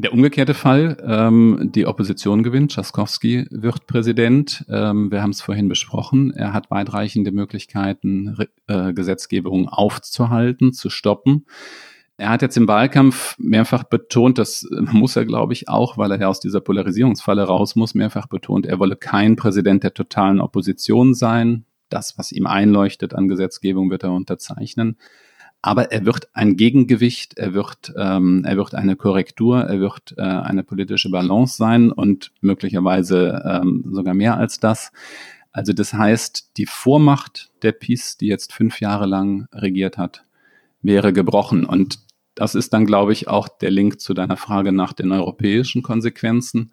Der 0.00 0.12
umgekehrte 0.12 0.54
Fall, 0.54 0.96
ähm, 1.04 1.70
die 1.74 1.84
Opposition 1.84 2.44
gewinnt, 2.44 2.70
Tschaskowski 2.70 3.48
wird 3.50 3.88
Präsident. 3.88 4.64
Ähm, 4.68 5.10
wir 5.10 5.22
haben 5.22 5.30
es 5.30 5.42
vorhin 5.42 5.68
besprochen. 5.68 6.32
Er 6.32 6.52
hat 6.52 6.70
weitreichende 6.70 7.32
Möglichkeiten, 7.32 8.36
äh, 8.68 8.92
Gesetzgebung 8.92 9.68
aufzuhalten, 9.68 10.72
zu 10.72 10.88
stoppen. 10.88 11.46
Er 12.16 12.30
hat 12.30 12.42
jetzt 12.42 12.56
im 12.56 12.68
Wahlkampf 12.68 13.36
mehrfach 13.38 13.82
betont, 13.82 14.38
das 14.38 14.68
muss 14.70 15.16
er, 15.16 15.24
glaube 15.24 15.52
ich, 15.52 15.68
auch, 15.68 15.98
weil 15.98 16.12
er 16.12 16.20
ja 16.20 16.28
aus 16.28 16.38
dieser 16.38 16.60
Polarisierungsfalle 16.60 17.42
raus 17.42 17.74
muss, 17.74 17.96
mehrfach 17.96 18.28
betont, 18.28 18.66
er 18.66 18.78
wolle 18.78 18.94
kein 18.94 19.34
Präsident 19.34 19.82
der 19.82 19.94
totalen 19.94 20.40
Opposition 20.40 21.12
sein. 21.12 21.64
Das, 21.88 22.16
was 22.18 22.30
ihm 22.30 22.46
einleuchtet 22.46 23.14
an 23.14 23.26
Gesetzgebung, 23.26 23.90
wird 23.90 24.04
er 24.04 24.12
unterzeichnen 24.12 24.96
aber 25.68 25.92
er 25.92 26.06
wird 26.06 26.30
ein 26.32 26.56
Gegengewicht, 26.56 27.36
er 27.36 27.52
wird, 27.52 27.92
ähm, 27.94 28.42
er 28.46 28.56
wird 28.56 28.74
eine 28.74 28.96
Korrektur, 28.96 29.64
er 29.64 29.80
wird 29.80 30.14
äh, 30.16 30.22
eine 30.22 30.64
politische 30.64 31.10
Balance 31.10 31.58
sein 31.58 31.92
und 31.92 32.32
möglicherweise 32.40 33.42
ähm, 33.44 33.84
sogar 33.90 34.14
mehr 34.14 34.38
als 34.38 34.60
das. 34.60 34.92
Also 35.52 35.74
das 35.74 35.92
heißt, 35.92 36.56
die 36.56 36.64
Vormacht 36.64 37.50
der 37.60 37.72
PiS, 37.72 38.16
die 38.16 38.28
jetzt 38.28 38.54
fünf 38.54 38.80
Jahre 38.80 39.04
lang 39.04 39.46
regiert 39.52 39.98
hat, 39.98 40.24
wäre 40.80 41.12
gebrochen. 41.12 41.66
Und 41.66 41.98
das 42.34 42.54
ist 42.54 42.72
dann, 42.72 42.86
glaube 42.86 43.12
ich, 43.12 43.28
auch 43.28 43.46
der 43.46 43.70
Link 43.70 44.00
zu 44.00 44.14
deiner 44.14 44.38
Frage 44.38 44.72
nach 44.72 44.94
den 44.94 45.12
europäischen 45.12 45.82
Konsequenzen. 45.82 46.72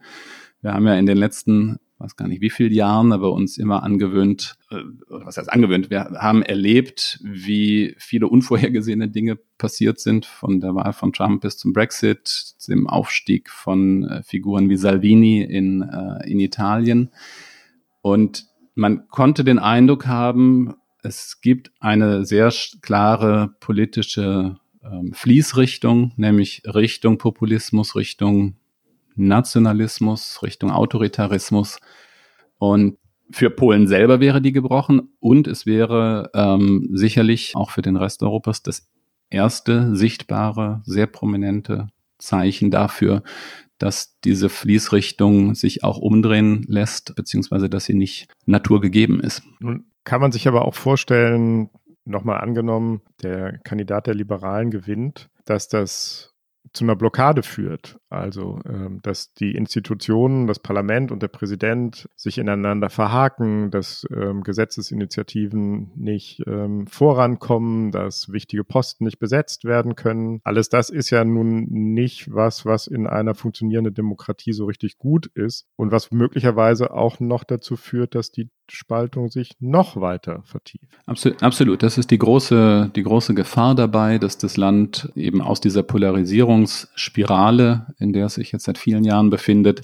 Wir 0.62 0.74
haben 0.74 0.88
ja 0.88 0.96
in 0.96 1.06
den 1.06 1.18
letzten, 1.18 1.80
weiß 2.06 2.16
gar 2.16 2.28
nicht 2.28 2.42
wie 2.42 2.50
viele 2.50 2.74
Jahren, 2.74 3.12
aber 3.12 3.32
uns 3.32 3.58
immer 3.58 3.84
angewöhnt, 3.84 4.58
äh, 4.70 4.78
was 5.10 5.38
heißt 5.38 5.52
angewöhnt, 5.52 5.90
wir 5.90 6.04
haben 6.20 6.44
erlebt, 6.44 7.20
wie 7.24 7.96
viele 7.98 8.28
unvorhergesehene 8.28 9.10
Dinge 9.10 9.38
passiert 9.58 10.00
sind, 10.00 10.26
von 10.26 10.62
der 10.62 10.76
Wahl 10.76 10.94
von 10.94 11.14
Trump 11.14 11.42
bis 11.42 11.58
zum 11.58 11.74
Brexit, 11.74 12.56
dem 12.68 12.88
Aufstieg 12.88 13.50
von 13.50 14.04
äh, 14.04 14.24
Figuren 14.24 14.70
wie 14.70 14.78
Salvini 14.78 15.42
in, 15.42 15.82
äh, 15.82 16.30
in 16.30 16.40
Italien. 16.40 17.10
Und 18.02 18.46
man 18.76 19.08
konnte 19.08 19.44
den 19.44 19.58
Eindruck 19.58 20.06
haben, 20.06 20.76
es 21.02 21.42
gibt 21.42 21.72
eine 21.80 22.26
sehr 22.26 22.52
klare 22.82 23.56
politische 23.60 24.58
ähm, 24.84 25.14
Fließrichtung, 25.14 26.14
nämlich 26.18 26.62
Richtung 26.66 27.18
Populismus, 27.18 27.96
Richtung 27.96 28.58
Nationalismus, 29.16 30.42
Richtung 30.44 30.72
Autoritarismus. 30.72 31.80
Und 32.58 32.98
für 33.32 33.50
Polen 33.50 33.88
selber 33.88 34.20
wäre 34.20 34.42
die 34.42 34.52
gebrochen 34.52 35.10
und 35.20 35.48
es 35.48 35.66
wäre 35.66 36.30
ähm, 36.34 36.90
sicherlich 36.94 37.56
auch 37.56 37.72
für 37.72 37.82
den 37.82 37.96
Rest 37.96 38.22
Europas 38.24 38.62
das 38.62 38.88
erste 39.30 39.96
sichtbare, 39.96 40.82
sehr 40.86 41.08
prominente 41.08 41.88
Zeichen 42.18 42.72
dafür, 42.72 43.24
dass 43.78 44.20
diese 44.22 44.50
Fließrichtung 44.50 45.56
sich 45.56 45.84
auch 45.84 45.98
umdrehen 45.98 46.64
lässt, 46.68 47.16
beziehungsweise 47.16 47.70
dass 47.70 47.86
sie 47.86 47.94
nicht 47.94 48.28
naturgegeben 48.46 49.20
ist. 49.20 49.44
Nun 49.60 49.86
kann 50.04 50.22
man 50.22 50.32
sich 50.32 50.48
aber 50.48 50.66
auch 50.66 50.76
vorstellen, 50.76 51.70
nochmal 52.06 52.40
angenommen, 52.40 53.02
der 53.24 53.58
Kandidat 53.60 54.08
der 54.08 54.14
Liberalen 54.14 54.70
gewinnt, 54.70 55.30
dass 55.46 55.68
das 55.68 56.35
zu 56.74 56.84
einer 56.84 56.96
Blockade 56.96 57.44
führt. 57.44 58.00
Also, 58.10 58.60
ähm, 58.66 59.00
dass 59.04 59.34
die 59.34 59.56
Institutionen, 59.56 60.48
das 60.48 60.60
Parlament 60.60 61.12
und 61.12 61.22
der 61.22 61.28
Präsident 61.28 62.08
sich 62.16 62.38
ineinander 62.38 62.90
verhaken, 62.90 63.72
dass 63.72 64.06
ähm, 64.16 64.44
Gesetzesinitiativen 64.44 65.92
nicht 65.96 66.44
ähm, 66.48 66.88
vorankommen, 66.88 67.92
dass 67.92 68.32
wichtige 68.32 68.64
Posten 68.64 69.06
nicht 69.06 69.20
besetzt 69.20 69.66
werden 69.66 69.96
können. 69.96 70.40
Alles 70.44 70.70
das 70.70 70.90
ist 70.90 71.10
ja 71.10 71.24
nun 71.26 71.66
nicht 71.70 72.34
was, 72.34 72.66
was 72.66 72.88
in 72.88 73.08
einer 73.08 73.36
funktionierenden 73.36 73.94
Demokratie 73.94 74.54
so 74.54 74.66
richtig 74.66 74.98
gut 74.98 75.28
ist 75.28 75.68
und 75.76 75.92
was 75.92 76.12
möglicherweise 76.12 76.94
auch 76.94 77.20
noch 77.20 77.44
dazu 77.44 77.76
führt, 77.76 78.16
dass 78.16 78.32
die 78.32 78.50
Spaltung 78.70 79.30
sich 79.30 79.52
noch 79.60 80.00
weiter 80.00 80.44
vertieft. 80.46 80.98
Absolut. 81.42 81.84
Das 81.84 81.98
ist 81.98 82.12
die 82.12 82.18
große, 82.18 82.92
die 82.96 83.04
große 83.04 83.34
Gefahr 83.34 83.76
dabei, 83.76 84.18
dass 84.18 84.38
das 84.38 84.58
Land 84.58 85.12
eben 85.16 85.42
aus 85.42 85.62
dieser 85.62 85.84
Polarisierungsspirale, 85.84 87.88
in 88.00 88.14
der 88.14 88.28
es 88.28 88.36
sich 88.36 88.52
jetzt 88.52 88.66
seit 88.66 88.78
vielen 88.78 89.04
Jahren 89.04 89.30
befindet, 89.30 89.82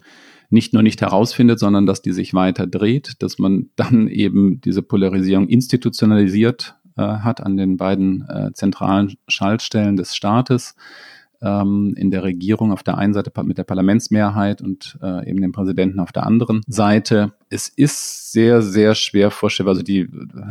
nicht 0.50 0.74
nur 0.74 0.84
nicht 0.84 1.02
herausfindet, 1.02 1.60
sondern 1.60 1.86
dass 1.86 2.02
die 2.02 2.12
sich 2.12 2.34
weiter 2.34 2.68
dreht, 2.68 3.24
dass 3.24 3.40
man 3.40 3.70
dann 3.76 4.08
eben 4.08 4.60
diese 4.62 4.82
Polarisierung 4.82 5.48
institutionalisiert 5.48 6.76
äh, 6.98 7.02
hat 7.02 7.42
an 7.42 7.56
den 7.56 7.78
beiden 7.78 8.28
äh, 8.28 8.52
zentralen 8.54 9.16
Schaltstellen 9.28 9.96
des 9.96 10.16
Staates 10.16 10.76
ähm, 11.42 11.94
in 11.98 12.12
der 12.12 12.24
Regierung 12.24 12.72
auf 12.72 12.84
der 12.84 12.98
einen 12.98 13.14
Seite 13.14 13.32
mit 13.44 13.58
der 13.58 13.64
Parlamentsmehrheit 13.64 14.62
und 14.62 14.98
äh, 15.02 15.30
eben 15.30 15.42
dem 15.42 15.52
Präsidenten 15.52 16.00
auf 16.00 16.12
der 16.12 16.26
anderen 16.26 16.62
Seite. 16.68 17.34
Es 17.50 17.68
ist 17.68 18.32
sehr, 18.32 18.62
sehr 18.62 18.96
schwer 18.96 19.32
vorstellbar, 19.32 19.74
also 19.74 19.84
die, 19.84 20.08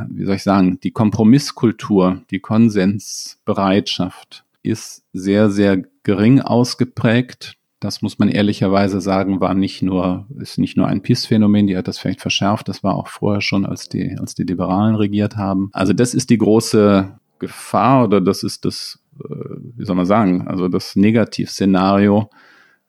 wie 0.09 0.25
soll 0.25 0.37
ich 0.37 0.43
sagen, 0.43 0.79
die 0.83 0.91
Kompromisskultur, 0.91 2.23
die 2.31 2.41
Konsensbereitschaft 2.41 4.45
ist 4.63 5.05
sehr, 5.13 5.51
sehr 5.51 5.83
gering 6.03 6.41
ausgeprägt. 6.41 7.55
Das 7.79 8.03
muss 8.03 8.19
man 8.19 8.29
ehrlicherweise 8.29 9.01
sagen, 9.01 9.41
war 9.41 9.55
nicht 9.55 9.81
nur, 9.81 10.27
ist 10.39 10.59
nicht 10.59 10.77
nur 10.77 10.87
ein 10.87 11.01
PiS-Phänomen, 11.01 11.67
die 11.67 11.79
hat 11.79 11.89
das 11.89 11.99
vielleicht 11.99 12.21
verschärft, 12.21 12.69
das 12.69 12.83
war 12.83 12.95
auch 12.95 13.09
vorher 13.09 13.41
schon, 13.41 13.65
als 13.65 13.89
die, 13.89 14.19
als 14.19 14.35
die 14.35 14.43
Liberalen 14.43 14.97
regiert 14.97 15.37
haben. 15.37 15.71
Also 15.73 15.95
das 15.95 16.13
ist 16.13 16.29
die 16.29 16.37
große 16.37 17.19
Gefahr 17.39 18.05
oder 18.05 18.21
das 18.21 18.43
ist 18.43 18.67
das 18.67 19.00
wie 19.29 19.85
soll 19.85 19.97
man 19.97 20.07
sagen, 20.07 20.47
also 20.49 20.69
das 20.69 20.97
Negativszenario, 20.97 22.31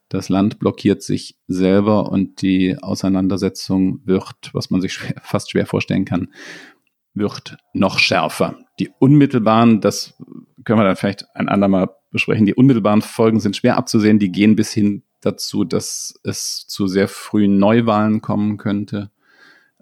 das 0.09 0.29
Land 0.29 0.59
blockiert 0.59 1.01
sich 1.01 1.37
selber 1.47 2.11
und 2.11 2.41
die 2.41 2.77
Auseinandersetzung 2.77 4.01
wird, 4.05 4.51
was 4.53 4.69
man 4.69 4.81
sich 4.81 4.93
schwer, 4.93 5.15
fast 5.23 5.51
schwer 5.51 5.65
vorstellen 5.65 6.05
kann, 6.05 6.29
wird 7.13 7.57
noch 7.73 7.99
schärfer. 7.99 8.57
Die 8.79 8.89
unmittelbaren, 8.99 9.81
das 9.81 10.17
können 10.63 10.79
wir 10.79 10.83
dann 10.83 10.95
vielleicht 10.95 11.25
ein 11.35 11.49
andermal 11.49 11.89
besprechen, 12.11 12.45
die 12.45 12.55
unmittelbaren 12.55 13.01
Folgen 13.01 13.39
sind 13.39 13.55
schwer 13.55 13.77
abzusehen, 13.77 14.19
die 14.19 14.31
gehen 14.31 14.55
bis 14.55 14.71
hin 14.71 15.03
dazu, 15.21 15.63
dass 15.63 16.19
es 16.23 16.67
zu 16.67 16.87
sehr 16.87 17.07
frühen 17.07 17.57
Neuwahlen 17.57 18.21
kommen 18.21 18.57
könnte. 18.57 19.11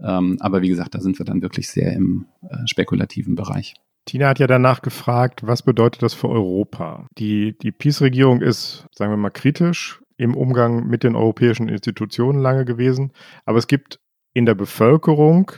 Ähm, 0.01 0.37
aber 0.39 0.61
wie 0.61 0.69
gesagt, 0.69 0.95
da 0.95 1.01
sind 1.01 1.17
wir 1.19 1.25
dann 1.25 1.41
wirklich 1.41 1.69
sehr 1.69 1.93
im 1.93 2.27
äh, 2.43 2.67
spekulativen 2.67 3.35
Bereich. 3.35 3.73
Tina 4.09 4.29
hat 4.29 4.39
ja 4.39 4.47
danach 4.47 4.81
gefragt, 4.81 5.45
was 5.45 5.61
bedeutet 5.61 6.01
das 6.01 6.15
für 6.15 6.29
Europa? 6.29 7.05
Die, 7.19 7.55
die 7.59 7.71
Peace-Regierung 7.71 8.41
ist, 8.41 8.87
sagen 8.91 9.11
wir 9.11 9.17
mal, 9.17 9.29
kritisch 9.29 10.01
im 10.17 10.35
Umgang 10.35 10.87
mit 10.87 11.03
den 11.03 11.15
europäischen 11.15 11.69
Institutionen 11.69 12.41
lange 12.41 12.65
gewesen, 12.65 13.13
aber 13.45 13.59
es 13.59 13.67
gibt 13.67 13.99
in 14.33 14.47
der 14.47 14.55
Bevölkerung 14.55 15.51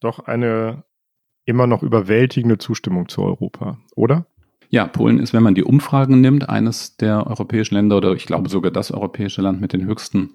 doch 0.00 0.18
eine 0.18 0.82
immer 1.44 1.68
noch 1.68 1.84
überwältigende 1.84 2.58
Zustimmung 2.58 3.08
zu 3.08 3.22
Europa, 3.22 3.78
oder? 3.94 4.26
Ja, 4.74 4.88
Polen 4.88 5.20
ist, 5.20 5.32
wenn 5.32 5.44
man 5.44 5.54
die 5.54 5.62
Umfragen 5.62 6.20
nimmt, 6.20 6.48
eines 6.48 6.96
der 6.96 7.28
europäischen 7.28 7.76
Länder 7.76 7.96
oder 7.96 8.12
ich 8.14 8.26
glaube 8.26 8.48
sogar 8.48 8.72
das 8.72 8.90
europäische 8.90 9.40
Land 9.40 9.60
mit 9.60 9.72
den 9.72 9.86
höchsten 9.86 10.34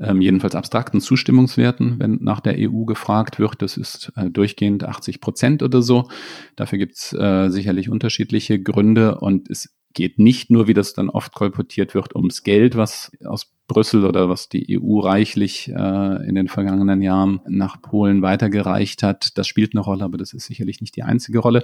ähm, 0.00 0.20
jedenfalls 0.20 0.56
abstrakten 0.56 1.00
Zustimmungswerten, 1.00 2.00
wenn 2.00 2.18
nach 2.20 2.40
der 2.40 2.56
EU 2.58 2.84
gefragt 2.84 3.38
wird. 3.38 3.62
Das 3.62 3.76
ist 3.76 4.12
äh, 4.16 4.28
durchgehend 4.28 4.82
80 4.82 5.20
Prozent 5.20 5.62
oder 5.62 5.82
so. 5.82 6.08
Dafür 6.56 6.78
gibt's 6.78 7.12
äh, 7.12 7.48
sicherlich 7.48 7.88
unterschiedliche 7.88 8.60
Gründe 8.60 9.20
und 9.20 9.48
es 9.48 9.72
geht 9.94 10.18
nicht 10.18 10.50
nur, 10.50 10.66
wie 10.66 10.74
das 10.74 10.92
dann 10.92 11.08
oft 11.08 11.32
kolportiert 11.32 11.94
wird, 11.94 12.16
ums 12.16 12.42
Geld, 12.42 12.76
was 12.76 13.12
aus 13.24 13.52
Brüssel 13.68 14.04
oder 14.04 14.28
was 14.28 14.48
die 14.48 14.78
EU 14.80 14.98
reichlich 14.98 15.68
äh, 15.68 16.28
in 16.28 16.34
den 16.34 16.48
vergangenen 16.48 17.02
Jahren 17.02 17.40
nach 17.48 17.80
Polen 17.80 18.20
weitergereicht 18.20 19.02
hat. 19.02 19.38
Das 19.38 19.46
spielt 19.46 19.74
eine 19.74 19.80
Rolle, 19.80 20.04
aber 20.04 20.18
das 20.18 20.32
ist 20.32 20.46
sicherlich 20.46 20.80
nicht 20.80 20.96
die 20.96 21.02
einzige 21.02 21.38
Rolle. 21.38 21.62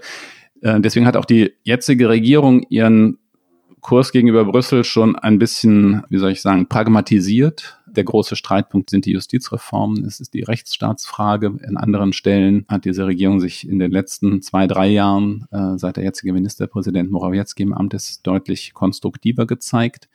Äh, 0.62 0.80
deswegen 0.80 1.06
hat 1.06 1.16
auch 1.16 1.24
die 1.26 1.52
jetzige 1.64 2.08
Regierung 2.08 2.64
ihren 2.70 3.18
Kurs 3.82 4.12
gegenüber 4.12 4.44
Brüssel 4.44 4.84
schon 4.84 5.16
ein 5.16 5.40
bisschen, 5.40 6.02
wie 6.08 6.18
soll 6.18 6.30
ich 6.30 6.40
sagen, 6.40 6.68
pragmatisiert. 6.68 7.80
Der 7.86 8.04
große 8.04 8.36
Streitpunkt 8.36 8.90
sind 8.90 9.06
die 9.06 9.10
Justizreformen. 9.10 10.04
Es 10.04 10.20
ist 10.20 10.34
die 10.34 10.44
Rechtsstaatsfrage. 10.44 11.58
In 11.68 11.76
anderen 11.76 12.12
Stellen 12.12 12.64
hat 12.68 12.84
diese 12.84 13.06
Regierung 13.06 13.40
sich 13.40 13.68
in 13.68 13.80
den 13.80 13.90
letzten 13.90 14.40
zwei, 14.40 14.68
drei 14.68 14.86
Jahren, 14.86 15.46
äh, 15.50 15.76
seit 15.78 15.96
der 15.96 16.04
jetzige 16.04 16.32
Ministerpräsident 16.32 17.10
Morawiecki 17.10 17.64
im 17.64 17.74
Amt 17.74 17.92
ist, 17.94 18.24
deutlich 18.24 18.72
konstruktiver 18.72 19.46
gezeigt. 19.46 20.08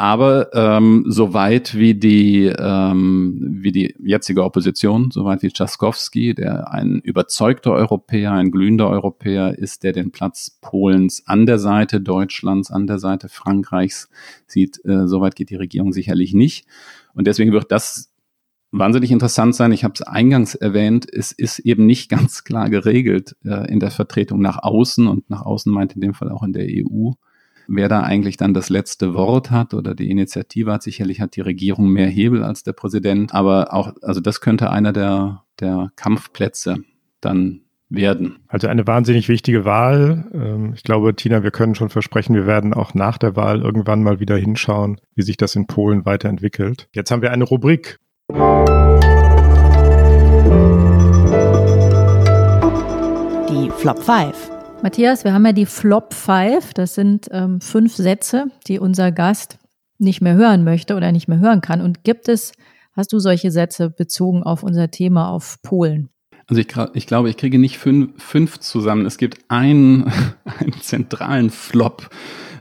Aber 0.00 0.48
ähm, 0.54 1.04
soweit 1.08 1.76
wie 1.76 1.92
die, 1.92 2.46
ähm, 2.46 3.58
wie 3.60 3.70
die 3.70 3.94
jetzige 3.98 4.44
Opposition, 4.44 5.10
soweit 5.10 5.42
wie 5.42 5.50
Trzaskowski, 5.50 6.34
der 6.34 6.72
ein 6.72 7.00
überzeugter 7.00 7.72
Europäer, 7.72 8.32
ein 8.32 8.50
glühender 8.50 8.88
Europäer 8.88 9.58
ist, 9.58 9.82
der 9.82 9.92
den 9.92 10.10
Platz 10.10 10.56
Polens 10.62 11.24
an 11.26 11.44
der 11.44 11.58
Seite 11.58 12.00
Deutschlands, 12.00 12.70
an 12.70 12.86
der 12.86 12.98
Seite 12.98 13.28
Frankreichs 13.28 14.08
sieht, 14.46 14.82
äh, 14.86 15.06
soweit 15.06 15.36
geht 15.36 15.50
die 15.50 15.56
Regierung 15.56 15.92
sicherlich 15.92 16.32
nicht. 16.32 16.66
Und 17.12 17.26
deswegen 17.26 17.52
wird 17.52 17.70
das 17.70 18.10
wahnsinnig 18.70 19.10
interessant 19.10 19.54
sein. 19.54 19.70
Ich 19.70 19.84
habe 19.84 19.92
es 19.92 20.00
eingangs 20.00 20.54
erwähnt, 20.54 21.06
es 21.12 21.30
ist 21.30 21.58
eben 21.58 21.84
nicht 21.84 22.08
ganz 22.08 22.42
klar 22.42 22.70
geregelt 22.70 23.36
äh, 23.44 23.70
in 23.70 23.80
der 23.80 23.90
Vertretung 23.90 24.40
nach 24.40 24.62
außen 24.62 25.06
und 25.06 25.28
nach 25.28 25.42
außen 25.42 25.70
meint 25.70 25.92
in 25.92 26.00
dem 26.00 26.14
Fall 26.14 26.30
auch 26.30 26.42
in 26.42 26.54
der 26.54 26.68
EU 26.68 27.10
wer 27.70 27.88
da 27.88 28.02
eigentlich 28.02 28.36
dann 28.36 28.52
das 28.52 28.68
letzte 28.68 29.14
Wort 29.14 29.50
hat 29.50 29.74
oder 29.74 29.94
die 29.94 30.10
Initiative 30.10 30.72
hat. 30.72 30.82
Sicherlich 30.82 31.20
hat 31.20 31.36
die 31.36 31.40
Regierung 31.40 31.88
mehr 31.88 32.08
Hebel 32.08 32.42
als 32.42 32.64
der 32.64 32.72
Präsident, 32.72 33.32
aber 33.32 33.72
auch, 33.72 33.92
also 34.02 34.20
das 34.20 34.40
könnte 34.40 34.70
einer 34.70 34.92
der, 34.92 35.44
der 35.60 35.90
Kampfplätze 35.96 36.78
dann 37.20 37.60
werden. 37.88 38.38
Also 38.48 38.66
eine 38.66 38.86
wahnsinnig 38.86 39.28
wichtige 39.28 39.64
Wahl. 39.64 40.28
Ähm, 40.32 40.72
ich 40.74 40.82
glaube, 40.82 41.14
Tina, 41.14 41.42
wir 41.42 41.50
können 41.50 41.74
schon 41.74 41.90
versprechen, 41.90 42.34
wir 42.34 42.46
werden 42.46 42.74
auch 42.74 42.94
nach 42.94 43.18
der 43.18 43.36
Wahl 43.36 43.62
irgendwann 43.62 44.02
mal 44.02 44.20
wieder 44.20 44.36
hinschauen, 44.36 45.00
wie 45.14 45.22
sich 45.22 45.36
das 45.36 45.54
in 45.56 45.66
Polen 45.66 46.04
weiterentwickelt. 46.04 46.88
Jetzt 46.92 47.10
haben 47.10 47.22
wir 47.22 47.30
eine 47.30 47.44
Rubrik. 47.44 47.98
Die 53.48 53.70
Flop 53.78 54.02
5. 54.02 54.59
Matthias, 54.82 55.24
wir 55.24 55.32
haben 55.32 55.46
ja 55.46 55.52
die 55.52 55.66
Flop 55.66 56.14
5. 56.14 56.74
Das 56.74 56.94
sind 56.94 57.28
ähm, 57.30 57.60
fünf 57.60 57.94
Sätze, 57.96 58.46
die 58.66 58.78
unser 58.78 59.12
Gast 59.12 59.58
nicht 59.98 60.20
mehr 60.22 60.34
hören 60.34 60.64
möchte 60.64 60.96
oder 60.96 61.12
nicht 61.12 61.28
mehr 61.28 61.38
hören 61.38 61.60
kann. 61.60 61.80
Und 61.80 62.04
gibt 62.04 62.28
es 62.28 62.52
Hast 62.92 63.12
du 63.12 63.18
solche 63.18 63.50
Sätze 63.50 63.88
bezogen 63.88 64.42
auf 64.42 64.62
unser 64.62 64.90
Thema 64.90 65.30
auf 65.30 65.62
Polen? 65.62 66.10
Also 66.46 66.60
ich, 66.60 66.68
ich 66.94 67.06
glaube, 67.06 67.30
ich 67.30 67.36
kriege 67.36 67.58
nicht 67.58 67.78
fünf, 67.78 68.22
fünf 68.22 68.58
zusammen. 68.58 69.06
Es 69.06 69.16
gibt 69.16 69.44
einen, 69.48 70.12
einen 70.58 70.80
zentralen 70.80 71.50
Flop, 71.50 72.10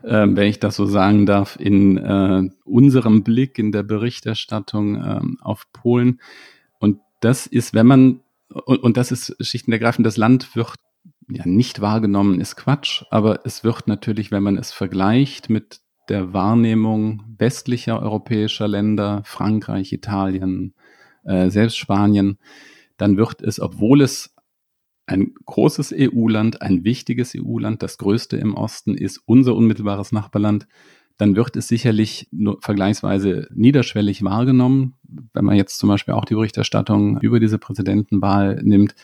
äh, 0.03 0.27
wenn 0.27 0.47
ich 0.47 0.59
das 0.59 0.75
so 0.75 0.85
sagen 0.85 1.25
darf, 1.25 1.57
in 1.59 1.97
äh, 1.97 2.49
unserem 2.63 3.23
Blick 3.23 3.57
in 3.57 3.71
der 3.71 3.83
Berichterstattung 3.83 4.95
äh, 4.95 5.19
auf 5.41 5.65
Polen. 5.73 6.21
Und 6.77 6.99
das 7.21 7.47
ist, 7.47 7.73
wenn 7.73 7.87
man, 7.87 8.19
und, 8.49 8.83
und 8.83 8.97
das 8.97 9.11
ist 9.11 9.35
schlicht 9.45 9.67
und 9.67 9.73
ergreifend, 9.73 10.05
das 10.05 10.17
Land 10.17 10.55
wird 10.55 10.75
ja 11.29 11.45
nicht 11.45 11.81
wahrgenommen, 11.81 12.39
ist 12.39 12.55
Quatsch, 12.55 13.03
aber 13.11 13.41
es 13.45 13.63
wird 13.63 13.87
natürlich, 13.87 14.31
wenn 14.31 14.43
man 14.43 14.57
es 14.57 14.71
vergleicht 14.71 15.49
mit 15.49 15.81
der 16.09 16.33
Wahrnehmung 16.33 17.23
westlicher 17.37 18.01
europäischer 18.01 18.67
Länder, 18.67 19.21
Frankreich, 19.25 19.93
Italien, 19.93 20.73
äh, 21.23 21.49
selbst 21.49 21.77
Spanien, 21.77 22.39
dann 22.97 23.15
wird 23.15 23.41
es, 23.41 23.59
obwohl 23.59 24.01
es 24.01 24.35
ein 25.05 25.33
großes 25.45 25.93
EU-Land, 25.95 26.61
ein 26.61 26.83
wichtiges 26.83 27.33
EU-Land, 27.35 27.81
das 27.81 27.97
größte 27.97 28.37
im 28.37 28.53
Osten 28.53 28.95
ist, 28.95 29.21
unser 29.25 29.55
unmittelbares 29.55 30.11
Nachbarland, 30.11 30.67
dann 31.17 31.35
wird 31.35 31.55
es 31.57 31.67
sicherlich 31.67 32.27
nur 32.31 32.59
vergleichsweise 32.61 33.47
niederschwellig 33.53 34.23
wahrgenommen. 34.23 34.95
Wenn 35.33 35.45
man 35.45 35.57
jetzt 35.57 35.77
zum 35.77 35.89
Beispiel 35.89 36.13
auch 36.13 36.25
die 36.25 36.35
Berichterstattung 36.35 37.19
über 37.19 37.39
diese 37.39 37.57
Präsidentenwahl 37.57 38.61
nimmt, 38.63 38.95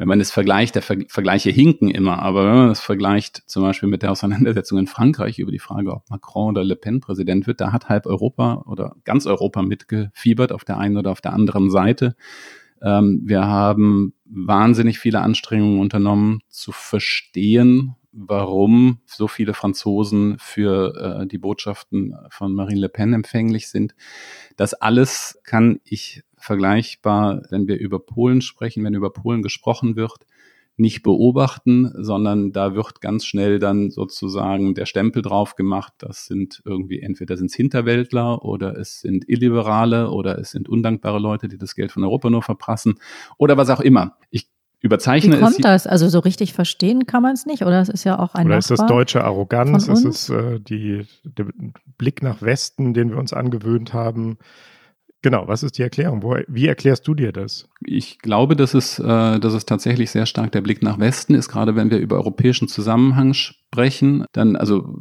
wenn 0.00 0.08
man 0.08 0.18
es 0.18 0.30
vergleicht, 0.30 0.76
der 0.76 0.82
Ver 0.82 0.96
Vergleiche 1.08 1.50
hinken 1.50 1.90
immer, 1.90 2.20
aber 2.20 2.46
wenn 2.46 2.54
man 2.54 2.70
es 2.70 2.80
vergleicht 2.80 3.42
zum 3.46 3.62
Beispiel 3.62 3.86
mit 3.86 4.00
der 4.00 4.10
Auseinandersetzung 4.10 4.78
in 4.78 4.86
Frankreich 4.86 5.38
über 5.38 5.52
die 5.52 5.58
Frage, 5.58 5.92
ob 5.92 6.08
Macron 6.08 6.48
oder 6.48 6.64
Le 6.64 6.74
Pen 6.74 7.00
Präsident 7.00 7.46
wird, 7.46 7.60
da 7.60 7.70
hat 7.70 7.90
halb 7.90 8.06
Europa 8.06 8.64
oder 8.64 8.96
ganz 9.04 9.26
Europa 9.26 9.60
mitgefiebert 9.60 10.52
auf 10.52 10.64
der 10.64 10.78
einen 10.78 10.96
oder 10.96 11.10
auf 11.10 11.20
der 11.20 11.34
anderen 11.34 11.70
Seite. 11.70 12.16
Ähm, 12.80 13.20
wir 13.26 13.46
haben 13.46 14.14
wahnsinnig 14.24 14.98
viele 14.98 15.20
Anstrengungen 15.20 15.80
unternommen 15.80 16.40
zu 16.48 16.72
verstehen, 16.72 17.94
warum 18.10 19.00
so 19.04 19.28
viele 19.28 19.52
Franzosen 19.52 20.38
für 20.38 21.20
äh, 21.20 21.26
die 21.26 21.36
Botschaften 21.36 22.16
von 22.30 22.54
Marine 22.54 22.80
Le 22.80 22.88
Pen 22.88 23.12
empfänglich 23.12 23.68
sind. 23.68 23.94
Das 24.56 24.72
alles 24.72 25.42
kann 25.44 25.78
ich 25.84 26.22
vergleichbar, 26.40 27.42
wenn 27.50 27.68
wir 27.68 27.78
über 27.78 27.98
Polen 27.98 28.40
sprechen, 28.40 28.84
wenn 28.84 28.94
über 28.94 29.12
Polen 29.12 29.42
gesprochen 29.42 29.96
wird, 29.96 30.26
nicht 30.80 31.02
beobachten, 31.02 31.92
sondern 31.94 32.52
da 32.52 32.74
wird 32.74 33.00
ganz 33.00 33.26
schnell 33.26 33.58
dann 33.58 33.90
sozusagen 33.90 34.74
der 34.74 34.86
Stempel 34.86 35.22
drauf 35.22 35.54
gemacht, 35.54 35.92
das 35.98 36.26
sind 36.26 36.62
irgendwie 36.64 37.00
entweder 37.00 37.36
sind 37.36 37.50
es 37.50 37.54
Hinterwäldler 37.54 38.42
oder 38.44 38.76
es 38.78 39.00
sind 39.00 39.28
Illiberale 39.28 40.10
oder 40.10 40.38
es 40.38 40.50
sind 40.50 40.68
undankbare 40.68 41.18
Leute, 41.18 41.48
die 41.48 41.58
das 41.58 41.74
Geld 41.74 41.92
von 41.92 42.02
Europa 42.02 42.30
nur 42.30 42.42
verprassen 42.42 42.98
oder 43.36 43.56
was 43.56 43.68
auch 43.68 43.80
immer. 43.80 44.16
Ich 44.30 44.48
überzeichne 44.80 45.36
Wie 45.36 45.40
kommt 45.40 45.56
es, 45.56 45.62
das? 45.62 45.86
Also 45.86 46.08
so 46.08 46.20
richtig 46.20 46.54
verstehen 46.54 47.06
kann 47.06 47.22
man 47.22 47.34
es 47.34 47.44
nicht, 47.44 47.62
oder 47.62 47.80
es 47.80 47.90
ist 47.90 48.04
ja 48.04 48.18
auch 48.18 48.34
ein 48.34 48.46
Oder 48.46 48.58
ist 48.58 48.70
das 48.70 48.86
deutsche 48.86 49.22
Arroganz? 49.22 49.88
Ist 49.88 50.04
es 50.04 50.30
äh, 50.30 50.58
die, 50.58 51.06
der 51.24 51.46
Blick 51.98 52.22
nach 52.22 52.40
Westen, 52.40 52.94
den 52.94 53.10
wir 53.10 53.18
uns 53.18 53.34
angewöhnt 53.34 53.92
haben? 53.92 54.38
Genau, 55.22 55.48
was 55.48 55.62
ist 55.62 55.76
die 55.76 55.82
Erklärung? 55.82 56.22
Wo, 56.22 56.34
wie 56.48 56.66
erklärst 56.66 57.06
du 57.06 57.14
dir 57.14 57.32
das? 57.32 57.68
Ich 57.84 58.20
glaube, 58.20 58.56
dass 58.56 58.72
es, 58.72 58.98
äh, 58.98 59.38
dass 59.38 59.52
es 59.52 59.66
tatsächlich 59.66 60.10
sehr 60.10 60.24
stark 60.24 60.50
der 60.52 60.62
Blick 60.62 60.82
nach 60.82 60.98
Westen 60.98 61.34
ist, 61.34 61.48
gerade 61.48 61.76
wenn 61.76 61.90
wir 61.90 61.98
über 61.98 62.16
europäischen 62.16 62.68
Zusammenhang 62.68 63.34
sprechen. 63.34 64.24
Dann, 64.32 64.56
also 64.56 64.98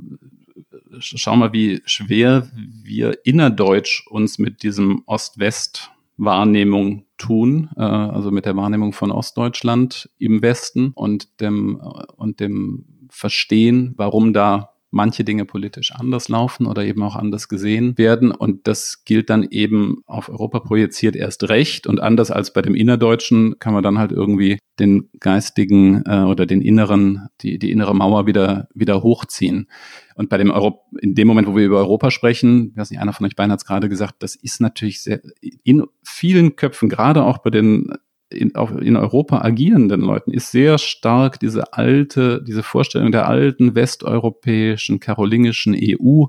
schau 0.99 1.37
mal, 1.37 1.53
wie 1.53 1.81
schwer 1.85 2.49
wir 2.53 3.25
innerdeutsch 3.25 4.05
uns 4.07 4.39
mit 4.39 4.63
diesem 4.63 5.03
Ost-West-Wahrnehmung 5.05 7.05
tun, 7.17 7.69
äh, 7.77 7.81
also 7.81 8.31
mit 8.31 8.45
der 8.45 8.57
Wahrnehmung 8.57 8.91
von 8.91 9.11
Ostdeutschland 9.11 10.09
im 10.17 10.41
Westen 10.41 10.91
und 10.95 11.39
dem, 11.39 11.81
und 12.17 12.41
dem 12.41 13.07
Verstehen, 13.09 13.93
warum 13.95 14.33
da 14.33 14.73
manche 14.91 15.23
Dinge 15.23 15.45
politisch 15.45 15.91
anders 15.93 16.29
laufen 16.29 16.65
oder 16.65 16.83
eben 16.83 17.03
auch 17.03 17.15
anders 17.15 17.47
gesehen 17.47 17.97
werden. 17.97 18.31
Und 18.31 18.67
das 18.67 19.03
gilt 19.05 19.29
dann 19.29 19.43
eben 19.43 20.01
auf 20.05 20.29
Europa 20.29 20.59
projiziert 20.59 21.15
erst 21.15 21.49
recht. 21.49 21.87
Und 21.87 21.99
anders 21.99 22.31
als 22.31 22.53
bei 22.53 22.61
dem 22.61 22.75
Innerdeutschen 22.75 23.59
kann 23.59 23.73
man 23.73 23.83
dann 23.83 23.99
halt 23.99 24.11
irgendwie 24.11 24.57
den 24.79 25.09
geistigen 25.19 26.03
äh, 26.05 26.23
oder 26.23 26.45
den 26.45 26.61
inneren, 26.61 27.27
die, 27.41 27.59
die 27.59 27.71
innere 27.71 27.95
Mauer 27.95 28.25
wieder, 28.25 28.67
wieder 28.73 29.03
hochziehen. 29.03 29.67
Und 30.15 30.29
bei 30.29 30.37
dem 30.37 30.51
Euro, 30.51 30.85
in 31.01 31.15
dem 31.15 31.27
Moment, 31.27 31.47
wo 31.47 31.55
wir 31.55 31.65
über 31.65 31.77
Europa 31.77 32.11
sprechen, 32.11 32.71
ich 32.71 32.77
weiß 32.77 32.91
nicht, 32.91 32.99
einer 32.99 33.13
von 33.13 33.25
euch 33.25 33.35
beiden 33.35 33.51
hat 33.51 33.59
es 33.59 33.65
gerade 33.65 33.89
gesagt, 33.89 34.15
das 34.19 34.35
ist 34.35 34.59
natürlich 34.59 35.01
sehr, 35.01 35.21
in 35.63 35.85
vielen 36.03 36.55
Köpfen, 36.55 36.89
gerade 36.89 37.23
auch 37.23 37.37
bei 37.39 37.49
den 37.49 37.91
in, 38.29 38.55
auf, 38.55 38.71
in 38.79 38.95
Europa 38.95 39.41
agierenden 39.41 40.01
Leuten 40.01 40.31
ist 40.31 40.51
sehr 40.51 40.77
stark 40.77 41.39
diese 41.39 41.73
alte, 41.73 42.43
diese 42.43 42.63
Vorstellung 42.63 43.11
der 43.11 43.27
alten 43.27 43.75
westeuropäischen, 43.75 44.99
karolingischen 44.99 45.75
EU, 45.75 46.25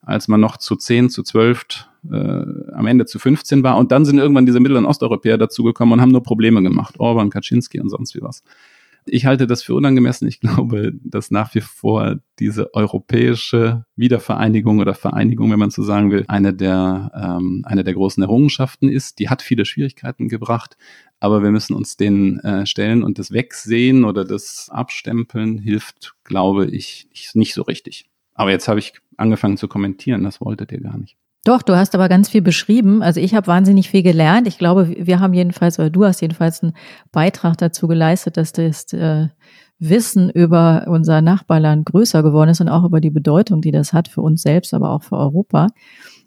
als 0.00 0.28
man 0.28 0.40
noch 0.40 0.56
zu 0.56 0.76
10, 0.76 1.10
zu 1.10 1.22
12, 1.22 1.86
äh, 2.10 2.16
am 2.72 2.86
Ende 2.86 3.06
zu 3.06 3.18
15 3.18 3.62
war. 3.62 3.76
Und 3.76 3.92
dann 3.92 4.04
sind 4.04 4.18
irgendwann 4.18 4.46
diese 4.46 4.60
Mittel- 4.60 4.76
und 4.76 4.86
Osteuropäer 4.86 5.38
dazugekommen 5.38 5.94
und 5.94 6.00
haben 6.00 6.12
nur 6.12 6.22
Probleme 6.22 6.62
gemacht. 6.62 6.94
Orban, 6.98 7.30
Kaczynski 7.30 7.80
und 7.80 7.90
sonst 7.90 8.14
wie 8.14 8.22
was. 8.22 8.42
Ich 9.06 9.26
halte 9.26 9.46
das 9.46 9.62
für 9.62 9.74
unangemessen. 9.74 10.26
Ich 10.28 10.40
glaube, 10.40 10.92
dass 11.02 11.30
nach 11.30 11.54
wie 11.54 11.60
vor 11.60 12.16
diese 12.38 12.74
europäische 12.74 13.84
Wiedervereinigung 13.96 14.78
oder 14.78 14.94
Vereinigung, 14.94 15.50
wenn 15.50 15.58
man 15.58 15.70
so 15.70 15.82
sagen 15.82 16.10
will, 16.10 16.24
eine 16.28 16.54
der, 16.54 17.10
ähm, 17.14 17.62
eine 17.66 17.84
der 17.84 17.94
großen 17.94 18.22
Errungenschaften 18.22 18.88
ist. 18.88 19.18
Die 19.18 19.28
hat 19.28 19.42
viele 19.42 19.64
Schwierigkeiten 19.66 20.28
gebracht, 20.28 20.76
aber 21.20 21.42
wir 21.42 21.50
müssen 21.50 21.74
uns 21.74 21.96
den 21.96 22.40
äh, 22.40 22.66
stellen 22.66 23.02
und 23.02 23.18
das 23.18 23.30
Wegsehen 23.30 24.04
oder 24.04 24.24
das 24.24 24.68
Abstempeln 24.70 25.58
hilft, 25.58 26.14
glaube 26.24 26.66
ich, 26.66 27.08
nicht 27.34 27.54
so 27.54 27.62
richtig. 27.62 28.08
Aber 28.34 28.50
jetzt 28.50 28.68
habe 28.68 28.80
ich 28.80 28.94
angefangen 29.16 29.56
zu 29.56 29.68
kommentieren, 29.68 30.24
das 30.24 30.40
wolltet 30.40 30.72
ihr 30.72 30.80
gar 30.80 30.98
nicht. 30.98 31.16
Doch, 31.44 31.60
du 31.60 31.76
hast 31.76 31.94
aber 31.94 32.08
ganz 32.08 32.30
viel 32.30 32.40
beschrieben. 32.40 33.02
Also 33.02 33.20
ich 33.20 33.34
habe 33.34 33.46
wahnsinnig 33.46 33.90
viel 33.90 34.02
gelernt. 34.02 34.48
Ich 34.48 34.56
glaube, 34.56 34.94
wir 34.98 35.20
haben 35.20 35.34
jedenfalls, 35.34 35.78
oder 35.78 35.90
du 35.90 36.04
hast 36.04 36.22
jedenfalls 36.22 36.62
einen 36.62 36.72
Beitrag 37.12 37.58
dazu 37.58 37.86
geleistet, 37.86 38.38
dass 38.38 38.52
das 38.52 38.90
äh, 38.94 39.28
Wissen 39.78 40.30
über 40.30 40.86
unser 40.88 41.20
Nachbarland 41.20 41.84
größer 41.84 42.22
geworden 42.22 42.50
ist 42.50 42.62
und 42.62 42.70
auch 42.70 42.84
über 42.84 43.00
die 43.00 43.10
Bedeutung, 43.10 43.60
die 43.60 43.72
das 43.72 43.92
hat 43.92 44.08
für 44.08 44.22
uns 44.22 44.40
selbst, 44.40 44.72
aber 44.72 44.90
auch 44.90 45.02
für 45.02 45.18
Europa. 45.18 45.68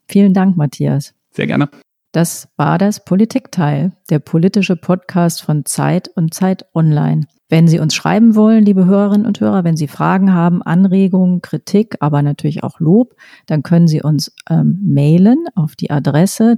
Vielen 0.07 0.34
Dank, 0.34 0.55
Matthias. 0.55 1.15
Sehr 1.32 1.47
gerne. 1.47 1.70
Das 2.11 2.49
war 2.55 2.78
das 2.78 3.03
Politikteil, 3.03 3.93
der 4.09 4.20
politische 4.20 4.76
Podcast 4.76 5.41
von 5.41 5.65
Zeit 5.65 6.09
und 6.09 6.34
Zeit 6.34 6.65
Online. 6.74 7.26
Wenn 7.49 7.67
Sie 7.67 7.79
uns 7.79 7.95
schreiben 7.95 8.35
wollen, 8.35 8.65
liebe 8.65 8.85
Hörerinnen 8.85 9.25
und 9.25 9.39
Hörer, 9.39 9.63
wenn 9.63 9.77
Sie 9.77 9.87
Fragen 9.87 10.33
haben, 10.33 10.61
Anregungen, 10.61 11.41
Kritik, 11.41 11.95
aber 12.01 12.21
natürlich 12.21 12.63
auch 12.63 12.79
Lob, 12.79 13.15
dann 13.45 13.63
können 13.63 13.87
Sie 13.87 14.01
uns 14.01 14.33
ähm, 14.49 14.81
mailen 14.83 15.45
auf 15.55 15.77
die 15.77 15.89
Adresse 15.89 16.57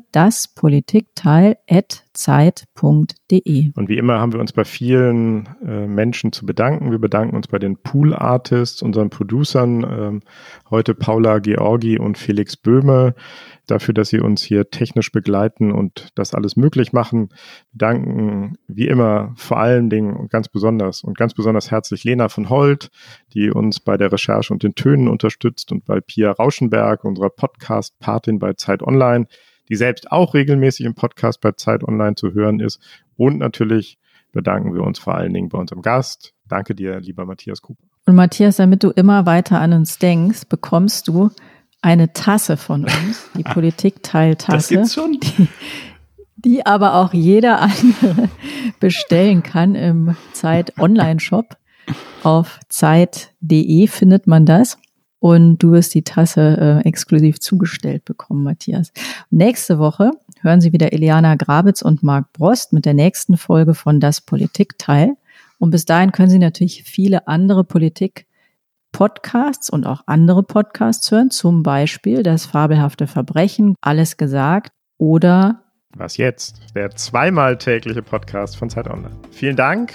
daspolitikteil.zeit.de. 2.14 3.72
Und 3.76 3.90
wie 3.90 3.98
immer 3.98 4.20
haben 4.20 4.34
wir 4.34 4.40
uns 4.40 4.54
bei 4.54 4.66
vielen 4.66 5.48
äh, 5.66 5.88
Menschen 5.88 6.32
zu 6.32 6.46
bedanken. 6.46 6.92
Wir 6.92 7.00
bedanken 7.00 7.36
uns 7.36 7.48
bei 7.48 7.60
den 7.60 7.78
Pool 7.78 8.14
Artists, 8.14 8.82
unseren 8.82 9.10
Producern, 9.10 9.84
ähm, 9.84 10.22
heute 10.70 10.96
Paula 10.96 11.40
Georgi 11.40 11.98
und 12.00 12.18
Felix 12.18 12.58
Böhme 12.58 13.16
dafür, 13.68 13.94
dass 13.94 14.10
Sie 14.10 14.20
uns 14.20 14.42
hier 14.42 14.70
technisch 14.72 15.12
begleiten 15.12 15.72
und 15.72 16.10
das 16.16 16.34
alles 16.34 16.56
möglich 16.56 16.92
machen. 16.92 17.30
Wir 17.72 17.80
danken 17.80 18.58
wie 18.68 18.88
immer 18.88 19.34
vor 19.36 19.60
allen 19.60 19.90
Dingen 19.90 20.16
und 20.16 20.32
ganz 20.32 20.48
besonders 20.50 21.04
und 21.04 21.18
ganz 21.18 21.34
besonders 21.34 21.70
herzlich 21.70 22.04
Lena 22.04 22.30
von 22.30 22.50
Holt, 22.50 22.90
die 23.34 23.52
uns 23.52 23.80
bei 23.80 23.98
der 23.98 24.12
Recherche 24.12 24.52
und 24.54 24.64
den 24.64 24.76
Tönen 24.76 25.08
unterstützt 25.08 25.72
und 25.72 25.86
bei 25.86 26.02
Pia 26.02 26.32
Rauschenberg, 26.32 27.04
unserer 27.04 27.30
Podcast-Patin 27.30 28.40
bei 28.40 28.54
Zeit 28.54 28.82
Online, 28.82 29.28
die 29.70 29.76
selbst 29.76 30.12
auch 30.12 30.34
regelmäßig 30.34 30.86
im 30.86 30.96
Podcast 30.96 31.42
bei 31.42 31.52
Zeit 31.54 31.84
Online 31.84 32.16
zu 32.16 32.34
hören 32.34 32.60
ist. 32.60 32.82
Und 33.16 33.38
natürlich 33.38 33.98
bedanken 34.32 34.74
wir 34.74 34.84
uns 34.84 35.00
vor 35.00 35.16
allen 35.16 35.34
Dingen 35.34 35.50
bei 35.50 35.58
unserem 35.58 35.82
Gast. 35.82 36.34
Danke 36.48 36.76
dir, 36.76 37.00
lieber 37.00 37.26
Matthias 37.26 37.62
Cooper. 37.62 37.84
Und 38.06 38.16
Matthias, 38.16 38.58
damit 38.58 38.84
du 38.84 38.90
immer 38.90 39.26
weiter 39.26 39.62
an 39.62 39.74
uns 39.74 40.00
denkst, 40.00 40.48
bekommst 40.50 41.08
du 41.08 41.30
eine 41.82 42.12
Tasse 42.14 42.58
von 42.58 42.84
uns, 42.84 43.30
die 43.38 43.44
Politikteiltasse. 43.44 44.58
Das 44.58 44.68
gibt's 44.68 44.94
schon. 44.94 45.20
Die, 45.20 45.48
die 46.36 46.66
aber 46.66 46.96
auch 46.96 47.14
jeder 47.14 47.62
andere 47.62 48.30
bestellen 48.80 49.44
kann 49.44 49.76
im 49.76 50.16
Zeit 50.34 50.78
Online 50.80 51.20
Shop. 51.20 51.58
Auf 52.24 52.60
zeit.de 52.70 53.88
findet 53.88 54.28
man 54.28 54.46
das. 54.46 54.78
Und 55.20 55.60
du 55.60 55.72
wirst 55.72 55.94
die 55.94 56.04
Tasse 56.04 56.82
äh, 56.84 56.88
exklusiv 56.88 57.40
zugestellt 57.40 58.06
bekommen, 58.06 58.44
Matthias. 58.44 58.92
Nächste 59.30 59.78
Woche 59.78 60.12
hören 60.42 60.62
Sie 60.62 60.72
wieder 60.72 60.94
Eliana 60.94 61.36
Grabitz 61.36 61.82
und 61.82 62.04
Marc 62.04 62.32
Brost 62.34 62.72
mit 62.72 62.86
der 62.86 62.94
nächsten 62.94 63.38
Folge 63.38 63.74
von 63.74 64.00
Das 64.00 64.22
Politikteil. 64.22 65.16
Und 65.58 65.72
bis 65.72 65.86
dahin 65.86 66.14
können 66.14 66.30
Sie 66.30 66.40
natürlich 66.40 66.84
viele 66.84 67.28
andere 67.28 67.66
Politik 67.66 68.26
Podcasts 68.92 69.70
und 69.70 69.86
auch 69.86 70.02
andere 70.08 70.44
Podcasts 70.44 71.12
hören, 71.12 71.30
zum 71.30 71.64
Beispiel 71.64 72.24
das 72.24 72.46
fabelhafte 72.46 73.08
Verbrechen, 73.08 73.76
alles 73.82 74.18
gesagt 74.18 74.72
oder 74.98 75.64
Was 75.96 76.18
jetzt? 76.18 76.76
Der 76.76 76.90
zweimal 76.92 77.58
tägliche 77.58 78.02
Podcast 78.02 78.58
von 78.58 78.70
Zeit 78.70 78.88
Online. 78.88 79.16
Vielen 79.32 79.56
Dank. 79.56 79.94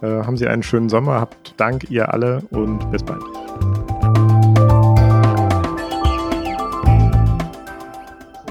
Äh, 0.00 0.06
haben 0.06 0.36
Sie 0.36 0.46
einen 0.46 0.62
schönen 0.62 0.88
Sommer. 0.88 1.20
Habt 1.20 1.54
Dank 1.58 1.90
ihr 1.90 2.12
alle 2.12 2.42
und 2.50 2.90
bis 2.90 3.02
bald. 3.02 3.22